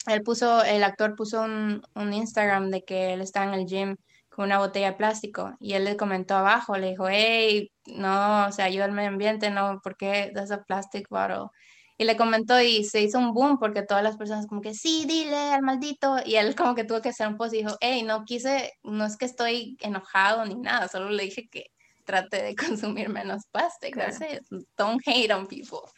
Él 0.07 0.23
puso, 0.23 0.63
el 0.65 0.85
actor 0.85 1.15
puso 1.17 1.43
un, 1.43 1.83
un 1.95 2.13
Instagram 2.13 2.71
de 2.71 2.85
que 2.85 3.13
él 3.13 3.21
está 3.21 3.45
en 3.45 3.55
el 3.55 3.67
gym 3.67 3.97
una 4.45 4.59
botella 4.59 4.91
de 4.93 4.97
plástico 4.97 5.57
y 5.61 5.75
él 5.75 5.85
le 5.85 5.97
comentó 5.97 6.37
abajo, 6.37 6.77
le 6.77 6.91
dijo, 6.91 7.09
hey, 7.09 7.71
no, 7.87 8.47
o 8.47 8.53
sea, 8.53 8.67
ayuda 8.67 8.85
al 8.85 8.93
medio 8.93 9.09
ambiente, 9.09 9.51
no, 9.51 9.81
¿por 9.83 9.97
qué 9.97 10.31
das 10.35 10.51
a 10.51 10.63
plastic 10.63 11.09
bottle? 11.09 11.49
Y 12.01 12.05
le 12.05 12.17
comentó 12.17 12.61
y 12.61 12.85
se 12.85 13.03
hizo 13.03 13.19
un 13.19 13.35
boom 13.35 13.59
porque 13.59 13.83
todas 13.83 14.05
las 14.05 14.17
personas 14.17 14.47
como 14.47 14.61
que, 14.61 14.73
sí, 14.73 15.05
dile 15.07 15.37
al 15.37 15.63
maldito. 15.63 16.19
Y 16.25 16.37
él 16.37 16.55
como 16.55 16.77
que 16.77 16.85
tuvo 16.85 17.03
que 17.03 17.09
hacer 17.09 17.27
un 17.27 17.37
post 17.37 17.55
y 17.55 17.59
dijo, 17.59 17.77
hey, 17.81 18.05
no 18.05 18.25
quise, 18.25 18.73
no 18.85 19.05
es 19.05 19.17
que 19.17 19.25
estoy 19.25 19.77
enojado 19.81 20.45
ni 20.45 20.55
nada, 20.55 20.87
solo 20.87 21.11
le 21.11 21.25
dije 21.25 21.49
que 21.51 21.73
trate 22.05 22.43
de 22.43 22.55
consumir 22.57 23.09
menos 23.09 23.43
plastic. 23.51 23.95
Claro. 23.95 24.15
Don't 24.77 25.03
hate 25.05 25.33
on 25.33 25.49
people. 25.49 25.91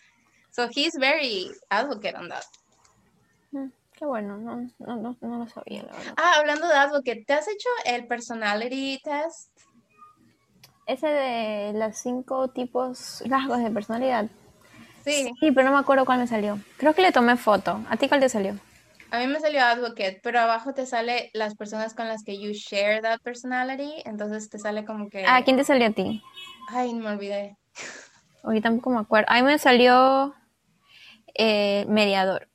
So 0.50 0.68
he's 0.74 0.96
very 0.98 1.50
advocate 1.70 2.16
on 2.16 2.28
that. 2.30 2.44
Mm. 3.54 3.70
Qué 4.00 4.06
bueno, 4.06 4.38
no, 4.38 4.56
no, 4.78 4.96
no, 4.96 5.16
no 5.20 5.38
lo 5.38 5.46
sabía, 5.46 5.82
la 5.82 5.92
verdad. 5.92 6.14
Ah, 6.16 6.36
hablando 6.38 6.66
de 6.66 7.02
que 7.04 7.22
¿te 7.22 7.34
has 7.34 7.46
hecho 7.46 7.68
el 7.84 8.06
personality 8.06 8.98
test? 9.04 9.50
Ese 10.86 11.06
de 11.06 11.72
los 11.74 11.98
cinco 11.98 12.48
tipos 12.48 13.22
rasgos 13.26 13.58
de 13.62 13.70
personalidad. 13.70 14.30
Sí. 15.04 15.30
Sí, 15.38 15.50
pero 15.52 15.68
no 15.68 15.74
me 15.74 15.80
acuerdo 15.80 16.06
cuál 16.06 16.18
me 16.18 16.26
salió. 16.26 16.58
Creo 16.78 16.94
que 16.94 17.02
le 17.02 17.12
tomé 17.12 17.36
foto. 17.36 17.84
¿A 17.90 17.98
ti 17.98 18.08
cuál 18.08 18.20
te 18.20 18.30
salió? 18.30 18.54
A 19.10 19.18
mí 19.18 19.26
me 19.26 19.38
salió 19.38 19.62
Advocate, 19.62 20.20
pero 20.22 20.40
abajo 20.40 20.72
te 20.72 20.86
sale 20.86 21.28
las 21.34 21.54
personas 21.54 21.92
con 21.92 22.08
las 22.08 22.24
que 22.24 22.40
you 22.40 22.52
share 22.52 23.02
that 23.02 23.20
personality, 23.22 24.02
entonces 24.06 24.48
te 24.48 24.58
sale 24.58 24.86
como 24.86 25.10
que... 25.10 25.26
Ah, 25.26 25.42
¿quién 25.44 25.58
te 25.58 25.64
salió 25.64 25.88
a 25.88 25.90
ti? 25.90 26.22
Ay, 26.68 26.94
me 26.94 27.10
olvidé. 27.10 27.58
Hoy 28.44 28.62
tampoco 28.62 28.88
me 28.88 29.00
acuerdo. 29.00 29.26
A 29.28 29.34
mí 29.34 29.42
me 29.42 29.58
salió 29.58 30.34
eh, 31.34 31.84
mediador. 31.86 32.49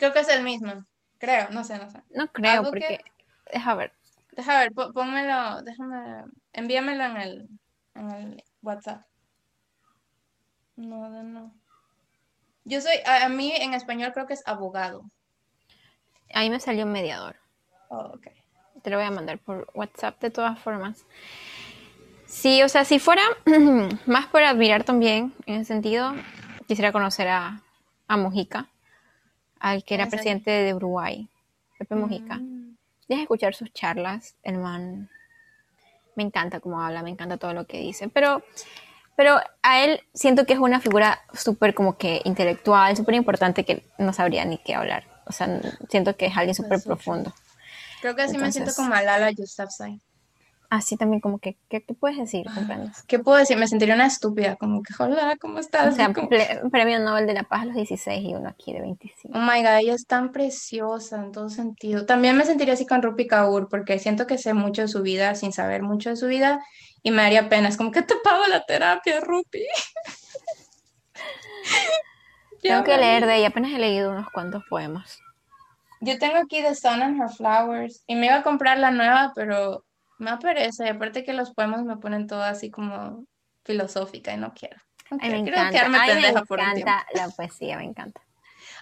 Creo 0.00 0.14
que 0.14 0.20
es 0.20 0.28
el 0.30 0.42
mismo. 0.42 0.86
Creo, 1.18 1.50
no 1.50 1.62
sé, 1.62 1.76
no 1.76 1.90
sé. 1.90 2.02
No 2.08 2.26
creo, 2.28 2.64
porque. 2.64 3.04
Deja 3.52 3.74
ver. 3.74 3.92
Deja 4.32 4.60
ver, 4.60 4.72
pónmelo, 4.72 5.60
déjame. 5.60 6.24
Envíamelo 6.54 7.04
en 7.04 7.16
el, 7.18 7.48
en 7.94 8.10
el 8.10 8.44
WhatsApp. 8.62 9.04
No, 10.76 11.10
no. 11.22 11.54
Yo 12.64 12.80
soy, 12.80 12.94
a, 13.04 13.28
mí 13.28 13.52
en 13.54 13.74
español 13.74 14.12
creo 14.14 14.26
que 14.26 14.32
es 14.32 14.42
abogado. 14.46 15.04
Ahí 16.32 16.48
me 16.48 16.60
salió 16.60 16.86
mediador. 16.86 17.36
Oh, 17.90 18.12
ok. 18.14 18.28
te 18.82 18.88
lo 18.88 18.96
voy 18.96 19.04
a 19.04 19.10
mandar 19.10 19.38
por 19.38 19.68
WhatsApp 19.74 20.18
de 20.22 20.30
todas 20.30 20.58
formas. 20.58 21.04
Sí, 22.24 22.62
o 22.62 22.70
sea, 22.70 22.86
si 22.86 22.98
fuera 22.98 23.22
más 24.06 24.28
por 24.28 24.42
admirar 24.44 24.84
también, 24.84 25.34
en 25.44 25.56
ese 25.56 25.66
sentido, 25.66 26.14
quisiera 26.66 26.90
conocer 26.90 27.28
a, 27.28 27.60
a 28.08 28.16
Mujica, 28.16 28.70
al 29.60 29.84
que 29.84 29.94
era 29.94 30.08
presidente 30.08 30.50
de 30.50 30.74
Uruguay, 30.74 31.28
Pepe 31.78 31.94
Mujica. 31.94 32.36
Mm. 32.36 32.76
Deja 33.08 33.22
escuchar 33.22 33.54
sus 33.54 33.72
charlas, 33.72 34.34
el 34.42 34.58
man 34.58 35.08
me 36.16 36.22
encanta 36.22 36.60
cómo 36.60 36.82
habla, 36.82 37.02
me 37.02 37.10
encanta 37.10 37.36
todo 37.36 37.54
lo 37.54 37.66
que 37.66 37.78
dice, 37.78 38.08
pero, 38.08 38.42
pero 39.16 39.40
a 39.62 39.84
él 39.84 40.00
siento 40.12 40.46
que 40.46 40.54
es 40.54 40.58
una 40.58 40.80
figura 40.80 41.20
súper 41.32 41.74
como 41.74 41.96
que 41.96 42.20
intelectual, 42.24 42.96
súper 42.96 43.14
importante 43.14 43.64
que 43.64 43.84
no 43.98 44.12
sabría 44.12 44.44
ni 44.44 44.58
qué 44.58 44.74
hablar. 44.74 45.04
O 45.26 45.32
sea, 45.32 45.60
siento 45.88 46.16
que 46.16 46.26
es 46.26 46.36
alguien 46.36 46.54
súper 46.54 46.82
profundo. 46.82 47.32
Creo 48.00 48.16
que 48.16 48.22
así 48.22 48.38
me 48.38 48.50
siento 48.50 48.74
como 48.74 48.88
Malala 48.88 49.30
Yousafzai. 49.30 50.00
Así 50.70 50.96
también 50.96 51.20
como 51.20 51.40
que, 51.40 51.56
¿qué, 51.68 51.80
puedes 51.80 52.16
decir? 52.16 52.46
¿Comprendes? 52.54 53.02
¿Qué 53.08 53.18
puedo 53.18 53.38
decir? 53.38 53.56
Me 53.56 53.66
sentiría 53.66 53.96
una 53.96 54.06
estúpida, 54.06 54.54
como 54.54 54.84
que, 54.84 54.94
hola, 55.00 55.36
¿cómo 55.40 55.58
estás? 55.58 55.92
O 55.92 55.96
sea, 55.96 56.12
premio 56.70 57.00
Nobel 57.00 57.26
de 57.26 57.34
la 57.34 57.42
Paz 57.42 57.62
a 57.62 57.64
los 57.64 57.74
16 57.74 58.22
y 58.22 58.34
uno 58.34 58.48
aquí 58.48 58.72
de 58.72 58.80
25. 58.80 59.36
Oh 59.36 59.42
my 59.42 59.62
God, 59.62 59.78
ella 59.80 59.94
es 59.94 60.06
tan 60.06 60.30
preciosa 60.30 61.16
en 61.16 61.32
todo 61.32 61.48
sentido. 61.48 62.06
También 62.06 62.36
me 62.36 62.44
sentiría 62.44 62.74
así 62.74 62.86
con 62.86 63.02
Rupi 63.02 63.26
Kaur, 63.26 63.68
porque 63.68 63.98
siento 63.98 64.28
que 64.28 64.38
sé 64.38 64.54
mucho 64.54 64.82
de 64.82 64.88
su 64.88 65.02
vida 65.02 65.34
sin 65.34 65.52
saber 65.52 65.82
mucho 65.82 66.10
de 66.10 66.16
su 66.16 66.28
vida 66.28 66.60
y 67.02 67.10
me 67.10 67.22
daría 67.22 67.48
pena. 67.48 67.68
Es 67.68 67.76
como 67.76 67.90
que 67.90 68.02
te 68.02 68.14
pago 68.22 68.46
la 68.46 68.64
terapia, 68.64 69.18
Rupi. 69.18 69.64
Tengo 72.62 72.84
que 72.84 72.96
leer 72.96 73.26
de 73.26 73.38
ella, 73.38 73.48
apenas 73.48 73.72
he 73.72 73.78
leído 73.78 74.12
unos 74.12 74.30
cuantos 74.30 74.62
poemas. 74.70 75.18
Yo 76.00 76.16
tengo 76.18 76.36
aquí 76.36 76.62
The 76.62 76.76
Sun 76.76 77.02
and 77.02 77.20
Her 77.20 77.28
Flowers 77.28 78.04
y 78.06 78.14
me 78.14 78.26
iba 78.26 78.36
a 78.36 78.42
comprar 78.42 78.78
la 78.78 78.90
nueva, 78.90 79.32
pero 79.34 79.84
me 80.20 80.30
aparece. 80.30 80.88
Aparte 80.88 81.24
que 81.24 81.32
los 81.32 81.52
poemas 81.52 81.84
me 81.84 81.96
ponen 81.96 82.26
todo 82.26 82.42
así 82.42 82.70
como 82.70 83.24
filosófica 83.64 84.32
y 84.32 84.36
no 84.36 84.52
quiero. 84.54 84.76
me 85.10 85.38
encanta. 85.38 85.88
me 85.88 85.98
encanta 85.98 87.06
la 87.14 87.28
poesía, 87.30 87.78
me 87.78 87.84
encanta. 87.84 88.20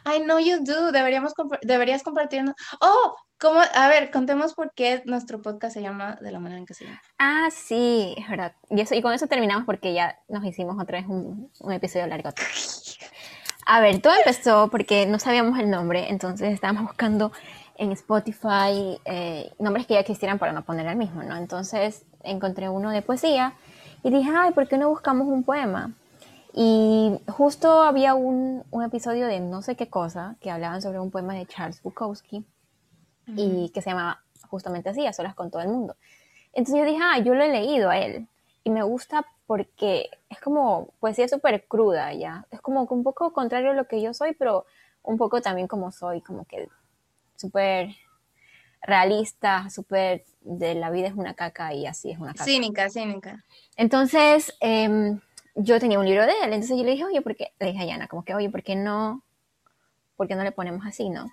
I 0.05 0.21
know 0.21 0.39
you 0.39 0.63
do. 0.65 0.93
Deberíamos 0.93 1.33
deberías 1.63 2.03
compartirnos. 2.03 2.55
Oh, 2.81 3.17
¿cómo? 3.39 3.61
A 3.75 3.89
ver, 3.89 4.11
contemos 4.11 4.55
por 4.55 4.73
qué 4.75 5.03
nuestro 5.07 5.41
podcast 5.41 5.75
se 5.75 5.83
llama 5.83 6.19
de 6.21 6.31
la 6.31 6.41
manera 6.41 6.61
en 6.61 6.67
que 6.67 6.75
se 6.75 6.85
llama. 6.85 7.01
Ah, 7.19 7.49
sí, 7.51 8.15
es 8.17 8.29
verdad. 8.29 8.55
Y, 8.71 8.81
eso, 8.81 8.95
y 8.95 9.03
con 9.03 9.13
eso 9.13 9.27
terminamos 9.27 9.65
porque 9.65 9.93
ya 9.93 10.19
nos 10.29 10.45
hicimos 10.45 10.81
otra 10.81 10.99
vez 10.99 11.09
un, 11.09 11.51
un 11.61 11.73
episodio 11.73 12.07
largo. 12.07 12.31
A 13.71 13.81
ver, 13.81 14.01
todo 14.01 14.15
empezó 14.17 14.69
porque 14.69 15.05
no 15.05 15.19
sabíamos 15.19 15.59
el 15.59 15.69
nombre, 15.69 16.09
entonces 16.09 16.55
estábamos 16.55 16.85
buscando 16.85 17.33
en 17.79 17.93
Spotify 17.93 19.01
eh, 19.05 19.53
nombres 19.59 19.87
que 19.87 19.95
ya 19.95 20.01
existieran 20.01 20.39
para 20.39 20.53
no 20.53 20.63
poner 20.63 20.87
el 20.87 20.97
mismo, 20.97 21.23
¿no? 21.23 21.37
Entonces 21.37 22.05
encontré 22.23 22.69
uno 22.69 22.91
de 22.91 23.03
poesía 23.03 23.55
y 24.03 24.11
dije, 24.11 24.31
ay, 24.37 24.53
¿por 24.53 24.69
qué 24.69 24.77
no 24.77 24.89
buscamos 24.91 25.29
un 25.29 25.45
poema? 25.45 25.93
Y 26.53 27.21
justo 27.29 27.83
había 27.83 28.15
un, 28.15 28.65
un 28.71 28.83
episodio 28.83 29.29
de 29.29 29.39
no 29.39 29.63
sé 29.63 29.77
qué 29.77 29.89
cosa 29.89 30.37
que 30.41 30.51
hablaban 30.51 30.83
sobre 30.83 30.99
un 30.99 31.11
poema 31.11 31.35
de 31.35 31.47
Charles 31.47 31.81
Bukowski 31.83 32.45
y 33.27 33.69
que 33.71 33.83
se 33.83 33.91
llamaba 33.91 34.23
justamente 34.49 34.89
así, 34.89 35.07
a 35.07 35.13
solas 35.13 35.35
con 35.35 35.51
todo 35.51 35.63
el 35.63 35.69
mundo. 35.69 35.97
Entonces 36.53 36.81
yo 36.81 36.85
dije, 36.85 37.01
ah, 37.03 37.19
yo 37.19 37.35
lo 37.35 37.45
he 37.45 37.49
leído 37.49 37.91
a 37.91 37.99
él 37.99 38.27
y 38.65 38.71
me 38.71 38.83
gusta 38.83 39.25
porque 39.47 40.11
es 40.29 40.41
como 40.41 40.89
poesía 40.99 41.29
súper 41.29 41.67
cruda 41.69 42.13
ya. 42.13 42.47
Es 42.51 42.61
como 42.61 42.83
un 42.83 43.03
poco 43.05 43.33
contrario 43.33 43.71
a 43.71 43.75
lo 43.75 43.87
que 43.87 44.01
yo 44.01 44.13
soy, 44.15 44.33
pero 44.33 44.67
un 45.03 45.17
poco 45.17 45.41
también 45.41 45.69
como 45.69 45.93
soy, 45.93 46.23
como 46.23 46.45
que 46.45 46.69
súper 47.39 47.95
realista, 48.83 49.71
súper 49.71 50.25
de 50.41 50.75
la 50.75 50.91
vida 50.91 51.09
es 51.09 51.15
una 51.15 51.35
caca 51.35 51.75
y 51.75 51.87
así 51.87 52.11
es 52.11 52.19
una 52.19 52.33
caca. 52.33 52.45
Cínica, 52.45 52.91
cínica. 52.91 53.45
Entonces, 53.77 54.55
em, 54.61 55.21
yo 55.55 55.81
tenía 55.81 55.99
un 55.99 56.07
libro 56.07 56.25
de 56.25 56.33
él, 56.43 56.53
entonces 56.53 56.77
yo 56.77 56.85
le 56.85 56.93
dije, 56.93 57.05
oye, 57.05 57.21
¿por 57.21 57.37
qué? 57.37 57.53
Le 57.59 57.67
dije 57.67 57.83
a 57.83 57.87
Yana, 57.87 58.09
como 58.09 58.25
que, 58.25 58.35
oye, 58.35 58.51
¿por 58.51 58.63
qué 58.63 58.77
no, 58.77 59.23
por 60.17 60.29
qué 60.29 60.35
no 60.35 60.45
le 60.45 60.53
ponemos 60.53 60.87
así, 60.87 61.11
no? 61.11 61.27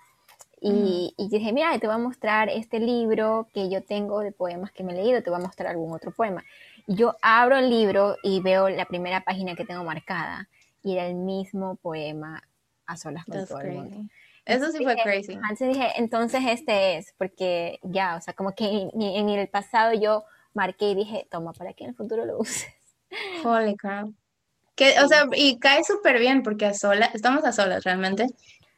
Y, 0.61 1.13
y, 1.17 1.29
dije, 1.29 1.53
mira, 1.53 1.77
te 1.77 1.85
voy 1.85 1.95
a 1.95 1.99
mostrar 1.99 2.49
este 2.49 2.79
libro 2.79 3.47
que 3.53 3.69
yo 3.69 3.83
tengo 3.83 4.21
de 4.21 4.31
poemas 4.31 4.71
que 4.71 4.83
me 4.83 4.93
he 4.93 4.95
leído, 4.95 5.21
te 5.21 5.29
voy 5.29 5.39
a 5.39 5.43
mostrar 5.43 5.69
algún 5.69 5.93
otro 5.93 6.11
poema. 6.11 6.43
Yo 6.87 7.15
abro 7.21 7.57
el 7.57 7.69
libro 7.69 8.15
y 8.23 8.39
veo 8.39 8.69
la 8.69 8.85
primera 8.85 9.21
página 9.21 9.53
que 9.55 9.65
tengo 9.65 9.83
marcada 9.83 10.49
y 10.81 10.93
era 10.93 11.05
el 11.05 11.15
mismo 11.15 11.75
poema 11.75 12.41
a 12.87 12.97
solas 12.97 13.25
con 13.25 13.45
todo 13.45 13.59
el 13.59 13.73
mundo. 13.73 13.97
Eso 14.45 14.71
sí 14.71 14.83
fue 14.83 14.95
crazy. 14.95 15.33
Entonces 15.33 15.69
dije, 15.69 15.91
entonces 15.95 16.41
este 16.47 16.97
es, 16.97 17.13
porque 17.17 17.79
ya, 17.83 18.15
o 18.15 18.21
sea, 18.21 18.33
como 18.33 18.53
que 18.53 18.89
en, 18.93 19.29
el 19.29 19.47
pasado 19.47 19.93
yo 19.93 20.23
marqué 20.53 20.91
y 20.91 20.95
dije, 20.95 21.27
toma, 21.29 21.53
para 21.53 21.73
que 21.73 21.83
en 21.83 21.91
el 21.91 21.95
futuro 21.95 22.25
lo 22.25 22.37
uses. 22.39 22.67
Holy 23.43 23.75
crap. 23.75 24.09
Que, 24.75 24.99
o 24.99 25.07
sea, 25.07 25.25
y 25.33 25.57
cae 25.59 25.83
súper 25.83 26.19
bien 26.19 26.43
porque 26.43 26.65
a 26.65 26.73
solas, 26.73 27.15
estamos 27.15 27.45
a 27.45 27.53
solas 27.53 27.83
realmente, 27.85 28.27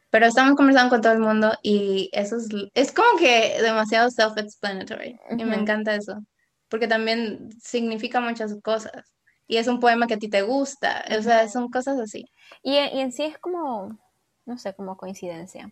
pero 0.09 0.27
estamos 0.27 0.55
conversando 0.55 0.91
con 0.91 1.01
todo 1.01 1.13
el 1.13 1.19
mundo 1.19 1.53
y 1.63 2.09
eso 2.13 2.37
es, 2.37 2.49
es 2.75 2.91
como 2.91 3.17
que 3.19 3.57
demasiado 3.61 4.09
self-explanatory. 4.09 5.19
Y 5.37 5.43
me 5.43 5.55
encanta 5.55 5.95
eso 5.95 6.21
porque 6.69 6.87
también 6.87 7.49
significa 7.61 8.19
muchas 8.19 8.55
cosas. 8.61 9.13
Y 9.47 9.57
es 9.57 9.67
un 9.67 9.79
poema 9.79 10.07
que 10.07 10.15
a 10.15 10.19
ti 10.19 10.29
te 10.29 10.41
gusta, 10.41 11.05
o 11.17 11.21
sea, 11.21 11.47
son 11.47 11.69
cosas 11.69 11.99
así. 11.99 12.25
Y, 12.61 12.75
en 12.75 13.11
sí 13.11 13.23
es 13.23 13.37
como, 13.37 13.97
no 14.47 14.57
sé, 14.57 14.73
como 14.73 14.97
coincidencia. 14.97 15.69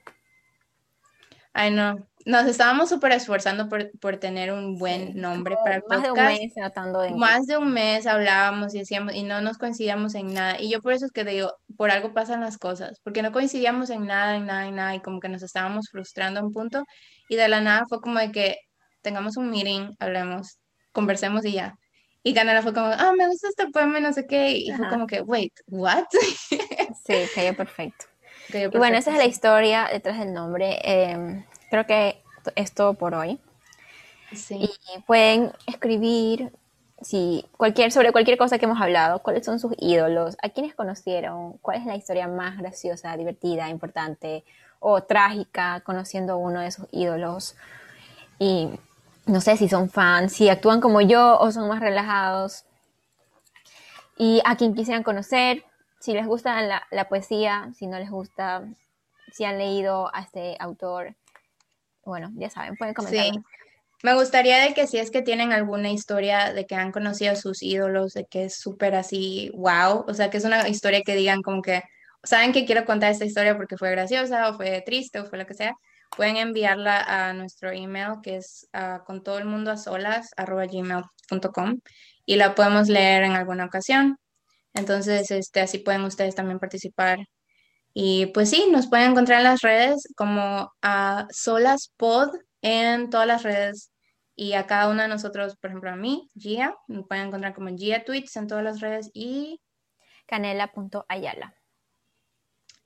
Ay, 1.53 1.71
no. 1.71 2.05
Nos 2.25 2.47
estábamos 2.47 2.89
súper 2.89 3.13
esforzando 3.13 3.69
por, 3.69 3.89
por, 3.99 4.17
tener 4.17 4.51
un 4.51 4.77
buen 4.77 5.15
nombre 5.15 5.55
para 5.63 5.77
el 5.77 5.83
podcast. 5.83 6.09
Más 6.09 6.13
de 6.15 6.21
un 6.21 6.27
mes 6.27 6.53
tratando 6.53 6.99
de... 6.99 7.11
Más 7.11 7.45
de 7.45 7.57
un 7.57 7.71
mes 7.71 8.07
hablábamos 8.07 8.75
y 8.75 8.79
decíamos, 8.79 9.13
y 9.13 9.23
no 9.23 9.39
nos 9.41 9.57
coincidíamos 9.57 10.15
en 10.15 10.33
nada. 10.33 10.59
Y 10.59 10.69
yo 10.69 10.81
por 10.81 10.91
eso 10.91 11.05
es 11.05 11.11
que 11.11 11.23
digo, 11.23 11.53
por 11.77 11.91
algo 11.91 12.13
pasan 12.13 12.41
las 12.41 12.57
cosas, 12.57 12.99
porque 13.03 13.21
no 13.21 13.31
coincidíamos 13.31 13.89
en 13.89 14.05
nada, 14.05 14.35
en 14.35 14.47
nada, 14.47 14.67
en 14.67 14.75
nada, 14.75 14.95
y 14.95 15.01
como 15.01 15.21
que 15.21 15.29
nos 15.29 15.43
estábamos 15.43 15.87
frustrando 15.89 16.41
a 16.41 16.43
un 16.43 16.51
punto. 16.51 16.83
Y 17.29 17.37
de 17.37 17.47
la 17.47 17.61
nada 17.61 17.85
fue 17.87 18.01
como 18.01 18.19
de 18.19 18.31
que 18.31 18.57
tengamos 19.01 19.37
un 19.37 19.49
meeting, 19.49 19.95
hablemos, 19.99 20.57
conversemos 20.91 21.45
y 21.45 21.53
ya. 21.53 21.75
Y 22.21 22.33
Canela 22.33 22.63
fue 22.63 22.73
como, 22.73 22.87
ah, 22.87 23.13
me 23.15 23.27
gusta 23.27 23.47
este 23.47 23.67
poema, 23.67 23.99
no 23.99 24.11
sé 24.11 24.25
qué. 24.27 24.57
Y 24.57 24.71
fue 24.71 24.89
como 24.89 25.07
que, 25.07 25.21
wait, 25.21 25.53
what? 25.67 26.05
sí, 27.05 27.15
cayó 27.33 27.55
perfecto. 27.55 28.07
Y 28.53 28.77
bueno, 28.77 28.97
esa 28.97 29.11
es 29.11 29.17
la 29.17 29.25
historia 29.25 29.89
detrás 29.91 30.19
del 30.19 30.33
nombre. 30.33 30.79
Em, 30.83 31.43
creo 31.69 31.85
que 31.85 32.21
es 32.55 32.73
todo 32.73 32.93
por 32.93 33.15
hoy. 33.15 33.39
Sí. 34.33 34.55
Y 34.61 35.01
pueden 35.01 35.51
escribir 35.67 36.51
si 37.01 37.45
cualquier, 37.57 37.91
sobre 37.91 38.11
cualquier 38.11 38.37
cosa 38.37 38.57
que 38.57 38.65
hemos 38.65 38.81
hablado, 38.81 39.19
cuáles 39.19 39.45
son 39.45 39.59
sus 39.59 39.73
ídolos, 39.77 40.37
a 40.41 40.49
quiénes 40.49 40.73
conocieron, 40.73 41.57
cuál 41.59 41.79
es 41.79 41.85
la 41.85 41.95
historia 41.95 42.27
más 42.27 42.57
graciosa, 42.57 43.15
divertida, 43.17 43.69
importante 43.69 44.43
o 44.79 45.03
trágica 45.03 45.81
conociendo 45.81 46.37
uno 46.37 46.61
de 46.61 46.71
sus 46.71 46.85
ídolos. 46.91 47.55
Y 48.39 48.69
no 49.25 49.41
sé 49.41 49.57
si 49.57 49.67
son 49.67 49.89
fans, 49.89 50.33
si 50.33 50.49
actúan 50.49 50.81
como 50.81 51.01
yo 51.01 51.37
o 51.39 51.51
son 51.51 51.67
más 51.67 51.79
relajados. 51.79 52.65
Y 54.17 54.41
a 54.45 54.55
quien 54.55 54.73
quisieran 54.73 55.03
conocer, 55.03 55.63
si 56.05 56.13
les 56.13 56.27
gusta 56.27 56.61
la, 56.61 57.09
poesía, 57.09 57.71
si 57.75 57.87
no 57.87 57.97
les 57.97 58.11
gusta, 58.11 58.63
si 59.33 59.43
han 59.43 59.57
leído 59.57 60.13
a 60.13 60.21
este 60.21 60.55
autor. 60.59 61.15
Bueno, 62.03 62.31
ya 62.35 62.51
saben, 62.51 62.75
pueden 62.77 62.93
comentar. 62.93 63.25
Sí. 63.25 63.31
Me 64.03 64.13
gustaría 64.13 64.59
de 64.59 64.75
que 64.75 64.85
si 64.85 64.99
es 64.99 65.09
que 65.09 65.23
tienen 65.23 65.51
alguna 65.51 65.89
historia 65.89 66.53
de 66.53 66.67
que 66.67 66.75
han 66.75 66.91
conocido 66.91 67.31
a 67.31 67.35
sus 67.35 67.63
ídolos, 67.63 68.13
de 68.13 68.25
que 68.25 68.45
es 68.45 68.57
súper 68.59 68.93
así, 68.93 69.49
wow, 69.55 70.05
o 70.07 70.13
sea, 70.13 70.29
que 70.29 70.37
es 70.37 70.45
una 70.45 70.67
historia 70.69 71.01
que 71.03 71.15
digan 71.15 71.41
como 71.41 71.63
que, 71.63 71.81
saben 72.23 72.51
que 72.51 72.65
quiero 72.65 72.85
contar 72.85 73.11
esta 73.11 73.25
historia 73.25 73.57
porque 73.57 73.77
fue 73.77 73.89
graciosa 73.89 74.49
o 74.49 74.57
fue 74.57 74.83
triste 74.85 75.19
o 75.19 75.25
fue 75.25 75.39
lo 75.39 75.47
que 75.47 75.55
sea, 75.55 75.73
pueden 76.15 76.37
enviarla 76.37 77.01
a 77.01 77.33
nuestro 77.33 77.71
email 77.71 78.19
que 78.21 78.37
es 78.37 78.67
uh, 78.75 79.03
con 79.05 79.23
todo 79.23 79.39
el 79.39 79.45
mundo 79.45 79.71
a 79.71 79.77
solas 79.77 80.29
gmail.com 80.37 81.79
y 82.27 82.35
la 82.35 82.53
podemos 82.53 82.89
leer 82.89 83.23
en 83.23 83.31
alguna 83.31 83.65
ocasión. 83.65 84.19
Entonces, 84.75 85.31
este, 85.31 85.61
así 85.61 85.79
pueden 85.79 86.03
ustedes 86.03 86.35
también 86.35 86.59
participar. 86.59 87.19
Y 87.93 88.27
pues 88.27 88.49
sí, 88.49 88.67
nos 88.71 88.87
pueden 88.87 89.11
encontrar 89.11 89.39
en 89.39 89.45
las 89.45 89.61
redes 89.61 90.07
como 90.15 90.71
a 90.81 91.27
Solas 91.31 91.93
Pod 91.97 92.29
en 92.61 93.09
todas 93.09 93.27
las 93.27 93.43
redes. 93.43 93.91
Y 94.35 94.53
a 94.53 94.67
cada 94.67 94.89
uno 94.89 95.01
de 95.03 95.07
nosotros, 95.07 95.55
por 95.57 95.71
ejemplo, 95.71 95.91
a 95.91 95.95
mí, 95.95 96.29
Gia, 96.35 96.75
me 96.87 97.03
pueden 97.03 97.27
encontrar 97.27 97.53
como 97.55 97.69
Gia 97.75 98.03
Tweets 98.03 98.35
en 98.37 98.47
todas 98.47 98.63
las 98.63 98.81
redes 98.81 99.09
y 99.13 99.61
canela.ayala 100.27 101.55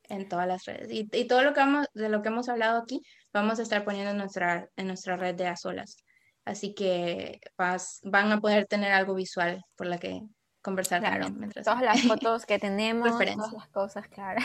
en 0.09 0.27
todas 0.27 0.47
las 0.47 0.65
redes. 0.65 0.91
Y, 0.91 1.07
y, 1.11 1.27
todo 1.27 1.43
lo 1.43 1.53
que 1.53 1.59
vamos, 1.59 1.87
de 1.93 2.09
lo 2.09 2.21
que 2.21 2.29
hemos 2.29 2.49
hablado 2.49 2.79
aquí, 2.81 3.01
vamos 3.33 3.59
a 3.59 3.63
estar 3.63 3.85
poniendo 3.85 4.11
en 4.11 4.17
nuestra, 4.17 4.69
en 4.75 4.87
nuestra 4.87 5.17
red 5.17 5.35
de 5.35 5.47
Azolas. 5.47 5.97
Así 6.45 6.73
que 6.73 7.39
vas, 7.57 7.99
van 8.03 8.31
a 8.31 8.41
poder 8.41 8.65
tener 8.65 8.91
algo 8.91 9.13
visual 9.13 9.63
por 9.75 9.87
la 9.87 9.99
que 9.99 10.21
conversar 10.61 11.01
claro, 11.01 11.29
mientras... 11.31 11.65
Todas 11.65 11.81
las 11.81 12.01
fotos 12.01 12.45
que 12.45 12.59
tenemos, 12.59 13.09
todas 13.09 13.53
las 13.53 13.67
cosas, 13.69 14.07
claro. 14.07 14.41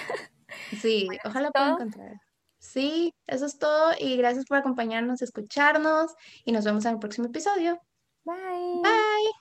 Sí, 0.81 1.09
ojalá 1.25 1.51
puedan 1.51 1.73
encontrar. 1.73 2.21
Sí, 2.59 3.13
eso 3.27 3.47
es 3.47 3.59
todo 3.59 3.93
y 3.99 4.17
gracias 4.17 4.47
por 4.47 4.57
acompañarnos, 4.57 5.21
escucharnos 5.21 6.15
y 6.45 6.53
nos 6.53 6.65
vemos 6.65 6.85
en 6.85 6.93
el 6.93 6.99
próximo 6.99 7.27
episodio. 7.27 7.81
Bye. 8.25 8.81
Bye. 8.83 9.33